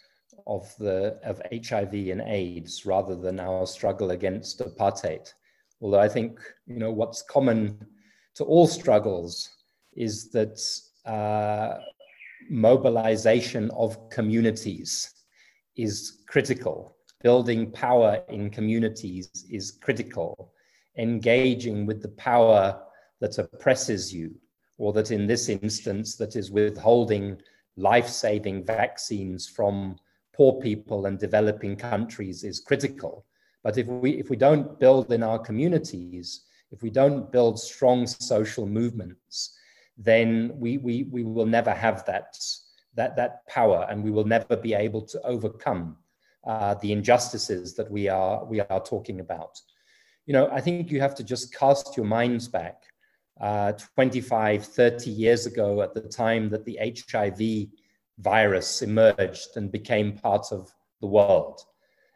of 0.46 0.72
the 0.78 1.18
of 1.24 1.40
HIV 1.52 1.94
and 1.94 2.20
AIDS 2.20 2.84
rather 2.84 3.16
than 3.16 3.40
our 3.40 3.66
struggle 3.66 4.10
against 4.10 4.60
apartheid. 4.60 5.32
Although 5.80 6.00
I 6.00 6.08
think 6.08 6.38
you 6.66 6.76
know 6.76 6.92
what's 6.92 7.22
common 7.22 7.86
to 8.34 8.44
all 8.44 8.66
struggles 8.66 9.50
is 9.96 10.30
that 10.30 10.60
uh, 11.06 11.78
mobilization 12.48 13.70
of 13.72 14.10
communities 14.10 15.12
is 15.76 16.22
critical. 16.28 16.96
Building 17.22 17.70
power 17.70 18.22
in 18.28 18.50
communities 18.50 19.30
is 19.50 19.72
critical. 19.82 20.52
Engaging 20.98 21.86
with 21.86 22.02
the 22.02 22.08
power 22.08 22.80
that 23.20 23.38
oppresses 23.38 24.12
you, 24.12 24.34
or 24.78 24.92
that 24.92 25.10
in 25.10 25.26
this 25.26 25.48
instance, 25.48 26.16
that 26.16 26.36
is 26.36 26.50
withholding 26.50 27.40
life-saving 27.76 28.64
vaccines 28.64 29.48
from 29.48 29.96
poor 30.32 30.60
people 30.60 31.06
and 31.06 31.18
developing 31.18 31.76
countries 31.76 32.44
is 32.44 32.60
critical. 32.60 33.24
But 33.62 33.78
if 33.78 33.86
we, 33.86 34.12
if 34.12 34.30
we 34.30 34.36
don't 34.36 34.78
build 34.78 35.12
in 35.12 35.22
our 35.22 35.38
communities, 35.38 36.42
if 36.70 36.82
we 36.82 36.90
don't 36.90 37.30
build 37.30 37.58
strong 37.58 38.06
social 38.06 38.66
movements, 38.66 39.56
then 39.96 40.52
we, 40.56 40.78
we, 40.78 41.04
we 41.04 41.22
will 41.22 41.46
never 41.46 41.70
have 41.70 42.04
that, 42.06 42.36
that, 42.94 43.16
that 43.16 43.46
power 43.46 43.86
and 43.88 44.02
we 44.02 44.10
will 44.10 44.24
never 44.24 44.56
be 44.56 44.74
able 44.74 45.02
to 45.02 45.20
overcome 45.22 45.96
uh, 46.46 46.74
the 46.74 46.92
injustices 46.92 47.74
that 47.74 47.90
we 47.90 48.08
are, 48.08 48.44
we 48.44 48.60
are 48.60 48.80
talking 48.80 49.20
about. 49.20 49.60
You 50.26 50.32
know, 50.32 50.48
I 50.50 50.60
think 50.60 50.90
you 50.90 51.00
have 51.00 51.14
to 51.16 51.24
just 51.24 51.54
cast 51.54 51.96
your 51.96 52.06
minds 52.06 52.48
back 52.48 52.82
uh, 53.40 53.72
25, 53.72 54.64
30 54.64 55.10
years 55.10 55.46
ago 55.46 55.82
at 55.82 55.94
the 55.94 56.00
time 56.00 56.48
that 56.50 56.64
the 56.64 56.78
HIV 56.78 57.68
virus 58.18 58.82
emerged 58.82 59.56
and 59.56 59.72
became 59.72 60.12
part 60.12 60.46
of 60.52 60.72
the 61.00 61.06
world. 61.06 61.60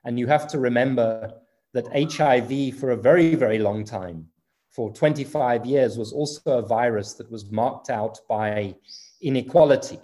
And 0.04 0.18
you 0.18 0.26
have 0.26 0.46
to 0.48 0.58
remember 0.58 1.32
that 1.74 1.86
HIV, 1.92 2.78
for 2.78 2.90
a 2.90 2.96
very, 2.96 3.34
very 3.34 3.58
long 3.58 3.84
time, 3.84 4.26
for 4.70 4.92
25 4.92 5.66
years, 5.66 5.98
was 5.98 6.12
also 6.12 6.58
a 6.58 6.62
virus 6.62 7.14
that 7.14 7.30
was 7.30 7.50
marked 7.50 7.90
out 7.90 8.18
by 8.28 8.74
inequality. 9.20 10.00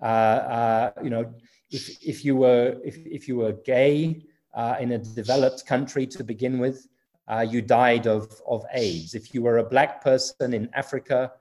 Uh, 0.00 0.04
uh, 0.04 0.92
you 1.02 1.10
know, 1.10 1.32
if, 1.70 2.02
if, 2.02 2.24
you 2.24 2.36
were, 2.36 2.76
if, 2.84 2.96
if 2.98 3.26
you 3.26 3.36
were 3.36 3.52
gay 3.52 4.22
uh, 4.54 4.76
in 4.78 4.92
a 4.92 4.98
developed 4.98 5.66
country 5.66 6.06
to 6.06 6.22
begin 6.22 6.58
with, 6.58 6.86
uh, 7.28 7.46
you 7.48 7.62
died 7.62 8.06
of, 8.06 8.40
of 8.46 8.64
AIDS. 8.72 9.14
If 9.14 9.34
you 9.34 9.42
were 9.42 9.58
a 9.58 9.64
black 9.64 10.02
person 10.02 10.52
in 10.52 10.68
Africa, 10.74 11.32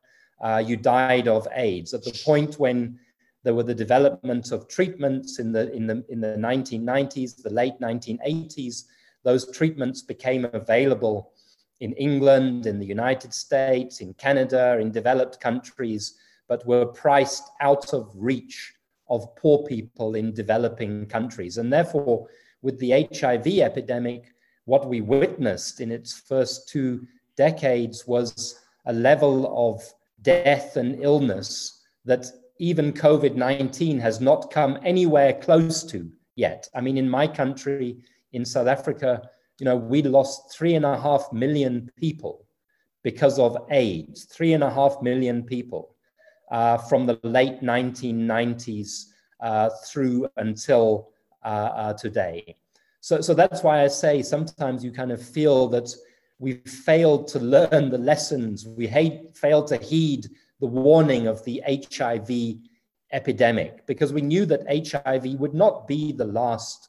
uh, 0.42 0.64
you 0.66 0.78
died 0.78 1.28
of 1.28 1.48
AIDS. 1.54 1.94
At 1.94 2.04
the 2.04 2.20
point 2.24 2.60
when 2.60 3.00
there 3.44 3.54
were 3.54 3.64
the 3.64 3.76
development 3.76 4.52
of 4.52 4.68
treatments 4.68 5.40
in 5.40 5.52
the, 5.52 5.72
in 5.74 5.86
the, 5.86 6.04
in 6.10 6.22
the 6.22 6.36
1990s, 6.38 7.42
the 7.42 7.50
late 7.50 7.80
1980s. 7.82 8.84
Those 9.24 9.52
treatments 9.52 10.02
became 10.02 10.46
available 10.54 11.34
in 11.82 11.94
England, 11.94 12.66
in 12.66 12.80
the 12.80 12.86
United 12.86 13.34
States, 13.34 14.00
in 14.00 14.14
Canada, 14.14 14.78
in 14.80 14.92
developed 14.92 15.42
countries, 15.42 16.16
but 16.48 16.66
were 16.66 16.86
priced 16.86 17.44
out 17.60 17.94
of 17.94 18.10
reach 18.16 18.74
of 19.10 19.36
poor 19.36 19.66
people 19.66 20.16
in 20.16 20.34
developing 20.34 21.06
countries. 21.06 21.58
And 21.58 21.72
therefore, 21.72 22.28
with 22.62 22.80
the 22.80 23.08
HIV 23.14 23.48
epidemic, 23.60 24.33
what 24.66 24.88
we 24.88 25.02
witnessed 25.02 25.82
in 25.82 25.92
its 25.92 26.14
first 26.18 26.70
two 26.70 27.06
decades 27.36 28.08
was 28.08 28.60
a 28.86 28.94
level 28.94 29.72
of 29.72 29.82
death 30.22 30.78
and 30.78 31.02
illness 31.04 31.82
that 32.06 32.26
even 32.60 32.94
COVID 32.94 33.36
19 33.36 34.00
has 34.00 34.22
not 34.22 34.52
come 34.52 34.78
anywhere 34.84 35.34
close 35.34 35.84
to 35.86 36.10
yet. 36.36 36.68
I 36.76 36.82
mean, 36.82 36.98
in 36.98 37.10
my 37.10 37.28
country, 37.28 37.98
in 38.32 38.46
South 38.46 38.68
Africa, 38.68 39.30
you 39.60 39.66
know, 39.66 39.76
we 39.76 40.02
lost 40.02 40.52
three 40.52 40.76
and 40.76 40.86
a 40.86 41.00
half 41.00 41.32
million 41.32 41.92
people 41.98 42.46
because 43.04 43.38
of 43.38 43.58
AIDS, 43.70 44.26
three 44.26 44.54
and 44.54 44.64
a 44.64 44.70
half 44.70 45.02
million 45.02 45.44
people 45.44 45.96
uh, 46.52 46.78
from 46.78 47.06
the 47.06 47.20
late 47.24 47.62
1990s 47.62 49.06
uh, 49.40 49.70
through 49.86 50.28
until 50.38 51.10
uh, 51.44 51.48
uh, 51.48 51.94
today. 51.94 52.56
So, 53.04 53.20
so 53.20 53.34
that's 53.34 53.64
why 53.64 53.84
I 53.84 53.90
say 53.90 54.22
sometimes 54.22 54.82
you 54.82 54.90
kind 54.90 55.12
of 55.12 55.22
feel 55.22 55.68
that 55.68 55.94
we've 56.40 56.64
failed 56.64 57.28
to 57.28 57.40
learn 57.40 57.90
the 57.90 57.98
lessons, 57.98 58.66
we 58.66 58.88
hate, 58.88 59.36
failed 59.36 59.68
to 59.68 59.78
heed 59.78 60.30
the 60.62 60.68
warning 60.68 61.28
of 61.28 61.44
the 61.44 61.62
HIV 61.68 62.62
epidemic 63.12 63.86
because 63.88 64.14
we 64.14 64.22
knew 64.22 64.46
that 64.46 64.88
HIV 64.90 65.38
would 65.38 65.54
not 65.54 65.86
be 65.86 66.14
the 66.14 66.24
last 66.24 66.88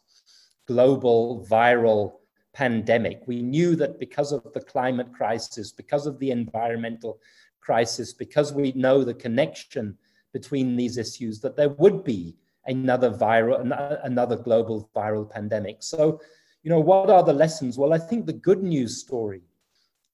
global 0.69 1.45
viral 1.51 2.13
pandemic. 2.53 3.23
We 3.27 3.43
knew 3.43 3.75
that 3.75 3.99
because 3.99 4.31
of 4.31 4.53
the 4.55 4.61
climate 4.61 5.13
crisis, 5.13 5.73
because 5.73 6.07
of 6.07 6.21
the 6.21 6.31
environmental 6.31 7.19
crisis, 7.61 8.13
because 8.13 8.53
we 8.53 8.71
know 8.77 9.03
the 9.03 9.15
connection 9.15 9.99
between 10.33 10.77
these 10.77 10.97
issues, 10.97 11.41
that 11.41 11.57
there 11.57 11.71
would 11.71 12.05
be 12.05 12.37
another 12.67 13.11
viral, 13.11 13.61
another 14.05 14.37
global 14.37 14.91
viral 14.95 15.31
pandemic. 15.31 15.79
So, 15.81 16.21
you 16.63 16.71
know, 16.71 16.81
what 16.81 17.11
are 17.11 17.23
the 17.23 17.33
lessons? 17.33 17.79
Well, 17.79 17.93
I 17.93 17.99
think 17.99 18.27
the 18.27 18.33
good 18.33 18.63
news 18.63 19.01
story 19.01 19.43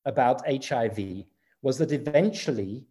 about 0.04 0.46
HIV 0.46 1.24
was 1.62 1.78
that 1.78 1.92
eventually 1.92 2.86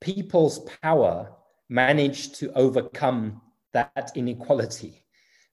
people's 0.00 0.60
power 0.82 1.30
managed 1.68 2.34
to 2.36 2.52
overcome 2.52 3.40
that 3.72 4.12
inequality 4.14 5.04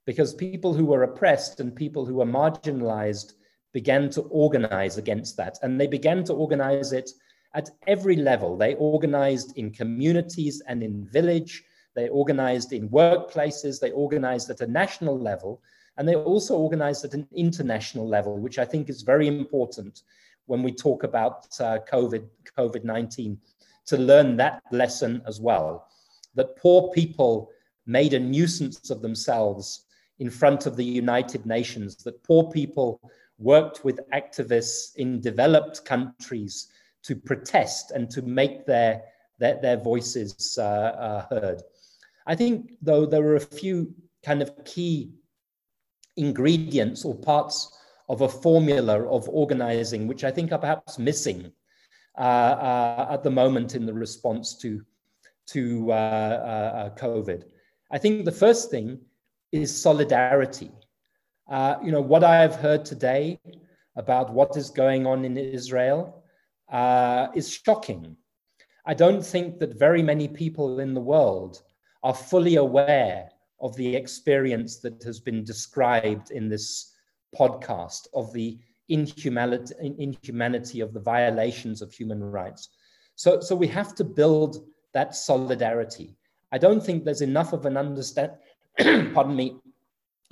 because 0.06 0.34
people 0.34 0.74
who 0.74 0.86
were 0.86 1.04
oppressed 1.04 1.60
and 1.60 1.76
people 1.76 2.06
who 2.06 2.16
were 2.16 2.26
marginalized 2.26 3.34
began 3.74 4.10
to 4.10 4.22
organize 4.22 4.98
against 4.98 5.36
that. 5.38 5.58
And 5.62 5.80
they 5.80 5.88
began 5.88 6.24
to 6.26 6.34
organize 6.34 6.94
it 6.94 7.10
at 7.54 7.70
every 7.88 8.16
level. 8.16 8.56
They 8.56 8.76
organized 8.76 9.58
in 9.58 9.72
communities 9.72 10.62
and 10.68 10.84
in 10.84 11.06
village, 11.06 11.64
they 11.96 12.10
organized 12.10 12.74
in 12.74 12.90
workplaces, 12.90 13.80
they 13.80 13.92
organized 13.92 14.50
at 14.50 14.62
a 14.62 14.68
national 14.68 15.18
level, 15.18 15.62
and 15.98 16.08
they 16.08 16.16
also 16.16 16.56
organized 16.58 17.06
at 17.06 17.14
an 17.14 17.28
international 17.34 18.08
level, 18.08 18.38
which 18.38 18.60
I 18.60 18.66
think 18.66 18.90
is 18.90 19.02
very 19.02 19.28
important 19.28 20.04
when 20.46 20.62
we 20.62 20.72
talk 20.72 21.04
about 21.04 21.48
uh, 21.60 21.80
COVID, 21.92 22.26
COVID-19, 22.58 23.38
to 23.88 23.98
learn 23.98 24.36
that 24.38 24.62
lesson 24.72 25.22
as 25.26 25.40
well, 25.40 25.88
that 26.36 26.58
poor 26.58 26.92
people 26.92 27.50
made 27.86 28.14
a 28.14 28.20
nuisance 28.20 28.90
of 28.90 29.02
themselves 29.02 29.86
in 30.20 30.30
front 30.30 30.66
of 30.66 30.76
the 30.76 30.84
United 30.84 31.46
Nations, 31.46 31.96
that 31.98 32.24
poor 32.24 32.52
people 32.52 33.00
worked 33.38 33.84
with 33.84 34.00
activists 34.14 34.96
in 34.96 35.20
developed 35.20 35.86
countries 35.86 36.68
to 37.04 37.16
protest 37.16 37.92
and 37.92 38.10
to 38.10 38.22
make 38.22 38.66
their, 38.66 39.04
their, 39.40 39.60
their 39.62 39.78
voices 39.78 40.58
uh, 40.60 40.64
uh, 40.64 41.26
heard. 41.30 41.62
I 42.26 42.36
think, 42.36 42.72
though, 42.82 43.06
there 43.06 43.26
are 43.28 43.36
a 43.36 43.40
few 43.40 43.94
kind 44.24 44.42
of 44.42 44.52
key 44.66 45.12
ingredients 46.18 47.06
or 47.06 47.16
parts 47.16 47.78
of 48.10 48.22
a 48.22 48.30
formula 48.30 49.04
of 49.04 49.28
organizing, 49.30 50.08
which 50.08 50.24
I 50.24 50.32
think 50.32 50.52
are 50.52 50.60
perhaps 50.60 50.98
missing 50.98 51.52
uh, 52.18 52.22
uh, 52.22 53.08
at 53.12 53.24
the 53.24 53.30
moment 53.30 53.76
in 53.76 53.86
the 53.86 53.94
response 53.94 54.58
to, 54.60 54.82
to 55.48 55.92
uh, 55.92 55.96
uh, 55.96 56.78
uh 56.78 56.90
COVID. 56.96 57.44
I 57.92 57.98
think 57.98 58.26
the 58.26 58.32
first 58.32 58.72
thing 58.72 59.00
is 59.52 59.76
solidarity. 59.76 60.72
Uh, 61.48 61.76
you 61.84 61.92
know, 61.92 62.02
what 62.02 62.24
I 62.24 62.42
have 62.42 62.56
heard 62.56 62.86
today 62.86 63.40
about 63.96 64.34
what 64.34 64.58
is 64.58 64.70
going 64.70 65.06
on 65.06 65.24
in 65.26 65.38
Israel 65.38 66.24
is 67.36 67.52
shocking. 67.52 68.18
I 68.86 68.94
don't 68.94 69.26
think 69.26 69.60
that 69.60 69.80
very 69.80 70.02
many 70.02 70.28
people 70.28 70.80
in 70.80 70.94
the 70.94 71.02
world 71.02 71.62
are 72.06 72.14
fully 72.14 72.58
aware 72.58 73.28
of 73.60 73.76
the 73.78 73.96
experience 73.96 74.78
that 74.78 75.02
has 75.02 75.20
been 75.20 75.44
described 75.44 76.30
in 76.30 76.48
this 76.48 76.94
podcast 77.36 78.06
of 78.14 78.32
the 78.32 78.60
inhumanity, 78.90 79.74
inhumanity 79.98 80.82
of 80.82 80.94
the 80.94 81.00
violations 81.00 81.82
of 81.82 81.92
human 81.92 82.24
rights. 82.24 82.70
So, 83.16 83.40
so 83.40 83.56
we 83.56 83.66
have 83.70 83.96
to 83.96 84.04
build 84.04 84.68
that 84.94 85.16
solidarity. 85.16 86.16
I 86.52 86.60
don't 86.60 86.80
think 86.80 87.04
there's 87.04 87.22
enough 87.22 87.54
of 87.54 87.66
an 87.66 87.76
understand, 87.76 88.34
pardon 88.78 89.36
me, 89.36 89.56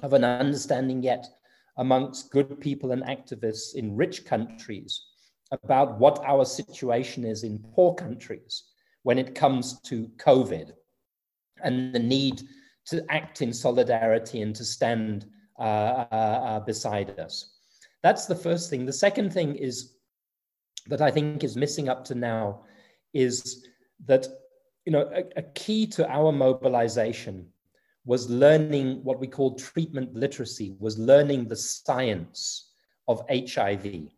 of 0.03 0.13
an 0.13 0.23
understanding 0.23 1.01
yet 1.01 1.25
amongst 1.77 2.29
good 2.29 2.61
people 2.61 2.91
and 2.91 3.01
activists 3.01 3.73
in 3.73 3.95
rich 3.95 4.25
countries 4.25 5.05
about 5.51 5.97
what 5.97 6.23
our 6.23 6.45
situation 6.45 7.25
is 7.25 7.43
in 7.43 7.57
poor 7.73 7.95
countries 7.95 8.65
when 9.01 9.17
it 9.17 9.33
comes 9.33 9.79
to 9.81 10.07
COVID 10.17 10.73
and 11.63 11.93
the 11.93 11.99
need 11.99 12.41
to 12.85 13.05
act 13.09 13.41
in 13.41 13.53
solidarity 13.53 14.41
and 14.41 14.55
to 14.55 14.65
stand 14.65 15.25
uh, 15.59 16.05
uh, 16.11 16.15
uh, 16.15 16.59
beside 16.61 17.19
us. 17.19 17.57
That's 18.01 18.25
the 18.25 18.35
first 18.35 18.69
thing. 18.69 18.85
The 18.85 18.93
second 18.93 19.31
thing 19.31 19.55
is 19.55 19.93
that 20.87 21.01
I 21.01 21.11
think 21.11 21.43
is 21.43 21.55
missing 21.55 21.89
up 21.89 22.03
to 22.05 22.15
now 22.15 22.63
is 23.13 23.65
that 24.05 24.27
you 24.85 24.91
know 24.91 25.09
a, 25.13 25.23
a 25.37 25.41
key 25.53 25.87
to 25.87 26.09
our 26.09 26.31
mobilization 26.31 27.47
was 28.05 28.29
learning 28.29 29.03
what 29.03 29.19
we 29.19 29.27
call 29.27 29.55
treatment 29.55 30.13
literacy, 30.13 30.75
was 30.79 30.97
learning 30.99 31.47
the 31.47 31.55
science 31.55 32.71
of 33.07 33.23
HIV. 33.29 34.09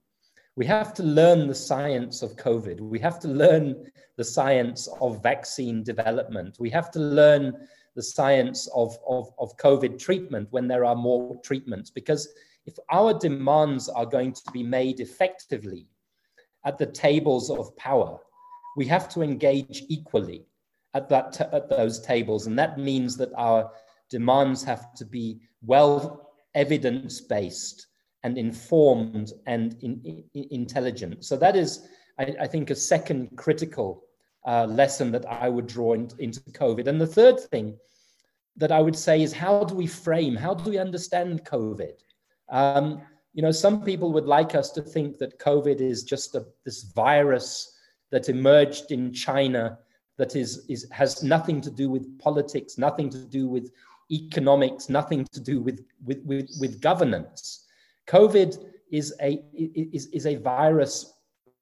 We 0.55 0.65
have 0.67 0.93
to 0.95 1.03
learn 1.03 1.47
the 1.47 1.55
science 1.55 2.21
of 2.21 2.37
COVID. 2.37 2.79
We 2.79 2.99
have 2.99 3.19
to 3.19 3.27
learn 3.27 3.91
the 4.15 4.23
science 4.23 4.87
of 5.01 5.21
vaccine 5.21 5.83
development. 5.83 6.57
We 6.59 6.69
have 6.69 6.89
to 6.91 6.99
learn 6.99 7.67
the 7.95 8.03
science 8.03 8.69
of, 8.73 8.97
of, 9.07 9.31
of 9.37 9.57
COVID 9.57 9.99
treatment 9.99 10.47
when 10.51 10.67
there 10.67 10.85
are 10.85 10.95
more 10.95 11.35
treatments. 11.43 11.89
Because 11.89 12.29
if 12.65 12.75
our 12.89 13.13
demands 13.13 13.89
are 13.89 14.05
going 14.05 14.31
to 14.31 14.51
be 14.53 14.63
made 14.63 15.01
effectively 15.01 15.87
at 16.63 16.77
the 16.77 16.85
tables 16.85 17.49
of 17.49 17.75
power, 17.75 18.17
we 18.77 18.85
have 18.85 19.09
to 19.09 19.21
engage 19.21 19.83
equally 19.89 20.45
at, 20.93 21.09
that 21.09 21.39
at 21.53 21.69
those 21.69 21.99
tables. 21.99 22.47
And 22.47 22.57
that 22.57 22.79
means 22.79 23.17
that 23.17 23.31
our 23.35 23.71
demands 24.09 24.63
have 24.63 24.93
to 24.95 25.05
be 25.05 25.41
well 25.61 26.31
evidence 26.53 27.19
based 27.19 27.87
and 28.25 28.39
informed 28.39 29.33
and 29.45 29.77
in, 29.83 30.01
in, 30.33 30.47
intelligent. 30.49 31.23
So 31.23 31.37
that 31.37 31.55
is, 31.55 31.87
I, 32.17 32.33
I, 32.41 32.47
think, 32.47 32.71
a 32.71 32.75
second 32.75 33.29
critical 33.37 34.03
uh, 34.47 34.65
lesson 34.65 35.11
that 35.11 35.25
I 35.27 35.47
would 35.47 35.67
draw 35.67 35.93
in, 35.93 36.09
into 36.17 36.39
COVID. 36.41 36.87
And 36.87 36.99
the 36.99 37.13
third 37.19 37.39
thing 37.39 37.77
that 38.57 38.71
I 38.71 38.81
would 38.81 38.95
say 38.95 39.21
is 39.21 39.31
how 39.31 39.63
do 39.63 39.75
we 39.75 39.85
frame, 39.85 40.35
how 40.35 40.55
do 40.55 40.67
we 40.67 40.79
understand 40.79 41.45
COVID? 41.45 41.97
Um, 42.49 43.03
you 43.33 43.43
know, 43.43 43.51
some 43.51 43.83
people 43.83 44.11
would 44.13 44.25
like 44.25 44.55
us 44.55 44.71
to 44.71 44.81
think 44.81 45.19
that 45.19 45.37
COVID 45.37 45.79
is 45.79 46.03
just 46.03 46.33
a, 46.33 46.47
this 46.63 46.81
virus 46.95 47.77
that 48.09 48.27
emerged 48.27 48.91
in 48.91 49.13
China 49.13 49.77
that 50.17 50.35
is, 50.35 50.65
is 50.67 50.87
has 50.91 51.21
nothing 51.21 51.61
to 51.61 51.69
do 51.69 51.91
with 51.91 52.17
politics, 52.17 52.79
nothing 52.79 53.07
to 53.11 53.19
do 53.19 53.47
with 53.47 53.69
economics, 54.11 54.89
nothing 54.89 55.27
to 55.31 55.39
do 55.39 55.59
with, 55.59 55.85
with, 56.03 56.23
with, 56.25 56.49
with 56.59 56.81
governance. 56.81 57.64
COVID 58.07 58.63
is 58.91 59.13
a, 59.21 59.43
is, 59.53 60.07
is 60.07 60.25
a 60.25 60.35
virus 60.35 61.13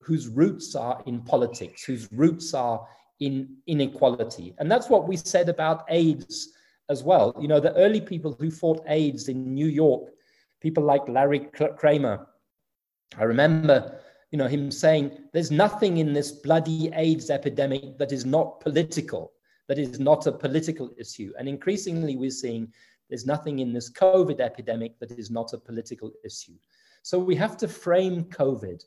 whose 0.01 0.27
roots 0.27 0.75
are 0.75 1.01
in 1.05 1.21
politics, 1.21 1.83
whose 1.83 2.11
roots 2.11 2.53
are 2.53 2.85
in 3.19 3.55
inequality. 3.67 4.53
And 4.57 4.69
that's 4.69 4.89
what 4.89 5.07
we 5.07 5.15
said 5.15 5.47
about 5.49 5.85
AIDS 5.89 6.53
as 6.89 7.03
well. 7.03 7.35
You 7.39 7.47
know, 7.47 7.59
the 7.59 7.73
early 7.75 8.01
people 8.01 8.35
who 8.39 8.51
fought 8.51 8.83
AIDS 8.87 9.29
in 9.29 9.53
New 9.53 9.67
York, 9.67 10.09
people 10.61 10.83
like 10.83 11.07
Larry 11.07 11.47
Kramer, 11.77 12.27
I 13.17 13.23
remember 13.23 13.99
you 14.33 14.37
know, 14.37 14.47
him 14.47 14.71
saying, 14.71 15.11
there's 15.31 15.51
nothing 15.51 15.97
in 15.97 16.11
this 16.11 16.31
bloody 16.31 16.89
AIDS 16.95 17.29
epidemic 17.29 17.99
that 17.99 18.11
is 18.11 18.25
not 18.25 18.59
political, 18.59 19.31
that 19.67 19.77
is 19.77 19.99
not 19.99 20.25
a 20.25 20.31
political 20.31 20.89
issue. 20.97 21.31
And 21.37 21.47
increasingly, 21.47 22.15
we're 22.15 22.31
seeing 22.31 22.73
there's 23.09 23.25
nothing 23.25 23.59
in 23.59 23.73
this 23.73 23.91
COVID 23.91 24.39
epidemic 24.39 24.99
that 24.99 25.11
is 25.11 25.29
not 25.29 25.53
a 25.53 25.57
political 25.57 26.11
issue. 26.23 26.57
So 27.03 27.19
we 27.19 27.35
have 27.35 27.57
to 27.57 27.67
frame 27.67 28.23
COVID 28.25 28.83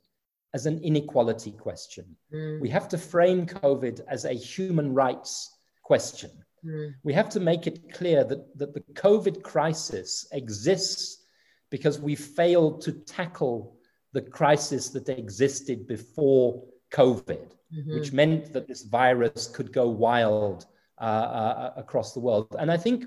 as 0.55 0.67
an 0.67 0.81
inequality 0.83 1.53
question. 1.53 2.17
Mm. 2.33 2.61
We 2.61 2.71
have 2.71 2.89
to 2.89 2.99
frame 2.99 3.47
COVID 3.47 4.01
as 4.09 4.25
a 4.25 4.33
human 4.33 4.95
rights 4.95 5.59
question. 5.83 6.31
Mm. 6.65 6.95
We 7.05 7.13
have 7.13 7.29
to 7.31 7.41
make 7.41 7.67
it 7.67 7.93
clear 7.93 8.25
that, 8.25 8.59
that 8.59 8.73
the 8.73 8.81
COVID 8.95 9.43
crisis 9.43 10.27
exists 10.33 11.25
because 11.71 12.01
we 12.01 12.15
failed 12.15 12.81
to 12.83 12.93
tackle 12.93 13.77
the 14.13 14.23
crisis 14.23 14.89
that 14.91 15.09
existed 15.09 15.87
before 15.87 16.63
COVID, 16.93 17.49
mm-hmm. 17.75 17.95
which 17.95 18.13
meant 18.13 18.53
that 18.53 18.67
this 18.67 18.83
virus 18.83 19.49
could 19.49 19.73
go 19.73 19.89
wild 19.89 20.67
uh, 20.99 21.05
uh, 21.05 21.73
across 21.77 22.15
the 22.15 22.21
world. 22.21 22.57
And 22.59 22.73
I 22.73 22.79
think, 22.79 23.05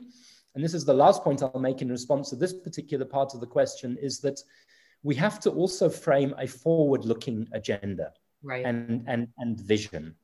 and 0.60 0.66
this 0.66 0.74
is 0.74 0.84
the 0.84 0.93
last 0.93 1.24
point 1.24 1.41
I'll 1.41 1.57
make 1.57 1.82
in 1.82 1.88
response 1.88 2.30
to 2.32 2.36
this 2.36 2.51
particular 2.51 3.05
part 3.05 3.34
of 3.34 3.39
the 3.39 3.47
question, 3.47 3.97
is 4.01 4.20
that 4.20 4.41
we 5.03 5.16
have 5.16 5.39
to 5.39 5.51
also 5.51 5.89
frame 5.89 6.36
a 6.38 6.47
forward 6.47 7.05
looking 7.05 7.47
agenda 7.53 8.12
right. 8.43 8.66
and, 8.66 9.05
and, 9.07 9.30
and 9.38 9.57
vision. 9.57 10.16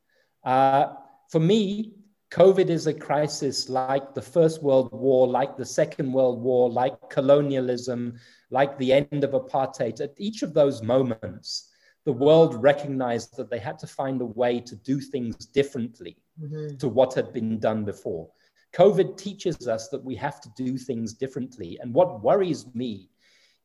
Uh, 0.44 0.88
for 1.32 1.40
me, 1.40 1.94
COVID 2.32 2.68
is 2.68 2.86
a 2.86 2.94
crisis 2.94 3.70
like 3.70 4.14
the 4.14 4.22
First 4.22 4.62
World 4.62 4.90
War, 4.92 5.26
like 5.26 5.56
the 5.56 5.66
Second 5.66 6.12
World 6.12 6.42
War, 6.42 6.70
like 6.70 7.10
colonialism, 7.10 8.20
like 8.50 8.78
the 8.78 8.92
end 8.92 9.24
of 9.24 9.32
apartheid, 9.32 10.02
at 10.02 10.16
each 10.18 10.44
of 10.44 10.54
those 10.54 10.84
moments, 10.84 11.72
the 12.04 12.12
world 12.12 12.62
recognized 12.62 13.38
that 13.38 13.50
they 13.50 13.60
had 13.60 13.80
to 13.80 13.88
find 13.88 14.20
a 14.20 14.26
way 14.26 14.60
to 14.60 14.76
do 14.76 15.00
things 15.00 15.46
differently 15.46 16.18
mm-hmm. 16.38 16.76
to 16.76 16.90
what 16.90 17.14
had 17.14 17.32
been 17.32 17.58
done 17.58 17.86
before. 17.86 18.28
COVID 18.76 19.16
teaches 19.16 19.68
us 19.70 19.88
that 19.88 20.04
we 20.04 20.16
have 20.16 20.42
to 20.42 20.50
do 20.58 20.78
things 20.78 21.14
differently. 21.14 21.80
And 21.82 21.94
what 21.94 22.22
worries 22.22 22.66
me 22.76 23.10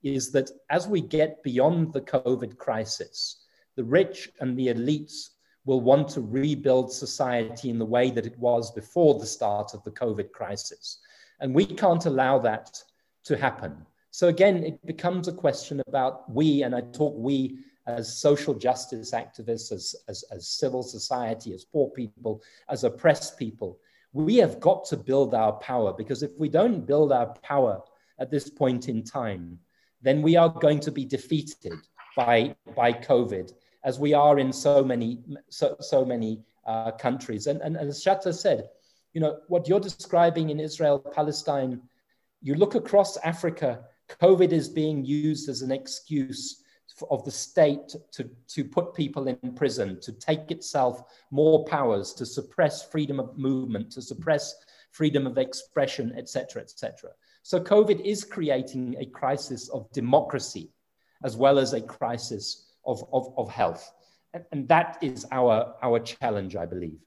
is 0.05 0.31
that 0.33 0.51
as 0.71 0.87
we 0.87 1.01
get 1.01 1.43
beyond 1.43 1.93
the 1.93 2.01
COVID 2.01 2.57
crisis, 2.57 3.45
the 3.75 3.85
rich 3.85 4.31
and 4.41 4.57
the 4.57 4.69
elites 4.69 5.31
will 5.65 5.81
want 5.81 6.09
to 6.09 6.21
rebuild 6.21 6.93
society 6.93 7.71
in 7.71 7.79
the 7.79 7.85
way 7.85 8.11
that 8.11 8.25
it 8.25 8.39
was 8.39 8.71
before 8.71 9.19
the 9.19 9.27
start 9.27 9.75
of 9.75 9.83
the 9.83 9.91
COVID 9.91 10.31
crisis. 10.31 10.99
And 11.41 11.55
we 11.55 11.67
can't 11.67 12.07
allow 12.07 12.39
that 12.39 12.83
to 13.25 13.37
happen. 13.37 13.85
So 14.13 14.29
again, 14.29 14.63
it 14.65 14.85
becomes 14.87 15.27
a 15.29 15.33
question 15.33 15.83
about 15.89 16.31
we, 16.33 16.63
and 16.63 16.75
I 16.75 16.83
talk 16.93 17.15
we 17.17 17.59
as 17.87 18.19
social 18.19 18.55
justice 18.55 19.11
activists, 19.11 19.73
as, 19.73 19.95
as, 20.09 20.25
as 20.31 20.49
civil 20.49 20.83
society, 20.83 21.53
as 21.53 21.65
poor 21.65 21.91
people, 21.91 22.43
as 22.69 22.85
oppressed 22.85 23.39
people. 23.39 23.81
We 24.13 24.37
have 24.37 24.61
got 24.61 24.85
to 24.87 24.97
build 24.97 25.35
our 25.35 25.53
power 25.53 25.93
because 25.93 26.23
if 26.23 26.33
we 26.39 26.49
don't 26.49 26.87
build 26.87 27.13
our 27.13 27.35
power 27.43 27.81
at 28.19 28.31
this 28.31 28.51
point 28.51 28.89
in 28.89 29.05
time, 29.05 29.59
then 30.03 30.23
we 30.23 30.37
are 30.37 30.49
going 30.49 30.81
to 30.81 30.91
be 30.91 31.05
defeated 31.05 31.75
by, 32.17 32.55
by 32.75 32.93
COVID, 32.93 33.53
as 33.85 33.99
we 33.99 34.13
are 34.15 34.39
in 34.39 34.53
so 34.53 34.83
many, 34.83 35.23
so, 35.49 35.77
so 35.81 36.05
many 36.05 36.43
uh, 36.67 36.91
countries. 36.93 37.47
And, 37.47 37.61
and, 37.61 37.77
and 37.77 37.89
as 37.89 38.03
Shatta 38.03 38.35
said, 38.35 38.69
you 39.13 39.21
know, 39.21 39.39
what 39.49 39.69
you're 39.69 39.81
describing 39.81 40.51
in 40.51 40.61
Israel, 40.61 40.99
Palestine, 40.99 41.81
you 42.43 42.55
look 42.55 42.75
across 42.75 43.17
Africa, 43.19 43.85
COVID 44.09 44.53
is 44.53 44.69
being 44.69 45.05
used 45.05 45.49
as 45.49 45.63
an 45.63 45.71
excuse 45.71 46.63
of 47.11 47.25
the 47.25 47.31
state 47.31 47.95
to, 48.13 48.29
to 48.49 48.65
put 48.65 48.95
people 48.95 49.29
in 49.29 49.55
prison, 49.55 50.01
to 50.01 50.13
take 50.13 50.51
itself 50.51 51.03
more 51.31 51.65
powers, 51.65 52.13
to 52.15 52.27
suppress 52.27 52.89
freedom 52.91 53.21
of 53.21 53.37
movement, 53.39 53.91
to 53.93 54.03
suppress 54.03 54.55
freedom 54.91 55.27
of 55.27 55.39
expression, 55.39 56.13
etc., 56.17 56.63
etc. 56.63 57.11
So 57.43 57.61
COVID 57.61 58.01
is 58.01 58.25
creating 58.25 58.97
a 58.99 59.07
crisis 59.07 59.69
of 59.69 59.91
democracy 59.93 60.71
as 61.23 61.37
well 61.37 61.59
as 61.59 61.73
a 61.73 61.81
crisis 61.81 62.67
of, 62.85 63.05
of, 63.13 63.33
of 63.37 63.51
health. 63.51 63.93
And, 64.33 64.45
and 64.53 64.69
that 64.69 64.99
is 65.01 65.27
our, 65.31 65.75
our 65.83 66.01
challenge, 66.01 66.57
I 66.57 66.67
believe. 66.67 66.99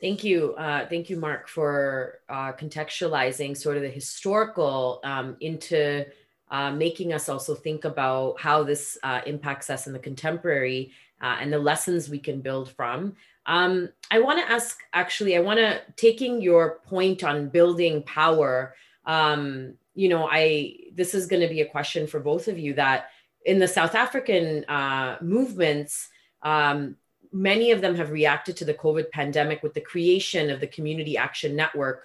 Thank 0.00 0.22
you. 0.22 0.54
Uh, 0.54 0.86
thank 0.86 1.10
you, 1.10 1.16
Mark, 1.16 1.48
for 1.48 2.20
uh, 2.28 2.52
contextualizing 2.52 3.56
sort 3.56 3.76
of 3.76 3.82
the 3.82 3.88
historical 3.88 5.00
um, 5.02 5.36
into 5.40 6.06
uh, 6.50 6.70
making 6.70 7.12
us 7.12 7.28
also 7.28 7.54
think 7.54 7.84
about 7.84 8.40
how 8.40 8.62
this 8.62 8.98
uh, 9.02 9.20
impacts 9.26 9.70
us 9.70 9.86
in 9.86 9.92
the 9.92 9.98
contemporary 9.98 10.92
uh, 11.20 11.36
and 11.40 11.52
the 11.52 11.58
lessons 11.58 12.08
we 12.08 12.18
can 12.18 12.40
build 12.40 12.70
from. 12.70 13.14
Um, 13.46 13.88
I 14.10 14.18
want 14.20 14.38
to 14.38 14.50
ask, 14.50 14.78
actually, 14.92 15.36
I 15.36 15.40
want 15.40 15.58
to, 15.58 15.80
taking 15.96 16.40
your 16.40 16.80
point 16.86 17.24
on 17.24 17.48
building 17.48 18.02
power, 18.02 18.74
um, 19.06 19.74
you 19.94 20.08
know, 20.08 20.28
I, 20.30 20.76
this 20.94 21.14
is 21.14 21.26
going 21.26 21.42
to 21.42 21.48
be 21.48 21.62
a 21.62 21.68
question 21.68 22.06
for 22.06 22.20
both 22.20 22.46
of 22.46 22.58
you 22.58 22.74
that 22.74 23.08
in 23.44 23.58
the 23.58 23.66
South 23.66 23.94
African 23.94 24.64
uh, 24.66 25.16
movements, 25.22 26.08
um, 26.42 26.96
many 27.32 27.70
of 27.70 27.80
them 27.80 27.94
have 27.96 28.10
reacted 28.10 28.56
to 28.58 28.64
the 28.64 28.74
COVID 28.74 29.10
pandemic 29.10 29.62
with 29.62 29.74
the 29.74 29.80
creation 29.80 30.50
of 30.50 30.60
the 30.60 30.66
Community 30.66 31.16
Action 31.16 31.56
Network, 31.56 32.04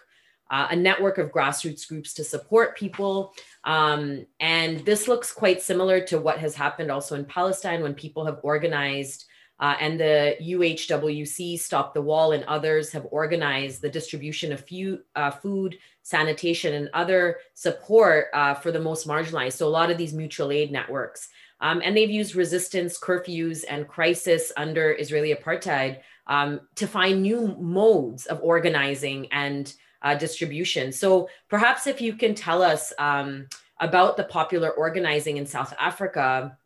uh, 0.49 0.67
a 0.71 0.75
network 0.75 1.17
of 1.17 1.31
grassroots 1.31 1.87
groups 1.87 2.13
to 2.13 2.23
support 2.23 2.77
people. 2.77 3.33
Um, 3.63 4.25
and 4.39 4.85
this 4.85 5.07
looks 5.07 5.31
quite 5.31 5.61
similar 5.61 6.01
to 6.05 6.19
what 6.19 6.39
has 6.39 6.55
happened 6.55 6.91
also 6.91 7.15
in 7.15 7.25
Palestine 7.25 7.81
when 7.81 7.93
people 7.93 8.25
have 8.25 8.39
organized. 8.43 9.25
Uh, 9.59 9.75
and 9.79 9.99
the 9.99 10.35
UHWC, 10.41 11.59
Stop 11.59 11.93
the 11.93 12.01
Wall, 12.01 12.33
and 12.33 12.43
others 12.45 12.91
have 12.91 13.07
organized 13.11 13.81
the 13.81 13.89
distribution 13.89 14.51
of 14.51 14.59
few, 14.59 14.99
uh, 15.15 15.31
food, 15.31 15.77
sanitation, 16.01 16.73
and 16.73 16.89
other 16.93 17.37
support 17.53 18.27
uh, 18.33 18.53
for 18.55 18.71
the 18.71 18.79
most 18.79 19.07
marginalized. 19.07 19.53
So, 19.53 19.67
a 19.67 19.69
lot 19.69 19.91
of 19.91 19.97
these 19.97 20.13
mutual 20.13 20.51
aid 20.51 20.71
networks. 20.71 21.29
Um, 21.61 21.81
and 21.81 21.95
they've 21.95 22.09
used 22.09 22.35
resistance, 22.35 22.99
curfews, 22.99 23.63
and 23.69 23.87
crisis 23.87 24.51
under 24.57 24.93
Israeli 24.95 25.33
apartheid 25.33 26.01
um, 26.27 26.59
to 26.75 26.87
find 26.87 27.21
new 27.21 27.55
modes 27.57 28.25
of 28.25 28.41
organizing 28.43 29.27
and 29.31 29.73
uh, 30.03 30.15
distribution. 30.15 30.91
So 30.91 31.29
perhaps 31.49 31.87
if 31.87 32.01
you 32.01 32.13
can 32.13 32.35
tell 32.35 32.61
us 32.61 32.93
um, 32.99 33.47
about 33.79 34.17
the 34.17 34.25
popular 34.25 34.71
organizing 34.71 35.37
in 35.37 35.45
South 35.45 35.73
Africa 35.79 36.57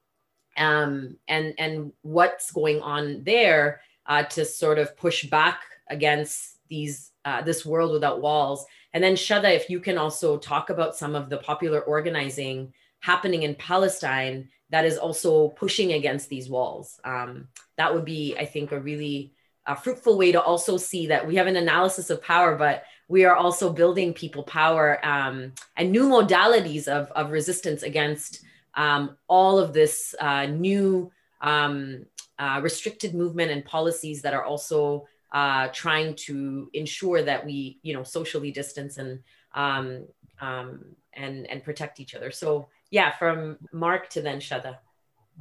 um, 0.58 1.18
and, 1.28 1.54
and 1.58 1.94
what's 2.02 2.52
going 2.52 2.82
on 2.82 3.24
there 3.24 3.82
uh, 4.08 4.24
to 4.24 4.44
sort 4.44 4.80
of 4.80 4.98
push 4.98 5.26
back 5.26 5.62
against 5.90 6.58
these 6.68 7.12
uh, 7.26 7.42
this 7.42 7.66
world 7.66 7.92
without 7.92 8.22
walls. 8.22 8.66
And 8.94 9.04
then 9.04 9.16
Shada, 9.16 9.54
if 9.54 9.70
you 9.70 9.82
can 9.82 9.98
also 9.98 10.38
talk 10.38 10.70
about 10.70 10.96
some 10.96 11.14
of 11.14 11.30
the 11.30 11.38
popular 11.38 11.82
organizing 11.82 12.74
happening 13.02 13.44
in 13.44 13.54
Palestine 13.56 14.48
that 14.70 14.86
is 14.86 14.98
also 14.98 15.50
pushing 15.50 15.94
against 15.94 16.30
these 16.30 16.50
walls. 16.50 17.00
Um, 17.04 17.48
that 17.78 17.94
would 17.94 18.06
be, 18.06 18.36
I 18.38 18.46
think, 18.46 18.72
a 18.72 18.80
really 18.80 19.34
uh, 19.66 19.76
fruitful 19.76 20.18
way 20.18 20.32
to 20.32 20.42
also 20.42 20.78
see 20.78 21.08
that 21.08 21.28
we 21.28 21.36
have 21.36 21.48
an 21.48 21.58
analysis 21.58 22.10
of 22.10 22.24
power, 22.24 22.56
but 22.56 22.84
we 23.08 23.26
are 23.26 23.36
also 23.36 23.72
building 23.72 24.14
people 24.14 24.44
power 24.44 25.04
um, 25.06 25.54
and 25.78 25.92
new 25.92 26.10
modalities 26.10 26.88
of, 26.88 27.12
of 27.12 27.32
resistance 27.32 27.84
against 27.84 28.44
um, 28.76 29.18
all 29.28 29.58
of 29.60 29.74
this 29.74 30.14
uh, 30.20 30.46
new 30.46 31.12
um, 31.42 32.06
uh, 32.40 32.60
restricted 32.62 33.16
movement 33.16 33.52
and 33.52 33.66
policies 33.66 34.22
that 34.22 34.34
are 34.34 34.44
also 34.44 35.08
uh, 35.32 35.68
trying 35.74 36.16
to 36.16 36.70
ensure 36.74 37.24
that 37.24 37.46
we, 37.46 37.80
you 37.82 37.94
know, 37.94 38.04
socially 38.04 38.52
distance 38.52 38.98
and 38.98 39.20
um, 39.54 40.06
um, 40.40 40.86
and 41.14 41.50
and 41.50 41.64
protect 41.64 42.00
each 42.00 42.14
other. 42.14 42.32
So 42.32 42.68
yeah, 42.92 43.12
from 43.18 43.58
Mark 43.72 44.10
to 44.10 44.22
then 44.22 44.40
Shada. 44.40 44.78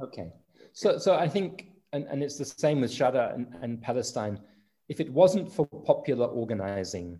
Okay. 0.01 0.31
So, 0.73 0.97
so 0.97 1.15
I 1.15 1.27
think, 1.27 1.69
and, 1.93 2.05
and 2.05 2.21
it's 2.21 2.37
the 2.37 2.45
same 2.45 2.81
with 2.81 2.91
Shada 2.91 3.33
and, 3.33 3.47
and 3.61 3.81
Palestine. 3.81 4.39
If 4.89 4.99
it 4.99 5.11
wasn't 5.11 5.51
for 5.51 5.65
popular 5.65 6.27
organizing, 6.27 7.19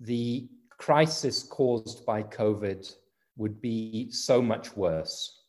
the 0.00 0.48
crisis 0.78 1.42
caused 1.42 2.04
by 2.06 2.22
COVID 2.22 2.94
would 3.36 3.60
be 3.60 4.10
so 4.10 4.40
much 4.40 4.76
worse 4.76 5.44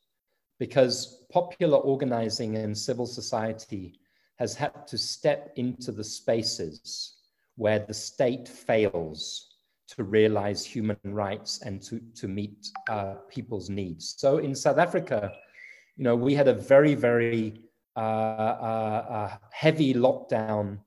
because 0.59 1.23
popular 1.31 1.77
organizing 1.77 2.57
and 2.57 2.77
civil 2.77 3.05
society 3.05 3.99
has 4.37 4.53
had 4.55 4.87
to 4.87 4.97
step 4.97 5.51
into 5.55 5.91
the 5.91 6.03
spaces 6.03 7.15
where 7.55 7.79
the 7.79 7.93
state 7.93 8.47
fails 8.47 9.51
to 9.87 10.03
realize 10.03 10.65
human 10.65 10.97
rights 11.03 11.61
and 11.63 11.81
to, 11.81 12.01
to 12.15 12.27
meet 12.27 12.67
uh, 12.89 13.15
people's 13.29 13.69
needs. 13.69 14.15
So 14.17 14.37
in 14.37 14.55
South 14.55 14.77
Africa, 14.77 15.33
you 15.97 16.03
know, 16.03 16.15
we 16.15 16.33
had 16.33 16.47
a 16.47 16.53
very, 16.53 16.95
very 16.95 17.61
uh, 17.95 17.99
uh, 17.99 19.05
uh, 19.09 19.37
heavy 19.51 19.93
lockdown 19.93 20.79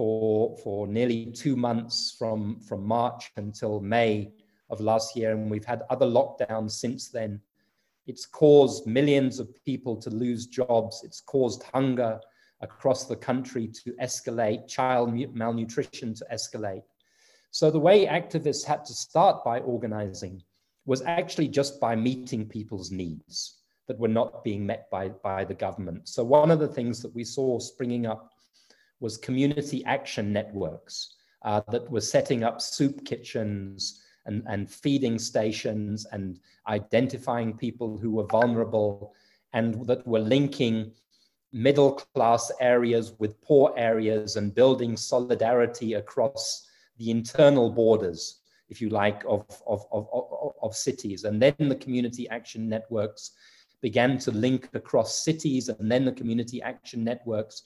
for, 0.00 0.56
for 0.56 0.86
nearly 0.86 1.26
two 1.26 1.56
months 1.56 2.16
from, 2.18 2.58
from 2.60 2.82
March 2.82 3.30
until 3.36 3.80
May 3.80 4.32
of 4.70 4.80
last 4.80 5.14
year. 5.14 5.32
And 5.32 5.50
we've 5.50 5.66
had 5.66 5.82
other 5.90 6.06
lockdowns 6.06 6.70
since 6.70 7.10
then. 7.10 7.38
It's 8.06 8.24
caused 8.24 8.86
millions 8.86 9.38
of 9.38 9.54
people 9.62 9.96
to 9.96 10.08
lose 10.08 10.46
jobs. 10.46 11.02
It's 11.04 11.20
caused 11.20 11.64
hunger 11.74 12.18
across 12.62 13.04
the 13.04 13.16
country 13.16 13.68
to 13.84 13.92
escalate, 14.02 14.66
child 14.68 15.12
malnutrition 15.34 16.14
to 16.14 16.26
escalate. 16.32 16.84
So 17.50 17.70
the 17.70 17.78
way 17.78 18.06
activists 18.06 18.64
had 18.64 18.86
to 18.86 18.94
start 18.94 19.44
by 19.44 19.58
organizing 19.58 20.42
was 20.86 21.02
actually 21.02 21.48
just 21.48 21.78
by 21.78 21.94
meeting 21.94 22.48
people's 22.48 22.90
needs 22.90 23.58
that 23.86 23.98
were 23.98 24.08
not 24.08 24.44
being 24.44 24.64
met 24.64 24.88
by, 24.90 25.10
by 25.10 25.44
the 25.44 25.52
government. 25.52 26.08
So 26.08 26.24
one 26.24 26.50
of 26.50 26.58
the 26.58 26.68
things 26.68 27.02
that 27.02 27.14
we 27.14 27.22
saw 27.22 27.58
springing 27.58 28.06
up 28.06 28.30
was 29.00 29.16
community 29.16 29.84
action 29.84 30.32
networks 30.32 31.14
uh, 31.42 31.60
that 31.70 31.90
were 31.90 32.00
setting 32.00 32.44
up 32.44 32.60
soup 32.60 33.04
kitchens 33.04 34.02
and, 34.26 34.42
and 34.46 34.70
feeding 34.70 35.18
stations 35.18 36.06
and 36.12 36.38
identifying 36.68 37.56
people 37.56 37.96
who 37.96 38.10
were 38.10 38.26
vulnerable 38.26 39.14
and 39.52 39.86
that 39.86 40.06
were 40.06 40.20
linking 40.20 40.92
middle 41.52 41.92
class 42.14 42.52
areas 42.60 43.14
with 43.18 43.40
poor 43.42 43.72
areas 43.76 44.36
and 44.36 44.54
building 44.54 44.96
solidarity 44.96 45.94
across 45.94 46.68
the 46.98 47.10
internal 47.10 47.70
borders, 47.70 48.40
if 48.68 48.80
you 48.80 48.88
like, 48.90 49.24
of, 49.26 49.44
of, 49.66 49.84
of, 49.90 50.06
of, 50.12 50.52
of 50.62 50.76
cities. 50.76 51.24
And 51.24 51.42
then 51.42 51.54
the 51.58 51.74
community 51.74 52.28
action 52.28 52.68
networks 52.68 53.32
began 53.80 54.18
to 54.18 54.30
link 54.30 54.68
across 54.74 55.24
cities, 55.24 55.70
and 55.70 55.90
then 55.90 56.04
the 56.04 56.12
community 56.12 56.60
action 56.62 57.02
networks 57.02 57.62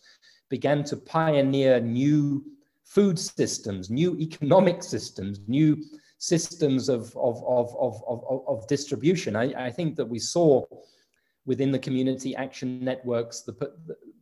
began 0.50 0.84
to 0.84 0.96
pioneer 0.96 1.80
new 1.80 2.44
food 2.84 3.18
systems, 3.18 3.90
new 3.90 4.16
economic 4.18 4.82
systems, 4.82 5.40
new 5.48 5.82
systems 6.18 6.88
of, 6.88 7.14
of, 7.16 7.42
of, 7.44 7.74
of, 7.78 8.02
of, 8.06 8.42
of 8.46 8.66
distribution. 8.68 9.36
I, 9.36 9.66
I 9.66 9.70
think 9.70 9.96
that 9.96 10.04
we 10.06 10.18
saw 10.18 10.64
within 11.46 11.70
the 11.70 11.78
community 11.78 12.34
action 12.36 12.82
networks 12.82 13.42
the, 13.42 13.54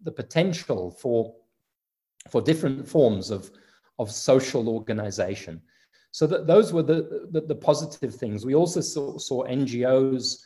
the 0.03 0.11
potential 0.11 0.91
for, 0.91 1.35
for 2.29 2.41
different 2.41 2.89
forms 2.89 3.31
of, 3.31 3.51
of 3.99 4.11
social 4.11 4.68
organization. 4.68 5.61
So 6.11 6.27
that 6.27 6.47
those 6.47 6.73
were 6.73 6.83
the, 6.83 7.29
the, 7.31 7.43
the 7.43 7.55
positive 7.55 8.14
things. 8.14 8.45
We 8.45 8.55
also 8.55 8.81
saw, 8.81 9.18
saw 9.18 9.47
NGOs 9.47 10.43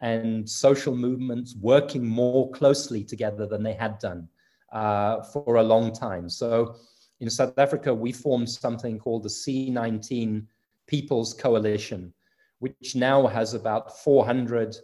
and 0.00 0.48
social 0.48 0.94
movements 0.94 1.56
working 1.60 2.06
more 2.06 2.50
closely 2.50 3.02
together 3.02 3.46
than 3.46 3.62
they 3.62 3.72
had 3.72 3.98
done 3.98 4.28
uh, 4.72 5.22
for 5.22 5.56
a 5.56 5.62
long 5.62 5.92
time. 5.92 6.28
So 6.28 6.76
in 7.20 7.30
South 7.30 7.58
Africa, 7.58 7.92
we 7.92 8.12
formed 8.12 8.48
something 8.48 8.98
called 8.98 9.24
the 9.24 9.28
C19 9.28 10.46
People's 10.86 11.34
Coalition, 11.34 12.12
which 12.60 12.94
now 12.94 13.26
has 13.26 13.54
about 13.54 13.98
400 13.98 14.76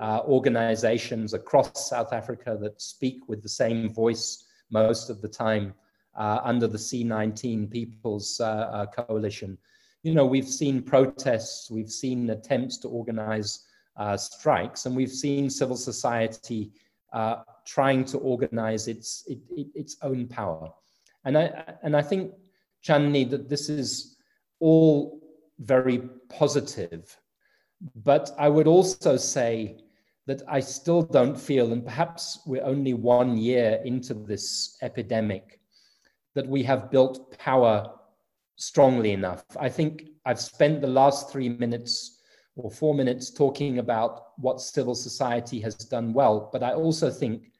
uh, 0.00 0.20
organizations 0.24 1.34
across 1.34 1.90
South 1.90 2.12
Africa 2.12 2.56
that 2.60 2.80
speak 2.80 3.28
with 3.28 3.42
the 3.42 3.48
same 3.48 3.92
voice 3.92 4.46
most 4.70 5.10
of 5.10 5.20
the 5.20 5.28
time 5.28 5.74
uh, 6.16 6.40
under 6.42 6.66
the 6.66 6.78
C19 6.78 7.70
People's 7.70 8.40
uh, 8.40 8.44
uh, 8.44 8.86
Coalition. 8.86 9.58
You 10.02 10.14
know, 10.14 10.26
we've 10.26 10.48
seen 10.48 10.82
protests, 10.82 11.70
we've 11.70 11.90
seen 11.90 12.30
attempts 12.30 12.78
to 12.78 12.88
organize 12.88 13.66
uh, 13.96 14.16
strikes, 14.16 14.86
and 14.86 14.96
we've 14.96 15.12
seen 15.12 15.48
civil 15.48 15.76
society 15.76 16.72
uh, 17.12 17.42
trying 17.66 18.04
to 18.06 18.18
organize 18.18 18.88
its, 18.88 19.24
it, 19.26 19.38
it, 19.50 19.66
its 19.74 19.96
own 20.02 20.26
power. 20.28 20.70
And 21.24 21.38
I, 21.38 21.74
and 21.82 21.96
I 21.96 22.02
think, 22.02 22.32
Chandni, 22.84 23.28
that 23.30 23.48
this 23.48 23.68
is 23.68 24.16
all 24.60 25.20
very 25.60 26.02
positive. 26.28 27.16
But 27.96 28.30
I 28.38 28.48
would 28.48 28.66
also 28.66 29.16
say 29.16 29.78
that 30.26 30.42
I 30.48 30.60
still 30.60 31.02
don't 31.02 31.38
feel, 31.38 31.72
and 31.72 31.84
perhaps 31.84 32.40
we're 32.46 32.64
only 32.64 32.94
one 32.94 33.36
year 33.36 33.80
into 33.84 34.14
this 34.14 34.76
epidemic, 34.82 35.60
that 36.34 36.46
we 36.46 36.62
have 36.62 36.90
built 36.90 37.38
power 37.38 37.90
strongly 38.56 39.12
enough. 39.12 39.44
I 39.58 39.68
think 39.68 40.04
I've 40.24 40.40
spent 40.40 40.80
the 40.80 40.86
last 40.86 41.30
three 41.30 41.48
minutes 41.48 42.20
or 42.56 42.70
four 42.70 42.94
minutes 42.94 43.30
talking 43.30 43.78
about 43.78 44.38
what 44.38 44.60
civil 44.60 44.94
society 44.94 45.60
has 45.60 45.74
done 45.74 46.12
well, 46.12 46.50
but 46.52 46.62
I 46.62 46.74
also 46.74 47.10
think 47.10 47.50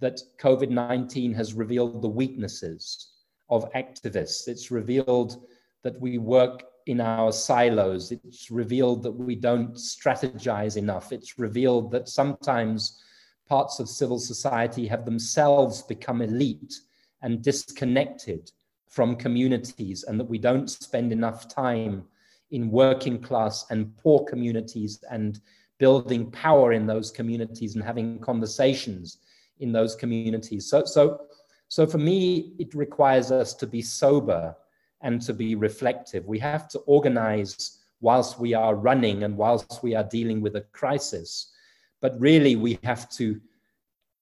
that 0.00 0.20
COVID 0.40 0.70
19 0.70 1.34
has 1.34 1.54
revealed 1.54 2.02
the 2.02 2.08
weaknesses 2.08 3.12
of 3.50 3.70
activists. 3.72 4.46
It's 4.48 4.70
revealed 4.70 5.42
that 5.82 6.00
we 6.00 6.18
work 6.18 6.64
in 6.86 7.00
our 7.00 7.32
silos. 7.32 8.12
It's 8.12 8.50
revealed 8.50 9.02
that 9.02 9.12
we 9.12 9.34
don't 9.34 9.74
strategize 9.74 10.76
enough. 10.76 11.12
It's 11.12 11.38
revealed 11.38 11.90
that 11.92 12.08
sometimes 12.08 13.02
parts 13.48 13.78
of 13.80 13.88
civil 13.88 14.18
society 14.18 14.86
have 14.86 15.04
themselves 15.04 15.82
become 15.82 16.22
elite 16.22 16.74
and 17.22 17.42
disconnected 17.42 18.50
from 18.88 19.16
communities, 19.16 20.04
and 20.04 20.18
that 20.18 20.28
we 20.28 20.38
don't 20.38 20.70
spend 20.70 21.12
enough 21.12 21.46
time 21.48 22.04
in 22.50 22.70
working 22.70 23.20
class 23.20 23.66
and 23.70 23.94
poor 23.98 24.24
communities 24.24 25.04
and 25.10 25.40
building 25.78 26.30
power 26.30 26.72
in 26.72 26.86
those 26.86 27.10
communities 27.10 27.74
and 27.74 27.84
having 27.84 28.18
conversations 28.18 29.18
in 29.60 29.72
those 29.72 29.94
communities. 29.94 30.68
So, 30.68 30.84
so, 30.84 31.22
so 31.68 31.86
for 31.86 31.98
me, 31.98 32.54
it 32.58 32.74
requires 32.74 33.30
us 33.30 33.54
to 33.54 33.66
be 33.66 33.82
sober 33.82 34.56
and 35.00 35.20
to 35.22 35.32
be 35.32 35.54
reflective. 35.54 36.26
We 36.26 36.38
have 36.40 36.68
to 36.68 36.78
organize 36.80 37.84
whilst 38.00 38.38
we 38.38 38.54
are 38.54 38.74
running 38.74 39.24
and 39.24 39.36
whilst 39.36 39.82
we 39.82 39.94
are 39.94 40.04
dealing 40.04 40.40
with 40.40 40.56
a 40.56 40.62
crisis. 40.72 41.52
But 42.00 42.18
really, 42.20 42.56
we 42.56 42.78
have 42.84 43.08
to 43.10 43.40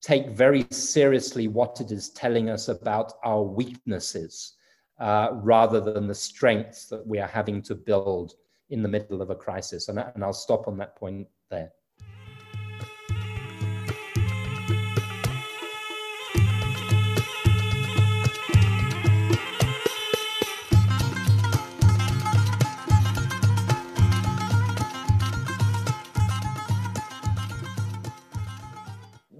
take 0.03 0.30
very 0.30 0.66
seriously 0.70 1.49
what 1.49 1.80
it 1.80 1.91
is 1.91 2.11
telling 2.11 2.49
us 2.49 2.68
about 2.68 3.14
our 3.24 3.43
weaknesses 3.43 4.55
uh, 4.99 5.28
rather 5.32 5.80
than 5.80 6.07
the 6.07 6.14
strengths 6.14 6.87
that 6.87 7.07
we 7.07 7.18
are 7.18 7.28
having 7.28 7.61
to 7.62 7.74
build 7.74 8.34
in 8.70 8.82
the 8.82 8.89
middle 8.89 9.22
of 9.22 9.30
a 9.30 9.34
crisis. 9.34 9.89
And, 9.89 9.99
and 9.99 10.24
I'll 10.24 10.32
stop 10.32 10.68
on 10.68 10.76
that 10.78 10.97
point 10.97 11.28
there. 11.51 11.72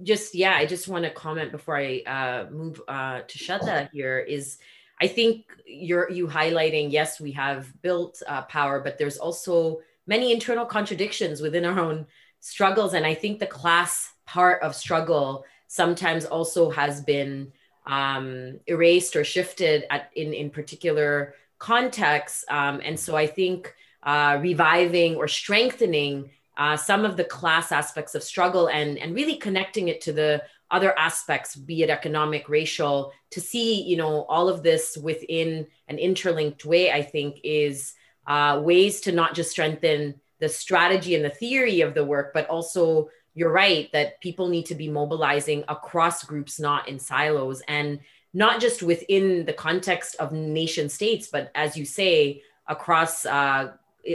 Just 0.07 0.33
yeah, 0.33 0.55
I 0.55 0.65
just 0.65 0.87
want 0.87 1.03
to 1.03 1.11
comment 1.11 1.51
before 1.51 1.77
I 1.77 2.01
uh, 2.07 2.49
move 2.49 2.81
uh, 2.87 3.21
to 3.27 3.37
Shada 3.37 3.89
here 3.91 4.17
is 4.17 4.57
I 4.99 5.07
think 5.07 5.45
you're 5.65 6.09
you 6.09 6.27
highlighting 6.27 6.91
yes 6.91 7.19
we 7.19 7.33
have 7.33 7.69
built 7.81 8.23
uh, 8.27 8.43
power, 8.43 8.79
but 8.79 8.97
there's 8.97 9.17
also 9.17 9.81
many 10.07 10.31
internal 10.31 10.65
contradictions 10.65 11.41
within 11.41 11.65
our 11.65 11.77
own 11.77 12.07
struggles, 12.39 12.93
and 12.93 13.05
I 13.05 13.13
think 13.13 13.39
the 13.39 13.47
class 13.47 14.13
part 14.25 14.63
of 14.63 14.73
struggle 14.73 15.45
sometimes 15.67 16.25
also 16.25 16.69
has 16.71 17.01
been 17.01 17.51
um, 17.85 18.59
erased 18.67 19.15
or 19.15 19.23
shifted 19.23 19.85
at, 19.89 20.09
in 20.15 20.33
in 20.33 20.49
particular 20.49 21.35
contexts, 21.59 22.45
um, 22.49 22.81
and 22.83 22.97
so 22.97 23.15
I 23.15 23.27
think 23.27 23.75
uh, 24.03 24.39
reviving 24.41 25.15
or 25.15 25.27
strengthening 25.27 26.29
uh, 26.57 26.75
some 26.75 27.05
of 27.05 27.17
the 27.17 27.23
class 27.23 27.71
aspects 27.71 28.15
of 28.15 28.23
struggle 28.23 28.67
and, 28.67 28.97
and 28.97 29.15
really 29.15 29.35
connecting 29.35 29.87
it 29.87 30.01
to 30.01 30.11
the 30.11 30.43
other 30.71 30.97
aspects, 30.97 31.55
be 31.55 31.83
it 31.83 31.89
economic, 31.89 32.49
racial, 32.49 33.13
to 33.31 33.39
see, 33.39 33.83
you 33.83 33.95
know, 33.95 34.23
all 34.23 34.49
of 34.49 34.63
this 34.63 34.97
within 34.97 35.67
an 35.87 35.97
interlinked 35.97 36.65
way, 36.65 36.91
I 36.91 37.03
think 37.03 37.39
is 37.43 37.93
uh, 38.25 38.59
ways 38.63 39.01
to 39.01 39.11
not 39.11 39.33
just 39.33 39.51
strengthen 39.51 40.15
the 40.39 40.49
strategy 40.49 41.15
and 41.15 41.23
the 41.23 41.29
theory 41.29 41.81
of 41.81 41.93
the 41.93 42.03
work, 42.03 42.33
but 42.33 42.47
also 42.47 43.09
you're 43.33 43.51
right 43.51 43.89
that 43.93 44.19
people 44.19 44.49
need 44.49 44.65
to 44.65 44.75
be 44.75 44.89
mobilizing 44.89 45.63
across 45.69 46.23
groups, 46.23 46.59
not 46.59 46.87
in 46.89 46.99
silos, 46.99 47.61
and 47.67 47.99
not 48.33 48.59
just 48.59 48.83
within 48.83 49.45
the 49.45 49.53
context 49.53 50.15
of 50.19 50.31
nation 50.31 50.89
states, 50.89 51.27
but 51.31 51.51
as 51.55 51.77
you 51.77 51.85
say, 51.85 52.41
across 52.67 53.25
uh, 53.25 53.71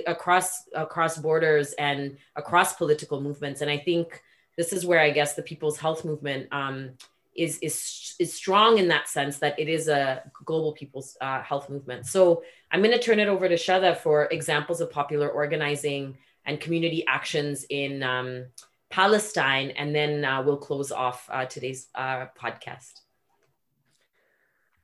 across 0.06 0.68
across 0.74 1.18
borders 1.18 1.72
and 1.74 2.16
across 2.36 2.74
political 2.74 3.20
movements. 3.20 3.60
And 3.60 3.70
I 3.70 3.78
think 3.78 4.22
this 4.56 4.72
is 4.72 4.84
where 4.84 5.00
I 5.00 5.10
guess 5.10 5.34
the 5.34 5.42
People's 5.42 5.78
Health 5.78 6.04
Movement 6.04 6.48
um, 6.52 6.92
is 7.34 7.58
is 7.58 8.14
is 8.18 8.32
strong 8.32 8.78
in 8.78 8.88
that 8.88 9.08
sense 9.08 9.38
that 9.38 9.58
it 9.58 9.68
is 9.68 9.88
a 9.88 10.22
global 10.44 10.72
people's 10.72 11.16
uh, 11.20 11.42
health 11.42 11.70
movement. 11.70 12.06
So 12.06 12.42
I'm 12.70 12.82
going 12.82 12.92
to 12.92 13.02
turn 13.02 13.20
it 13.20 13.28
over 13.28 13.48
to 13.48 13.54
Shada 13.54 13.96
for 13.96 14.26
examples 14.26 14.80
of 14.80 14.90
popular 14.90 15.28
organizing 15.28 16.18
and 16.44 16.60
community 16.60 17.04
actions 17.06 17.64
in 17.70 18.02
um, 18.02 18.46
Palestine, 18.90 19.70
and 19.70 19.94
then 19.94 20.24
uh, 20.24 20.42
we'll 20.42 20.58
close 20.58 20.92
off 20.92 21.28
uh, 21.30 21.46
today's 21.46 21.88
uh, 21.94 22.26
podcast. 22.38 23.00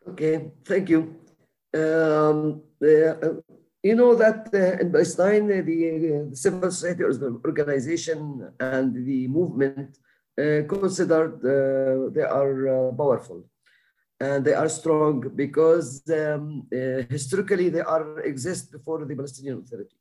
Okay, 0.08 0.50
thank 0.64 0.88
you. 0.88 1.16
Um, 1.74 2.62
the, 2.80 3.42
you 3.88 3.94
know 4.00 4.12
that 4.24 4.40
uh, 4.52 4.82
in 4.82 4.86
Palestine, 4.92 5.44
the, 5.48 5.60
the, 5.62 6.36
civil 6.44 6.70
society 6.70 7.04
organization 7.50 8.18
and 8.76 8.88
the 9.08 9.20
movement 9.38 9.90
uh, 9.98 10.60
considered 10.74 11.36
uh, 11.44 12.10
they 12.16 12.26
are 12.40 12.56
uh, 12.68 12.92
powerful 13.00 13.40
and 14.20 14.44
they 14.44 14.56
are 14.62 14.70
strong 14.80 15.14
because 15.44 15.88
um, 16.10 16.66
uh, 16.72 17.02
historically 17.16 17.68
they 17.76 17.84
are 17.94 18.06
exist 18.32 18.64
before 18.76 18.98
the 19.04 19.16
Palestinian 19.20 19.58
Authority. 19.62 19.96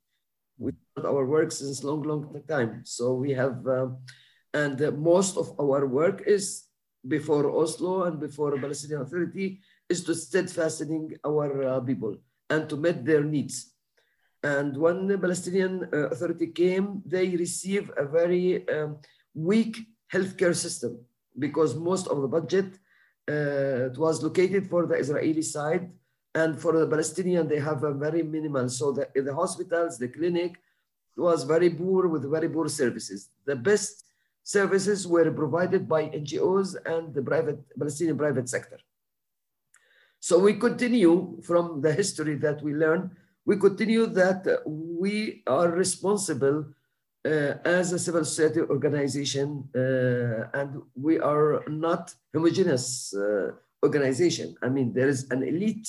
We 0.58 0.72
started 0.74 1.08
our 1.12 1.26
work 1.26 1.50
since 1.52 1.84
long, 1.84 2.02
long 2.12 2.24
time. 2.56 2.72
So 2.84 3.14
we 3.14 3.32
have, 3.42 3.58
um, 3.68 3.90
and 4.62 4.76
most 4.98 5.38
of 5.38 5.48
our 5.64 5.86
work 5.86 6.24
is 6.26 6.46
before 7.16 7.46
Oslo 7.62 7.94
and 8.08 8.20
before 8.20 8.52
Palestinian 8.66 9.02
Authority 9.06 9.48
is 9.88 10.04
to 10.08 10.14
steadfasting 10.14 11.04
our 11.30 11.50
uh, 11.64 11.80
people 11.90 12.14
and 12.50 12.68
to 12.70 12.76
meet 12.76 13.06
their 13.06 13.24
needs. 13.24 13.77
And 14.44 14.78
when 14.78 15.08
the 15.08 15.18
Palestinian 15.18 15.90
uh, 15.92 16.10
Authority 16.10 16.48
came, 16.48 17.02
they 17.06 17.36
received 17.36 17.92
a 17.98 18.06
very 18.06 18.68
um, 18.70 18.98
weak 19.34 19.78
healthcare 20.14 20.56
system 20.56 21.00
because 21.38 21.76
most 21.76 22.08
of 22.08 22.22
the 22.22 22.28
budget 22.28 22.78
uh, 23.28 23.90
was 23.98 24.24
located 24.24 24.70
for 24.70 24.86
the 24.86 24.96
Israeli 24.96 25.42
side 25.42 25.90
and 26.38 26.60
for 26.60 26.78
the 26.78 26.88
Palestinian, 26.88 27.48
they 27.48 27.60
have 27.60 27.84
a 27.84 27.94
very 27.94 28.22
minimal. 28.22 28.70
So 28.70 28.92
the, 28.92 29.06
the 29.16 29.34
hospitals, 29.34 29.98
the 29.98 30.08
clinic 30.08 30.52
was 31.16 31.44
very 31.44 31.70
poor 31.70 32.08
with 32.08 32.30
very 32.30 32.48
poor 32.48 32.68
services. 32.70 33.30
The 33.46 33.56
best 33.56 34.06
services 34.44 35.08
were 35.08 35.32
provided 35.32 35.90
by 35.90 36.02
NGOs 36.10 36.70
and 36.86 37.14
the 37.14 37.24
private 37.24 37.60
Palestinian 37.78 38.18
private 38.18 38.48
sector. 38.48 38.78
So 40.20 40.38
we 40.40 40.54
continue 40.68 41.42
from 41.42 41.82
the 41.82 41.92
history 41.92 42.36
that 42.46 42.62
we 42.62 42.74
learned. 42.74 43.10
We 43.48 43.56
continue 43.56 44.06
that 44.08 44.42
we 44.66 45.42
are 45.48 45.70
responsible 45.70 46.66
uh, 47.26 47.54
as 47.80 47.94
a 47.94 48.00
civil 48.00 48.26
society 48.26 48.62
organization, 48.62 49.48
uh, 49.74 50.60
and 50.60 50.70
we 50.96 51.18
are 51.20 51.64
not 51.68 52.14
homogeneous 52.34 53.14
uh, 53.16 53.52
organization. 53.84 54.56
I 54.62 54.68
mean, 54.68 54.94
there 54.94 55.08
is 55.08 55.32
an 55.32 55.44
elite 55.44 55.88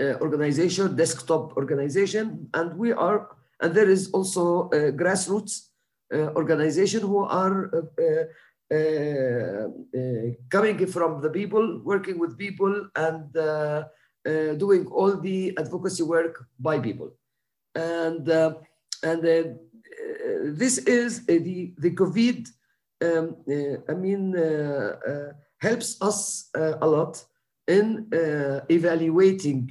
uh, 0.00 0.14
organization, 0.26 0.96
desktop 0.96 1.56
organization, 1.58 2.48
and 2.54 2.76
we 2.78 2.90
are, 2.92 3.36
and 3.60 3.74
there 3.74 3.90
is 3.90 4.10
also 4.12 4.70
grassroots 5.02 5.54
uh, 6.14 6.30
organizations 6.36 7.02
who 7.02 7.24
are 7.24 7.68
uh, 7.74 8.74
uh, 8.74 9.66
coming 10.48 10.86
from 10.86 11.20
the 11.20 11.30
people, 11.30 11.80
working 11.84 12.16
with 12.18 12.38
people, 12.38 12.88
and 12.94 13.34
Uh, 14.26 14.54
doing 14.54 14.86
all 14.86 15.16
the 15.16 15.56
advocacy 15.56 16.02
work 16.02 16.44
by 16.58 16.80
people. 16.80 17.10
And 17.76 18.28
uh, 18.28 18.54
and 19.04 19.24
uh, 19.24 19.54
this 20.60 20.78
is 20.78 21.24
the 21.26 21.72
the 21.78 21.92
COVID. 21.94 22.48
Um, 23.06 23.36
I 23.88 23.94
mean, 23.94 24.34
helps 25.58 26.00
us 26.02 26.50
a 26.54 26.86
lot 26.86 27.22
in 27.68 28.08
evaluating 28.68 29.70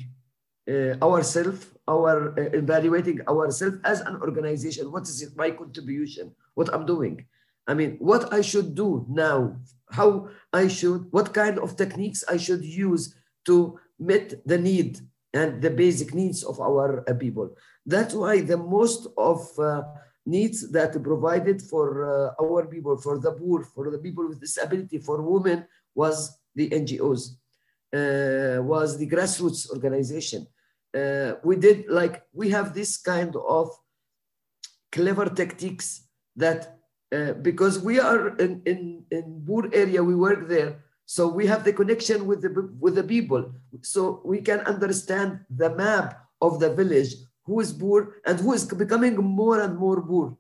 ourselves 1.02 1.68
our 1.88 2.34
uh, 2.40 2.50
evaluating 2.58 3.22
ourselves 3.28 3.78
as 3.84 4.02
an 4.02 4.16
organization. 4.22 4.92
What 4.92 5.04
is 5.04 5.22
it, 5.22 5.36
my 5.36 5.52
contribution? 5.52 6.34
What 6.54 6.74
I'm 6.74 6.86
doing? 6.86 7.26
I 7.68 7.74
mean, 7.74 7.98
what 8.00 8.34
I 8.34 8.42
should 8.42 8.76
do 8.76 9.06
now? 9.10 9.58
How 9.92 10.30
I 10.54 10.68
should? 10.68 11.08
What 11.12 11.34
kind 11.34 11.60
of 11.60 11.76
techniques 11.76 12.24
I 12.28 12.38
should 12.38 12.64
use 12.64 13.16
to 13.46 13.80
meet 14.00 14.46
the 14.46 14.58
need 14.58 15.00
and 15.34 15.62
the 15.62 15.70
basic 15.70 16.14
needs 16.14 16.44
of 16.44 16.60
our 16.60 17.04
uh, 17.10 17.14
people? 17.14 17.56
That's 17.86 18.14
why 18.14 18.42
the 18.42 18.58
most 18.58 19.08
of 19.18 19.48
uh, 19.60 19.84
needs 20.26 20.72
that 20.72 21.02
provided 21.04 21.62
for 21.62 21.88
uh, 22.04 22.44
our 22.44 22.66
people, 22.66 22.98
for 22.98 23.20
the 23.20 23.32
poor, 23.32 23.64
for 23.64 23.92
the 23.92 24.00
people 24.00 24.28
with 24.28 24.42
disability, 24.42 25.00
for 25.00 25.22
women, 25.22 25.66
was 25.94 26.38
the 26.56 26.70
NGOs, 26.70 27.36
was 28.66 28.98
the 28.98 29.08
grassroots 29.08 29.70
organization 29.70 30.48
we 31.44 31.56
did 31.56 31.90
like 31.90 32.24
we 32.34 32.50
have 32.50 32.74
this 32.74 32.98
kind 32.98 33.36
of 33.36 33.70
clever 34.92 35.26
tactics 35.26 36.08
that 36.36 36.80
uh, 37.12 37.34
because 37.34 37.80
we 37.80 38.00
are 38.00 38.36
in 38.38 38.62
in 38.66 39.04
in 39.12 39.26
Bur 39.46 39.70
area 39.74 40.02
we 40.04 40.16
work 40.16 40.48
there 40.48 40.85
so 41.06 41.28
we 41.28 41.46
have 41.46 41.64
the 41.64 41.74
connection 41.74 42.26
with 42.26 42.42
the 42.42 42.52
with 42.80 42.96
the 42.96 43.04
people 43.04 43.52
so 43.82 44.22
we 44.26 44.42
can 44.42 44.60
understand 44.62 45.40
the 45.50 45.70
map 45.76 46.08
of 46.42 46.60
the 46.60 46.74
village 46.74 47.14
who 47.46 47.60
is 47.60 47.72
poor 47.72 48.16
and 48.26 48.40
who 48.40 48.54
is 48.54 48.66
becoming 48.66 49.16
more 49.16 49.60
and 49.62 49.78
more 49.78 50.02
poor. 50.02 50.38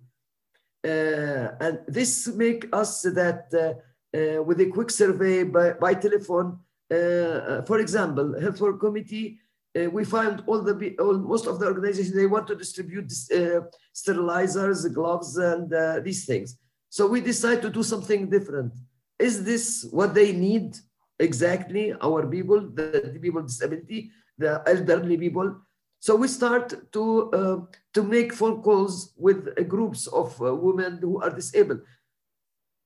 uh, 0.91 1.47
and 1.65 1.79
this 1.87 2.27
make 2.43 2.61
us 2.73 3.01
that 3.01 3.43
uh, 3.53 3.73
uh, 4.17 4.43
with 4.43 4.59
a 4.61 4.67
quick 4.75 4.91
survey 4.91 5.43
by, 5.43 5.73
by 5.73 5.93
telephone 5.93 6.59
uh, 6.91 7.61
for 7.69 7.79
example 7.79 8.27
health 8.39 8.59
work 8.61 8.79
committee 8.79 9.39
uh, 9.75 9.89
we 9.89 10.05
find 10.05 10.43
all 10.47 10.61
the 10.61 10.95
all, 10.99 11.17
most 11.17 11.47
of 11.47 11.59
the 11.59 11.65
organizations 11.65 12.15
they 12.15 12.25
want 12.27 12.47
to 12.47 12.55
distribute 12.55 13.11
uh, 13.33 13.61
sterilizers, 13.93 14.91
gloves, 14.93 15.37
and 15.37 15.73
uh, 15.73 15.99
these 15.99 16.25
things. 16.25 16.57
So 16.89 17.07
we 17.07 17.19
decide 17.19 17.61
to 17.63 17.69
do 17.69 17.83
something 17.83 18.29
different. 18.29 18.73
Is 19.19 19.43
this 19.43 19.87
what 19.91 20.13
they 20.13 20.33
need 20.33 20.77
exactly? 21.19 21.93
Our 22.01 22.27
people, 22.27 22.61
the, 22.61 23.17
people 23.21 23.41
with 23.41 23.47
disability, 23.47 24.11
the 24.37 24.61
elderly 24.67 25.17
people. 25.17 25.55
So 25.99 26.15
we 26.15 26.27
start 26.27 26.91
to 26.91 27.31
uh, 27.31 27.57
to 27.93 28.03
make 28.03 28.33
phone 28.33 28.61
calls 28.61 29.13
with 29.17 29.47
uh, 29.57 29.63
groups 29.63 30.07
of 30.07 30.39
uh, 30.41 30.53
women 30.53 30.99
who 31.01 31.21
are 31.21 31.31
disabled. 31.31 31.81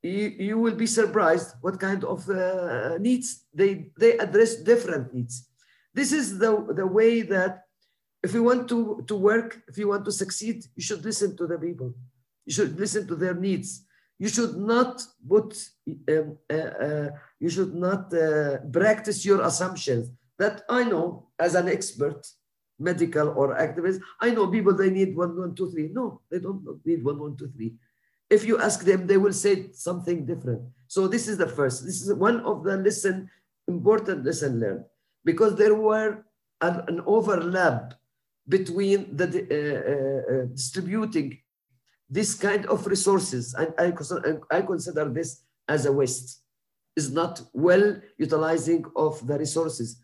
You, 0.02 0.28
you 0.40 0.58
will 0.58 0.76
be 0.76 0.88
surprised 0.88 1.56
what 1.60 1.80
kind 1.80 2.06
of 2.06 2.26
needs 3.02 3.46
they 3.54 3.92
they 4.00 4.18
address 4.18 4.56
different 4.56 5.14
needs 5.14 5.50
this 5.94 6.12
is 6.12 6.38
the, 6.38 6.66
the 6.76 6.88
way 6.88 7.22
that 7.24 7.64
if 8.24 8.34
you 8.34 8.44
want 8.44 8.68
to, 8.70 9.04
to 9.08 9.16
work, 9.16 9.62
if 9.68 9.78
you 9.78 9.88
want 9.88 10.06
to 10.06 10.12
succeed, 10.12 10.66
you 10.76 10.84
should 10.84 11.04
listen 11.04 11.36
to 11.38 11.48
the 11.48 11.58
people. 11.58 11.94
You 12.46 12.54
should 12.54 12.80
listen 12.80 13.08
to 13.08 13.16
their 13.16 13.34
needs. 13.34 13.86
You 14.20 14.30
should 14.30 14.56
not 14.58 15.02
put, 15.28 15.58
um, 16.10 16.38
uh, 16.50 16.54
uh, 16.54 17.10
you 17.40 17.50
should 17.50 17.74
not 17.74 18.14
uh, 18.14 18.58
practice 18.72 19.26
your 19.26 19.42
assumptions 19.42 20.12
that 20.38 20.64
I 20.70 20.84
know 20.84 21.28
as 21.40 21.56
an 21.56 21.68
expert, 21.70 22.28
medical 22.80 23.30
or 23.30 23.56
activist, 23.56 24.00
I 24.22 24.32
know 24.32 24.48
people, 24.48 24.74
they 24.76 24.90
need 24.90 25.16
one, 25.16 25.38
one, 25.38 25.56
two, 25.56 25.70
three. 25.72 25.90
No, 25.92 26.22
they 26.32 26.40
don't 26.40 26.64
need 26.86 27.04
one, 27.04 27.20
one, 27.20 27.36
two, 27.38 27.50
three. 27.50 27.74
If 28.30 28.46
you 28.46 28.60
ask 28.60 28.84
them, 28.84 29.08
they 29.08 29.18
will 29.18 29.34
say 29.34 29.72
something 29.74 30.26
different. 30.26 30.62
So 30.88 31.08
this 31.08 31.28
is 31.28 31.38
the 31.38 31.48
first. 31.48 31.86
This 31.86 32.02
is 32.02 32.14
one 32.14 32.40
of 32.42 32.64
the 32.64 32.78
lesson, 32.78 33.30
important 33.68 34.26
lesson 34.26 34.60
learned 34.60 34.86
because 35.26 35.56
there 35.56 35.76
were 35.76 36.24
an, 36.62 36.84
an 36.88 37.02
overlap 37.06 37.94
between 38.48 39.16
the 39.16 39.28
uh, 39.28 39.92
uh, 39.92 40.34
uh, 40.34 40.46
distributing 40.46 41.40
this 42.10 42.34
kind 42.34 42.66
of 42.66 42.86
resources. 42.88 43.54
And 43.54 43.74
I, 43.78 43.94
I 44.58 44.62
consider 44.62 45.10
this 45.10 45.44
as 45.68 45.86
a 45.86 45.92
waste. 45.92 46.42
Is 46.96 47.12
not 47.12 47.42
well 47.54 47.96
utilizing 48.18 48.84
of 48.96 49.26
the 49.26 49.38
resources. 49.38 50.02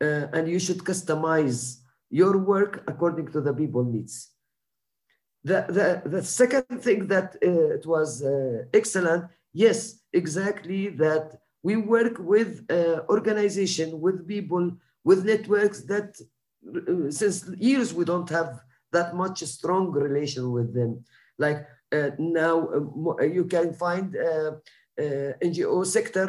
Uh, 0.00 0.28
and 0.32 0.48
you 0.48 0.58
should 0.58 0.78
customize 0.78 1.80
your 2.10 2.38
work 2.38 2.84
according 2.86 3.32
to 3.32 3.40
the 3.40 3.52
people 3.52 3.84
needs. 3.84 4.30
The, 5.44 5.66
the, 5.68 6.08
the 6.08 6.22
second 6.22 6.80
thing 6.80 7.06
that 7.08 7.36
uh, 7.44 7.74
it 7.78 7.84
was 7.86 8.22
uh, 8.22 8.64
excellent, 8.72 9.24
yes, 9.52 10.00
exactly 10.12 10.88
that 10.90 11.38
we 11.62 11.76
work 11.76 12.16
with 12.18 12.64
uh, 12.70 13.02
organization, 13.08 14.00
with 14.00 14.26
people, 14.26 14.72
with 15.04 15.24
networks 15.24 15.82
that 15.82 16.18
uh, 16.20 17.10
since 17.10 17.46
years 17.58 17.92
we 17.92 18.04
don't 18.04 18.30
have 18.30 18.60
that 18.92 19.14
much 19.14 19.42
strong 19.44 19.90
relation 19.90 20.50
with 20.50 20.72
them. 20.74 21.04
Like 21.38 21.66
uh, 21.92 22.10
now 22.18 22.68
uh, 22.68 23.22
you 23.22 23.44
can 23.44 23.72
find 23.72 24.14
uh, 24.16 24.52
uh, 24.98 25.32
NGO 25.42 25.86
sector 25.86 26.26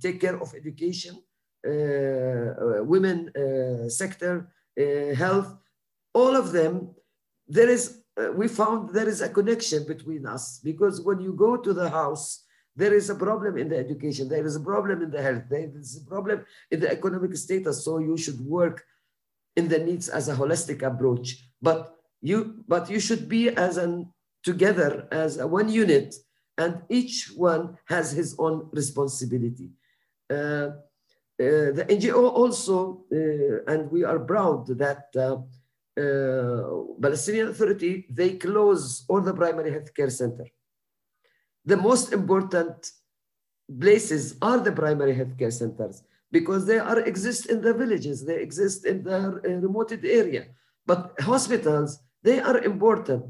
take 0.00 0.20
care 0.20 0.40
of 0.40 0.54
education, 0.54 1.20
women 1.64 3.30
sector, 3.90 4.48
health, 5.16 5.56
all 6.14 6.36
of 6.36 6.52
them, 6.52 6.94
there 7.48 7.68
is, 7.68 8.02
we 8.34 8.48
found 8.48 8.90
there 8.90 9.08
is 9.08 9.20
a 9.20 9.28
connection 9.28 9.84
between 9.86 10.26
us 10.26 10.60
because 10.62 11.00
when 11.00 11.20
you 11.20 11.32
go 11.32 11.56
to 11.56 11.72
the 11.72 11.90
house, 11.90 12.44
there 12.76 12.94
is 12.94 13.10
a 13.10 13.14
problem 13.16 13.58
in 13.58 13.68
the 13.68 13.76
education. 13.76 14.28
There 14.28 14.46
is 14.46 14.54
a 14.54 14.60
problem 14.60 15.02
in 15.02 15.10
the 15.10 15.20
health. 15.20 15.42
There 15.50 15.68
is 15.76 16.00
a 16.00 16.08
problem 16.08 16.44
in 16.70 16.78
the 16.78 16.90
economic 16.90 17.36
status. 17.36 17.84
So 17.84 17.98
you 17.98 18.16
should 18.16 18.40
work 18.40 18.84
in 19.56 19.66
the 19.66 19.80
needs 19.80 20.08
as 20.08 20.28
a 20.28 20.34
holistic 20.36 20.82
approach. 20.82 21.44
But 21.60 21.97
you, 22.20 22.64
but 22.66 22.90
you 22.90 23.00
should 23.00 23.28
be 23.28 23.48
as 23.50 23.76
an 23.76 24.12
together 24.42 25.08
as 25.10 25.38
a 25.38 25.46
one 25.46 25.68
unit, 25.68 26.14
and 26.56 26.82
each 26.88 27.32
one 27.36 27.78
has 27.86 28.12
his 28.12 28.34
own 28.38 28.68
responsibility. 28.72 29.70
Uh, 30.30 30.70
uh, 31.40 31.70
the 31.78 31.86
NGO 31.88 32.32
also, 32.32 33.04
uh, 33.12 33.72
and 33.72 33.90
we 33.90 34.04
are 34.04 34.18
proud 34.18 34.66
that 34.78 35.06
uh, 35.16 35.36
uh, 36.00 37.00
Palestinian 37.00 37.48
Authority, 37.48 38.06
they 38.10 38.30
close 38.34 39.04
all 39.08 39.20
the 39.20 39.34
primary 39.34 39.70
health 39.70 39.94
care 39.94 40.10
center 40.10 40.46
the 41.70 41.76
most 41.76 42.12
important 42.12 42.76
places 43.84 44.36
are 44.40 44.58
the 44.66 44.72
primary 44.72 45.14
healthcare 45.14 45.52
centers 45.52 46.02
because 46.32 46.62
they 46.66 46.78
are 46.78 47.00
exist 47.00 47.42
in 47.46 47.60
the 47.60 47.74
villages, 47.74 48.24
they 48.24 48.40
exist 48.48 48.86
in 48.86 49.02
the 49.02 49.18
uh, 49.18 49.50
remote 49.66 49.92
area. 50.22 50.44
But 50.86 51.12
hospitals, 51.20 51.90
they 52.22 52.40
are 52.40 52.58
important. 52.58 53.24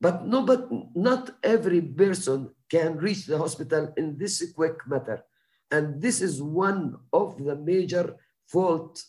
But 0.00 0.26
no, 0.26 0.42
but 0.42 0.68
not 0.94 1.30
every 1.42 1.82
person 1.82 2.50
can 2.70 2.98
reach 2.98 3.26
the 3.26 3.38
hospital 3.38 3.92
in 3.96 4.16
this 4.16 4.52
quick 4.52 4.86
matter. 4.86 5.24
And 5.70 6.00
this 6.00 6.20
is 6.20 6.40
one 6.42 6.96
of 7.12 7.36
the 7.36 7.56
major 7.56 8.16
fault 8.46 9.02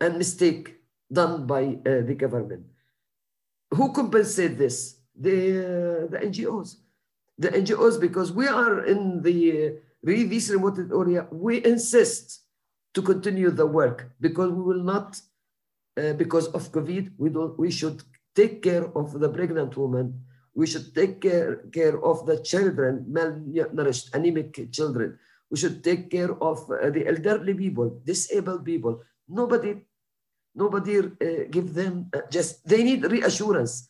and 0.00 0.18
mistake 0.18 0.76
done 1.12 1.46
by 1.46 1.78
uh, 1.86 2.02
the 2.02 2.16
government. 2.18 2.66
Who 3.70 3.92
compensate 3.92 4.58
this? 4.58 4.96
The, 5.14 6.06
uh, 6.06 6.10
the 6.10 6.18
NGOs 6.18 6.76
the 7.40 7.48
NGOs, 7.48 7.98
because 7.98 8.30
we 8.32 8.46
are 8.46 8.84
in 8.84 9.22
the 9.22 9.78
really 10.02 10.26
this 10.26 10.50
remote 10.50 10.78
area, 10.78 11.26
we 11.32 11.64
insist 11.64 12.42
to 12.92 13.00
continue 13.00 13.50
the 13.50 13.66
work 13.66 14.10
because 14.20 14.52
we 14.52 14.62
will 14.62 14.82
not, 14.82 15.18
uh, 15.96 16.12
because 16.14 16.48
of 16.48 16.70
COVID, 16.72 17.12
we 17.18 17.30
don't. 17.30 17.58
We 17.58 17.70
should 17.70 18.02
take 18.34 18.62
care 18.62 18.86
of 18.96 19.18
the 19.18 19.28
pregnant 19.28 19.76
woman. 19.76 20.20
We 20.54 20.66
should 20.66 20.94
take 20.94 21.20
care, 21.20 21.66
care 21.72 22.02
of 22.02 22.26
the 22.26 22.42
children, 22.42 23.06
malnourished, 23.10 24.14
anemic 24.14 24.72
children. 24.72 25.18
We 25.50 25.56
should 25.58 25.82
take 25.82 26.10
care 26.10 26.32
of 26.42 26.58
uh, 26.70 26.90
the 26.90 27.06
elderly 27.06 27.54
people, 27.54 28.00
disabled 28.04 28.64
people. 28.64 29.02
Nobody, 29.28 29.82
nobody 30.54 30.98
uh, 30.98 31.50
give 31.50 31.74
them 31.74 32.10
uh, 32.14 32.22
just. 32.30 32.66
They 32.66 32.82
need 32.82 33.04
reassurance. 33.04 33.88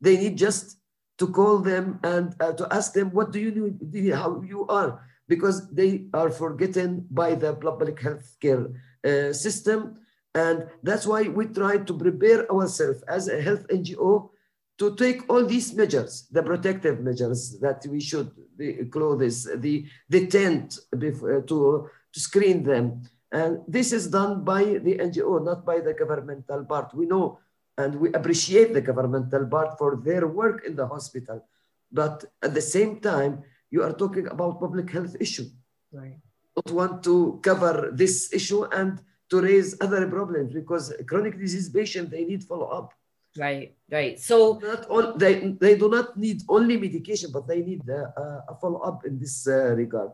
They 0.00 0.16
need 0.16 0.38
just 0.38 0.80
to 1.20 1.28
call 1.28 1.58
them 1.58 2.00
and 2.02 2.34
uh, 2.40 2.52
to 2.56 2.66
ask 2.72 2.94
them, 2.94 3.12
what 3.12 3.30
do 3.30 3.38
you 3.38 3.52
do, 3.52 4.14
how 4.14 4.40
you 4.40 4.66
are? 4.68 5.04
Because 5.28 5.70
they 5.70 6.08
are 6.14 6.30
forgotten 6.30 7.06
by 7.10 7.34
the 7.34 7.54
public 7.54 8.00
health 8.00 8.36
care 8.40 8.66
uh, 9.04 9.32
system. 9.32 10.00
And 10.34 10.68
that's 10.82 11.06
why 11.06 11.22
we 11.28 11.46
try 11.46 11.78
to 11.78 11.94
prepare 11.98 12.50
ourselves 12.50 13.02
as 13.08 13.28
a 13.28 13.40
health 13.40 13.66
NGO 13.68 14.30
to 14.78 14.94
take 14.96 15.28
all 15.28 15.44
these 15.44 15.74
measures, 15.74 16.26
the 16.30 16.42
protective 16.42 17.00
measures 17.00 17.58
that 17.60 17.84
we 17.86 18.00
should, 18.00 18.30
the 18.56 18.84
clothes, 18.86 19.48
the, 19.56 19.86
the 20.08 20.26
tent 20.26 20.78
before, 20.98 21.38
uh, 21.38 21.40
to, 21.42 21.90
to 22.12 22.20
screen 22.20 22.62
them. 22.62 23.02
And 23.32 23.60
this 23.68 23.92
is 23.92 24.08
done 24.08 24.44
by 24.44 24.64
the 24.64 24.96
NGO, 24.98 25.44
not 25.44 25.66
by 25.66 25.80
the 25.80 25.92
governmental 25.92 26.64
part. 26.64 26.94
We 26.94 27.06
know 27.06 27.40
and 27.76 27.94
we 27.96 28.12
appreciate 28.12 28.72
the 28.72 28.80
governmental 28.80 29.46
part 29.46 29.78
for 29.78 29.96
their 29.96 30.26
work 30.26 30.64
in 30.66 30.76
the 30.76 30.86
hospital. 30.86 31.44
But 31.90 32.24
at 32.42 32.54
the 32.54 32.60
same 32.60 33.00
time, 33.00 33.42
you 33.70 33.82
are 33.82 33.92
talking 33.92 34.26
about 34.28 34.60
public 34.60 34.90
health 34.90 35.16
issue. 35.20 35.48
Right. 35.92 36.18
Don't 36.56 36.74
want 36.74 37.02
to 37.04 37.40
cover 37.42 37.90
this 37.92 38.32
issue 38.32 38.64
and 38.64 39.00
to 39.30 39.40
raise 39.40 39.76
other 39.80 40.06
problems 40.08 40.52
because 40.52 40.92
chronic 41.06 41.38
disease 41.38 41.68
patients 41.68 42.10
they 42.10 42.24
need 42.24 42.42
follow 42.44 42.66
up. 42.66 42.92
Right, 43.38 43.76
right. 43.90 44.18
So 44.18 44.58
not 44.60 44.86
all, 44.86 45.16
they 45.16 45.54
they 45.60 45.78
do 45.78 45.88
not 45.88 46.16
need 46.16 46.42
only 46.48 46.76
medication, 46.76 47.30
but 47.32 47.46
they 47.46 47.62
need 47.62 47.88
uh, 47.88 48.52
a 48.52 48.54
follow 48.60 48.80
up 48.80 49.06
in 49.06 49.20
this 49.20 49.46
uh, 49.46 49.74
regard. 49.76 50.10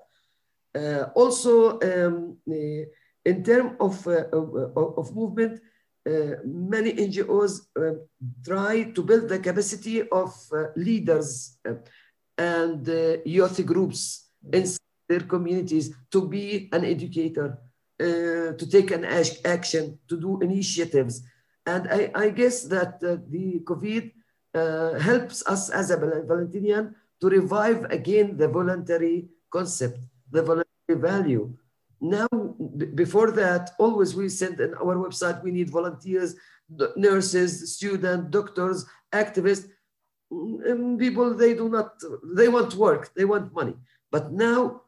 Uh, 0.76 1.08
also, 1.14 1.80
um, 1.80 2.36
uh, 2.50 2.84
in 3.24 3.42
terms 3.42 3.72
of, 3.80 4.06
uh, 4.06 4.28
of, 4.32 4.98
of 4.98 5.16
movement, 5.16 5.60
uh, 6.06 6.36
many 6.44 6.92
NGOs 6.92 7.60
try 8.44 8.84
to 8.92 9.02
build 9.02 9.28
the 9.28 9.38
capacity 9.38 10.06
of 10.08 10.32
leaders 10.76 11.58
and 12.36 12.86
youth 13.24 13.64
groups 13.64 14.28
in 14.52 14.66
their 15.08 15.20
communities 15.20 15.94
to 16.10 16.28
be 16.28 16.68
an 16.72 16.84
educator, 16.84 17.58
to 17.99 18.66
take 18.70 18.90
an 18.90 19.05
action, 19.05 19.99
to 20.09 20.20
do 20.20 20.40
initiatives 20.40 21.22
and 21.66 21.88
I, 21.90 22.11
I 22.14 22.28
guess 22.30 22.62
that 22.64 23.03
uh, 23.03 23.18
the 23.28 23.61
COVID 23.64 24.12
uh, 24.55 24.99
helps 25.01 25.44
us 25.47 25.68
as 25.68 25.90
a 25.90 25.99
Palestinian 25.99 26.94
to 27.20 27.28
revive 27.28 27.84
again 27.90 28.36
the 28.36 28.49
voluntary 28.49 29.28
concept, 29.51 29.99
the 30.30 30.42
voluntary 30.42 31.01
value. 31.11 31.53
Now, 32.01 32.28
before 32.94 33.32
that, 33.32 33.72
always 33.78 34.14
we 34.14 34.28
send 34.28 34.61
in 34.61 34.74
our 34.74 34.97
website, 34.97 35.42
we 35.42 35.51
need 35.51 35.70
volunteers, 35.70 36.36
nurses, 36.97 37.74
students, 37.74 38.30
doctors, 38.30 38.86
activists. 39.12 39.68
And 40.30 40.99
people, 40.99 41.34
they 41.34 41.55
do 41.55 41.68
not, 41.68 41.94
they 42.34 42.49
want 42.49 42.74
work, 42.74 43.12
they 43.14 43.24
want 43.24 43.55
money. 43.55 43.74
But 44.11 44.32
now, 44.32 44.82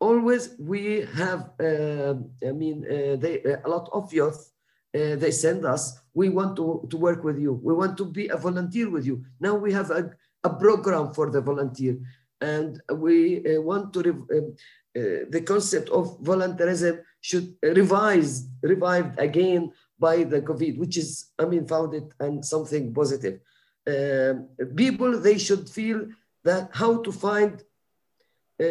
always 0.00 0.54
we 0.58 1.06
have, 1.14 1.50
uh, 1.60 2.14
I 2.46 2.52
mean, 2.52 2.84
uh, 2.84 3.16
they, 3.16 3.42
a 3.64 3.68
lot 3.68 3.88
of 3.92 4.12
youth 4.12 4.52
uh, 4.94 5.16
they 5.16 5.30
send 5.30 5.64
us, 5.64 6.00
we 6.14 6.28
want 6.28 6.56
to, 6.56 6.86
to 6.90 6.96
work 6.96 7.22
with 7.22 7.38
you. 7.38 7.52
We 7.62 7.74
want 7.74 7.96
to 7.98 8.04
be 8.04 8.28
a 8.28 8.36
volunteer 8.36 8.88
with 8.88 9.04
you. 9.04 9.24
Now 9.38 9.54
we 9.54 9.72
have 9.72 9.90
a, 9.90 10.10
a 10.44 10.50
program 10.50 11.12
for 11.12 11.30
the 11.30 11.40
volunteer. 11.40 11.98
And 12.40 12.80
we 12.94 13.56
uh, 13.56 13.60
want 13.60 13.92
to, 13.94 14.00
uh, 14.00 14.98
uh, 14.98 15.24
the 15.28 15.42
concept 15.44 15.88
of 15.90 16.20
volunteerism 16.22 17.02
should 17.20 17.54
revise, 17.62 18.48
revived 18.62 19.18
again 19.18 19.72
by 19.98 20.24
the 20.24 20.40
COVID, 20.40 20.78
which 20.78 20.96
is, 20.96 21.32
I 21.38 21.44
mean, 21.44 21.66
founded 21.66 22.04
and 22.20 22.44
something 22.44 22.94
positive. 22.94 23.40
Um, 23.86 24.48
people, 24.74 25.18
they 25.18 25.38
should 25.38 25.68
feel 25.68 26.06
that 26.44 26.70
how 26.72 27.02
to 27.02 27.12
find 27.12 27.62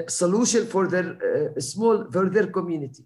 solution 0.08 0.66
for 0.68 0.88
their 0.88 1.08
uh, 1.58 1.60
small, 1.60 2.12
for 2.12 2.30
their 2.30 2.48
community. 2.48 3.04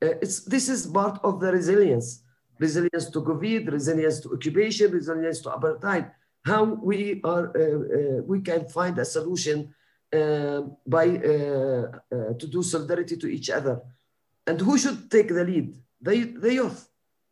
Uh, 0.00 0.14
this 0.20 0.68
is 0.68 0.86
part 0.86 1.18
of 1.24 1.40
the 1.40 1.50
resilience 1.52 2.22
resilience 2.58 3.10
to 3.10 3.22
COVID, 3.22 3.70
resilience 3.70 4.20
to 4.20 4.32
occupation, 4.32 4.90
resilience 4.90 5.40
to 5.42 5.48
apartheid, 5.50 6.10
how 6.44 6.64
we 6.64 7.20
are 7.24 7.52
uh, 7.56 7.62
uh, 7.62 8.22
we 8.22 8.40
can 8.40 8.68
find 8.68 8.98
a 8.98 9.04
solution 9.04 9.74
uh, 10.12 10.62
by 10.86 11.06
uh, 11.06 11.92
uh, 12.14 12.32
to 12.38 12.46
do 12.46 12.62
solidarity 12.62 13.16
to 13.16 13.26
each 13.26 13.50
other. 13.50 13.80
And 14.46 14.60
who 14.60 14.78
should 14.78 15.10
take 15.10 15.28
the 15.28 15.44
lead? 15.44 15.76
The, 16.00 16.24
the 16.24 16.54
youth, 16.54 16.88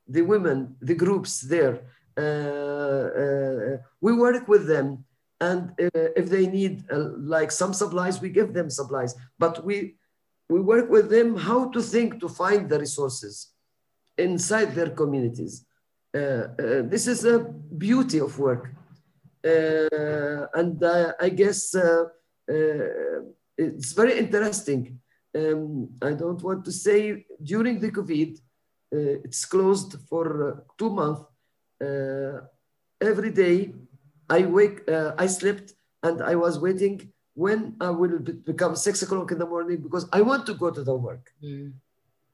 the 0.07 0.23
women, 0.23 0.77
the 0.81 0.95
groups 0.95 1.41
there. 1.41 1.81
Uh, 2.17 3.79
we 4.01 4.13
work 4.13 4.49
with 4.49 4.67
them 4.67 5.06
and 5.41 5.73
if 5.79 6.31
they 6.31 6.47
need 6.47 6.85
like 6.91 7.51
some 7.51 7.75
supplies, 7.75 8.21
we 8.21 8.31
give 8.31 8.55
them 8.55 8.71
supplies, 8.71 9.15
but 9.39 9.65
we, 9.65 9.97
we 10.49 10.61
work 10.61 10.89
with 10.89 11.11
them 11.11 11.37
how 11.37 11.69
to 11.71 11.83
think 11.83 12.21
to 12.21 12.29
find 12.29 12.69
the 12.71 12.79
resources 12.79 13.53
inside 14.17 14.75
their 14.75 14.91
communities. 14.91 15.67
Uh, 16.17 16.19
uh, 16.19 16.83
this 16.93 17.07
is 17.07 17.25
a 17.25 17.39
beauty 17.77 18.19
of 18.19 18.39
work. 18.39 18.71
Uh, 19.45 20.47
and 20.55 20.83
I 21.21 21.29
guess 21.29 21.75
it's 23.59 23.93
very 23.93 24.19
interesting. 24.19 24.99
Um, 25.37 25.91
I 26.01 26.13
don't 26.13 26.43
want 26.43 26.65
to 26.65 26.73
say 26.73 27.27
during 27.43 27.79
the 27.79 27.91
COVID, 27.91 28.41
it's 29.27 29.45
closed 29.45 29.97
for 30.09 30.65
two 30.79 30.91
months. 30.91 31.25
every 33.11 33.31
day 33.31 33.75
I 34.29 34.43
wake, 34.43 34.89
I 34.89 35.27
slept 35.27 35.75
and 36.03 36.23
I 36.23 36.35
was 36.35 36.59
waiting 36.59 37.13
when 37.35 37.77
I 37.81 37.91
will 37.91 38.19
be, 38.19 38.33
become 38.33 38.75
six 38.75 39.03
o'clock 39.03 39.31
in 39.31 39.39
the 39.39 39.47
morning 39.47 39.83
because 39.83 40.09
I 40.13 40.23
want 40.23 40.47
to 40.47 40.55
go 40.55 40.71
to 40.71 40.83
the 40.83 40.95
work. 40.95 41.33
Mm. 41.45 41.75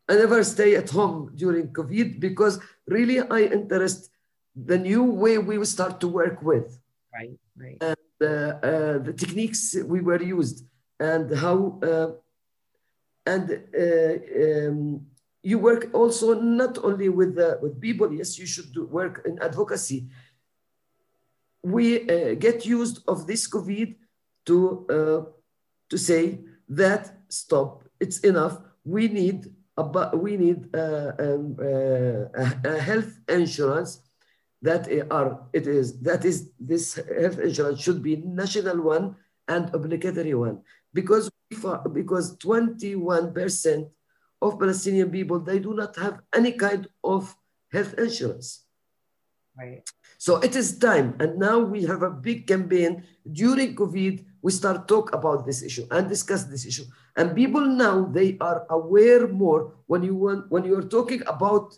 I 0.09 0.14
never 0.14 0.43
stay 0.45 0.76
at 0.76 0.90
home 0.90 1.32
during 1.34 1.68
COVID 1.68 2.20
because 2.20 2.61
really 2.86 3.20
I 3.20 3.40
interest 3.59 4.10
the 4.55 4.78
new 4.78 5.02
way 5.02 5.39
we 5.39 5.59
will 5.59 5.66
start 5.66 6.01
to 6.01 6.09
work 6.09 6.43
with. 6.43 6.78
Right, 7.12 7.39
right. 7.56 7.78
And 7.81 7.97
uh, 8.20 8.27
uh, 8.27 8.98
the 8.98 9.14
techniques 9.16 9.74
we 9.85 10.01
were 10.01 10.23
used 10.23 10.64
and 11.01 11.35
how, 11.36 11.81
uh, 11.82 12.10
and 13.27 13.47
uh, 13.85 14.69
um, 14.69 15.06
you 15.43 15.59
work 15.59 15.90
also 15.93 16.40
not 16.40 16.78
only 16.85 17.09
with, 17.09 17.36
with 17.60 17.81
people, 17.81 18.12
yes, 18.12 18.39
you 18.39 18.47
should 18.47 18.73
do 18.73 18.86
work 18.86 19.23
in 19.27 19.39
advocacy. 19.43 20.06
We 21.62 22.09
uh, 22.09 22.34
get 22.34 22.66
used 22.66 23.02
of 23.06 23.26
this 23.26 23.48
COVID 23.48 23.97
to, 24.47 24.86
uh, 24.90 25.20
to 25.90 25.97
say 25.98 26.40
that 26.68 27.14
stop, 27.28 27.84
it's 28.01 28.20
enough. 28.20 28.59
We 28.84 29.09
need 29.09 29.55
but 29.76 30.18
we 30.18 30.36
need 30.36 30.74
uh, 30.76 31.12
um, 31.18 31.56
uh, 31.59 32.28
a 32.64 32.78
health 32.78 33.18
insurance 33.28 34.01
that 34.60 34.86
are 35.10 35.40
it 35.52 35.66
is 35.66 35.98
that 36.01 36.24
is 36.24 36.51
this 36.60 36.94
health 36.94 37.39
insurance 37.39 37.80
should 37.80 38.02
be 38.02 38.16
national 38.16 38.82
one 38.82 39.16
and 39.48 39.74
obligatory 39.74 40.34
one 40.34 40.60
because 40.93 41.30
because 41.93 42.36
21 42.36 43.32
percent 43.32 43.89
of 44.40 44.59
Palestinian 44.59 45.10
people 45.10 45.40
they 45.40 45.59
do 45.59 45.74
not 45.74 45.97
have 45.97 46.20
any 46.34 46.52
kind 46.52 46.86
of 47.02 47.34
health 47.72 47.94
insurance. 47.98 48.66
Right. 49.59 49.82
So 50.23 50.36
it 50.39 50.55
is 50.55 50.78
time, 50.78 51.19
and 51.19 51.35
now 51.36 51.59
we 51.59 51.82
have 51.82 52.07
a 52.07 52.11
big 52.15 52.47
campaign 52.47 53.03
during 53.27 53.74
COVID. 53.74 54.24
We 54.40 54.53
start 54.53 54.86
talk 54.86 55.11
about 55.12 55.44
this 55.44 55.66
issue 55.66 55.82
and 55.90 56.09
discuss 56.09 56.44
this 56.44 56.65
issue. 56.65 56.86
And 57.16 57.35
people 57.35 57.66
now 57.66 58.07
they 58.07 58.39
are 58.39 58.62
aware 58.70 59.27
more 59.27 59.74
when 59.90 60.07
you 60.07 60.15
want 60.15 60.47
when 60.47 60.62
you 60.62 60.78
are 60.78 60.86
talking 60.86 61.27
about 61.27 61.74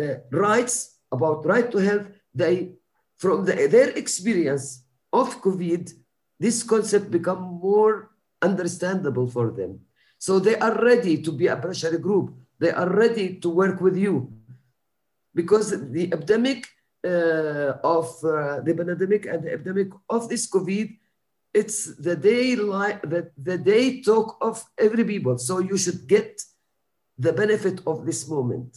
uh, 0.00 0.24
rights, 0.32 1.04
about 1.12 1.44
right 1.44 1.68
to 1.70 1.76
health. 1.76 2.08
They 2.32 2.80
from 3.20 3.44
the, 3.44 3.68
their 3.68 3.92
experience 3.92 4.80
of 5.12 5.42
COVID, 5.44 5.92
this 6.40 6.62
concept 6.62 7.10
become 7.10 7.60
more 7.60 8.08
understandable 8.40 9.28
for 9.28 9.50
them. 9.52 9.84
So 10.16 10.40
they 10.40 10.56
are 10.56 10.80
ready 10.80 11.20
to 11.20 11.30
be 11.30 11.48
a 11.48 11.60
pressure 11.60 11.98
group. 11.98 12.32
They 12.56 12.72
are 12.72 12.88
ready 12.88 13.36
to 13.44 13.50
work 13.50 13.82
with 13.82 13.98
you 13.98 14.32
because 15.34 15.76
the 15.92 16.08
epidemic 16.08 16.72
of 17.82 18.06
uh, 18.24 18.60
the 18.60 18.74
pandemic 18.74 19.26
and 19.26 19.44
the 19.44 19.52
epidemic 19.52 19.88
of 20.08 20.28
this 20.28 20.48
COVID 20.50 20.96
it's 21.56 21.96
the 21.96 22.14
day 22.14 22.54
like 22.54 23.00
the, 23.00 23.30
the 23.48 23.56
day 23.56 24.02
talk 24.02 24.36
of 24.42 24.62
every 24.76 25.04
people. 25.04 25.38
So 25.38 25.58
you 25.70 25.78
should 25.78 26.06
get 26.06 26.42
the 27.16 27.32
benefit 27.32 27.80
of 27.86 28.04
this 28.04 28.28
moment. 28.28 28.76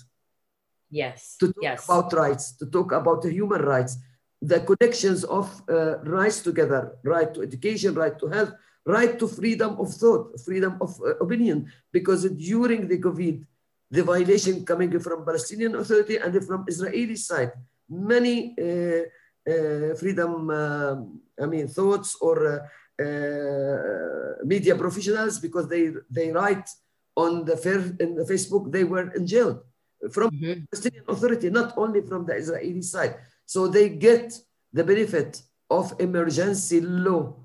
Yes. 0.90 1.36
To 1.42 1.48
talk 1.48 1.64
yes. 1.70 1.84
about 1.84 2.14
rights, 2.14 2.56
to 2.60 2.66
talk 2.66 2.94
about 2.94 3.22
the 3.22 3.32
human 3.32 3.62
rights, 3.62 3.98
the 4.42 4.62
connections 4.62 5.26
of 5.26 5.46
uh, 5.70 6.00
rights 6.18 6.40
together, 6.42 6.96
right 7.04 7.34
to 7.34 7.42
education, 7.42 7.94
right 7.96 8.18
to 8.18 8.28
health, 8.28 8.54
right 8.86 9.20
to 9.20 9.28
freedom 9.28 9.72
of 9.78 9.94
thought, 9.94 10.40
freedom 10.46 10.78
of 10.80 10.92
uh, 11.02 11.18
opinion. 11.26 11.70
Because 11.92 12.24
during 12.32 12.88
the 12.88 12.98
COVID, 12.98 13.44
the 13.92 14.04
violation 14.04 14.64
coming 14.64 14.98
from 15.00 15.26
Palestinian 15.26 15.76
Authority 15.76 16.16
and 16.16 16.32
from 16.48 16.64
Israeli 16.66 17.18
side, 17.18 17.52
many 17.90 18.56
uh, 18.58 19.04
uh, 19.50 19.96
freedom, 19.96 20.50
um, 20.50 21.20
I 21.42 21.46
mean, 21.46 21.68
thoughts 21.68 22.16
or 22.22 22.62
uh, 23.02 24.46
media 24.46 24.76
professionals 24.76 25.40
because 25.40 25.68
they 25.68 25.92
they 26.10 26.32
write 26.32 26.70
on 27.16 27.46
the 27.46 27.58
fair 27.58 27.80
in 28.00 28.16
the 28.16 28.26
Facebook 28.32 28.72
they 28.72 28.84
were 28.84 29.12
in 29.16 29.26
jail 29.26 29.64
from 30.12 30.32
mm-hmm. 30.32 30.64
Palestinian 30.72 31.04
Authority, 31.08 31.50
not 31.50 31.78
only 31.78 32.02
from 32.02 32.26
the 32.26 32.36
Israeli 32.36 32.82
side. 32.82 33.16
So 33.46 33.68
they 33.68 33.90
get 33.90 34.38
the 34.72 34.84
benefit 34.84 35.42
of 35.70 35.94
emergency 36.00 36.82
law 36.82 37.36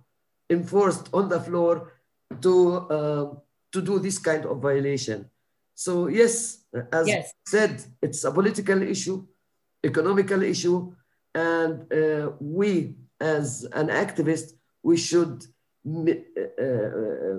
enforced 0.51 1.09
on 1.13 1.29
the 1.29 1.41
floor 1.41 1.93
to, 2.41 2.55
uh, 2.97 3.35
to 3.73 3.83
do 3.83 3.99
this 3.99 4.19
kind 4.19 4.45
of 4.47 4.59
violation. 4.59 5.31
So 5.75 6.07
yes, 6.07 6.65
as 6.93 7.09
yes. 7.09 7.33
said, 7.47 7.83
it's 8.01 8.23
a 8.25 8.31
political 8.31 8.81
issue, 8.83 9.27
economical 9.85 10.43
issue, 10.43 10.93
and 11.35 11.93
uh, 11.93 12.31
we 12.41 12.97
as 13.21 13.65
an 13.73 13.89
activist, 13.89 14.53
we 14.83 14.97
should 14.97 15.45
uh, 15.87 16.13
uh, 16.63 17.39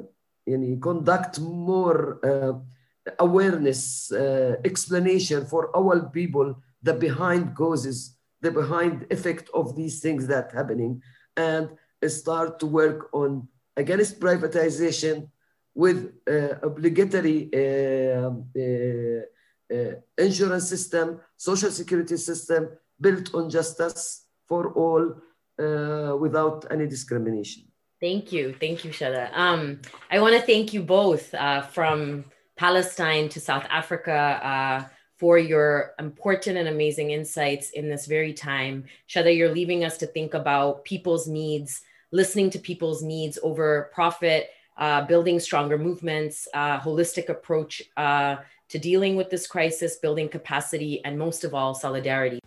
conduct 0.82 1.40
more 1.40 2.20
uh, 2.26 2.54
awareness, 3.20 4.12
explanation 4.64 5.46
for 5.46 5.76
our 5.76 6.10
people, 6.10 6.56
the 6.82 6.94
behind 6.94 7.56
causes, 7.56 8.18
the 8.42 8.52
behind 8.52 9.06
effect 9.10 9.50
of 9.54 9.76
these 9.76 10.00
things 10.00 10.28
that 10.28 10.52
happening, 10.52 11.02
and 11.38 11.70
start 12.08 12.60
to 12.60 12.68
work 12.68 13.10
on 13.14 13.48
against 13.78 14.20
privatization 14.20 15.30
with 15.74 16.14
uh, 16.28 16.56
obligatory 16.64 17.50
uh, 17.54 17.58
uh, 17.58 18.30
uh, 18.30 19.22
insurance 20.18 20.70
system, 20.70 21.20
social 21.38 21.72
security 21.72 22.18
system 22.18 22.70
built 23.00 23.34
on 23.34 23.50
justice 23.50 24.26
for 24.48 24.72
all 24.74 25.16
uh, 25.60 26.16
without 26.18 26.66
any 26.72 26.88
discrimination. 26.88 27.64
Thank 28.02 28.32
you. 28.32 28.54
Thank 28.60 28.84
you, 28.84 28.92
Shatha. 28.92 29.32
Um, 29.34 29.82
I 30.12 30.20
want 30.20 30.36
to 30.36 30.42
thank 30.42 30.74
you 30.74 30.84
both 30.84 31.34
uh, 31.34 31.62
from 31.62 32.26
Palestine 32.58 33.30
to 33.30 33.40
South 33.40 33.66
Africa 33.70 34.90
for 35.18 35.38
your 35.38 35.94
important 35.98 36.58
and 36.58 36.68
amazing 36.68 37.12
insights 37.12 37.70
in 37.72 37.90
this 37.90 38.06
very 38.06 38.34
time. 38.34 38.86
Shatha, 39.08 39.36
you're 39.36 39.54
leaving 39.54 39.84
us 39.86 39.98
to 40.00 40.08
think 40.08 40.34
about 40.34 40.84
people's 40.84 41.28
needs, 41.28 41.82
listening 42.12 42.50
to 42.52 42.60
people's 42.60 43.02
needs 43.02 43.40
over 43.42 43.90
profit, 43.94 44.50
uh, 44.78 45.06
building 45.06 45.40
stronger 45.40 45.78
movements, 45.78 46.48
uh, 46.54 46.80
holistic 46.80 47.30
approach 47.30 47.82
uh, 47.96 48.36
to 48.70 48.80
dealing 48.80 49.16
with 49.16 49.30
this 49.30 49.48
crisis, 49.48 49.98
building 49.98 50.30
capacity, 50.30 51.02
and 51.06 51.18
most 51.18 51.44
of 51.44 51.54
all, 51.54 51.74
solidarity. 51.74 52.40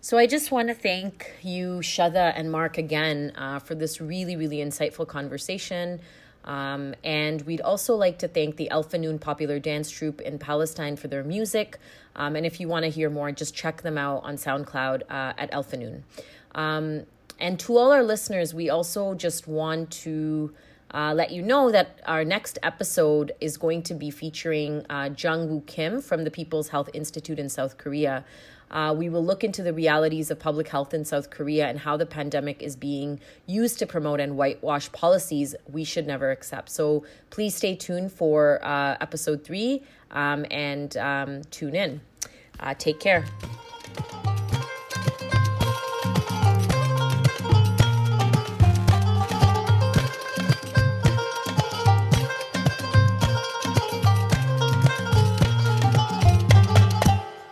So 0.00 0.16
I 0.16 0.26
just 0.26 0.50
want 0.52 0.68
to 0.68 0.74
thank 0.74 1.32
you, 1.42 1.80
Shatha 1.80 2.32
and 2.36 2.50
Mark, 2.50 2.78
again 2.78 3.32
uh, 3.36 3.58
for 3.58 3.74
this 3.74 4.00
really, 4.00 4.36
really 4.36 4.58
insightful 4.58 5.06
conversation. 5.06 6.00
Um, 6.44 6.94
and 7.04 7.42
we'd 7.42 7.60
also 7.60 7.94
like 7.94 8.18
to 8.20 8.28
thank 8.28 8.56
the 8.56 8.70
El-Funoun 8.70 9.20
Popular 9.20 9.58
Dance 9.58 9.90
Troupe 9.90 10.20
in 10.22 10.38
Palestine 10.38 10.96
for 10.96 11.08
their 11.08 11.24
music. 11.24 11.78
Um, 12.16 12.36
and 12.36 12.46
if 12.46 12.58
you 12.58 12.68
want 12.68 12.84
to 12.84 12.90
hear 12.90 13.10
more, 13.10 13.30
just 13.32 13.54
check 13.54 13.82
them 13.82 13.98
out 13.98 14.22
on 14.24 14.36
SoundCloud 14.36 15.02
uh, 15.10 15.34
at 15.36 15.50
El-Funoun. 15.52 16.02
Um, 16.54 17.02
and 17.38 17.60
to 17.60 17.76
all 17.76 17.92
our 17.92 18.02
listeners, 18.02 18.54
we 18.54 18.70
also 18.70 19.14
just 19.14 19.46
want 19.46 19.90
to 19.90 20.54
uh, 20.92 21.12
let 21.14 21.30
you 21.30 21.42
know 21.42 21.70
that 21.70 22.00
our 22.06 22.24
next 22.24 22.58
episode 22.62 23.32
is 23.40 23.56
going 23.56 23.82
to 23.82 23.94
be 23.94 24.10
featuring 24.10 24.84
uh, 24.88 25.10
Jung 25.16 25.48
Woo 25.48 25.62
Kim 25.66 26.00
from 26.00 26.24
the 26.24 26.30
People's 26.30 26.68
Health 26.68 26.88
Institute 26.94 27.38
in 27.38 27.48
South 27.48 27.76
Korea. 27.78 28.24
Uh, 28.70 28.94
we 28.96 29.08
will 29.08 29.24
look 29.24 29.44
into 29.44 29.62
the 29.62 29.72
realities 29.72 30.30
of 30.30 30.38
public 30.38 30.68
health 30.68 30.92
in 30.92 31.04
South 31.04 31.30
Korea 31.30 31.66
and 31.66 31.78
how 31.78 31.96
the 31.96 32.06
pandemic 32.06 32.62
is 32.62 32.76
being 32.76 33.18
used 33.46 33.78
to 33.78 33.86
promote 33.86 34.20
and 34.20 34.36
whitewash 34.36 34.90
policies 34.92 35.54
we 35.70 35.84
should 35.84 36.06
never 36.06 36.30
accept. 36.30 36.70
So 36.70 37.04
please 37.30 37.54
stay 37.54 37.74
tuned 37.74 38.12
for 38.12 38.62
uh, 38.62 38.96
episode 39.00 39.44
three 39.44 39.82
um, 40.10 40.44
and 40.50 40.96
um, 40.96 41.42
tune 41.50 41.74
in. 41.74 42.00
Uh, 42.60 42.74
take 42.74 43.00
care. 43.00 43.24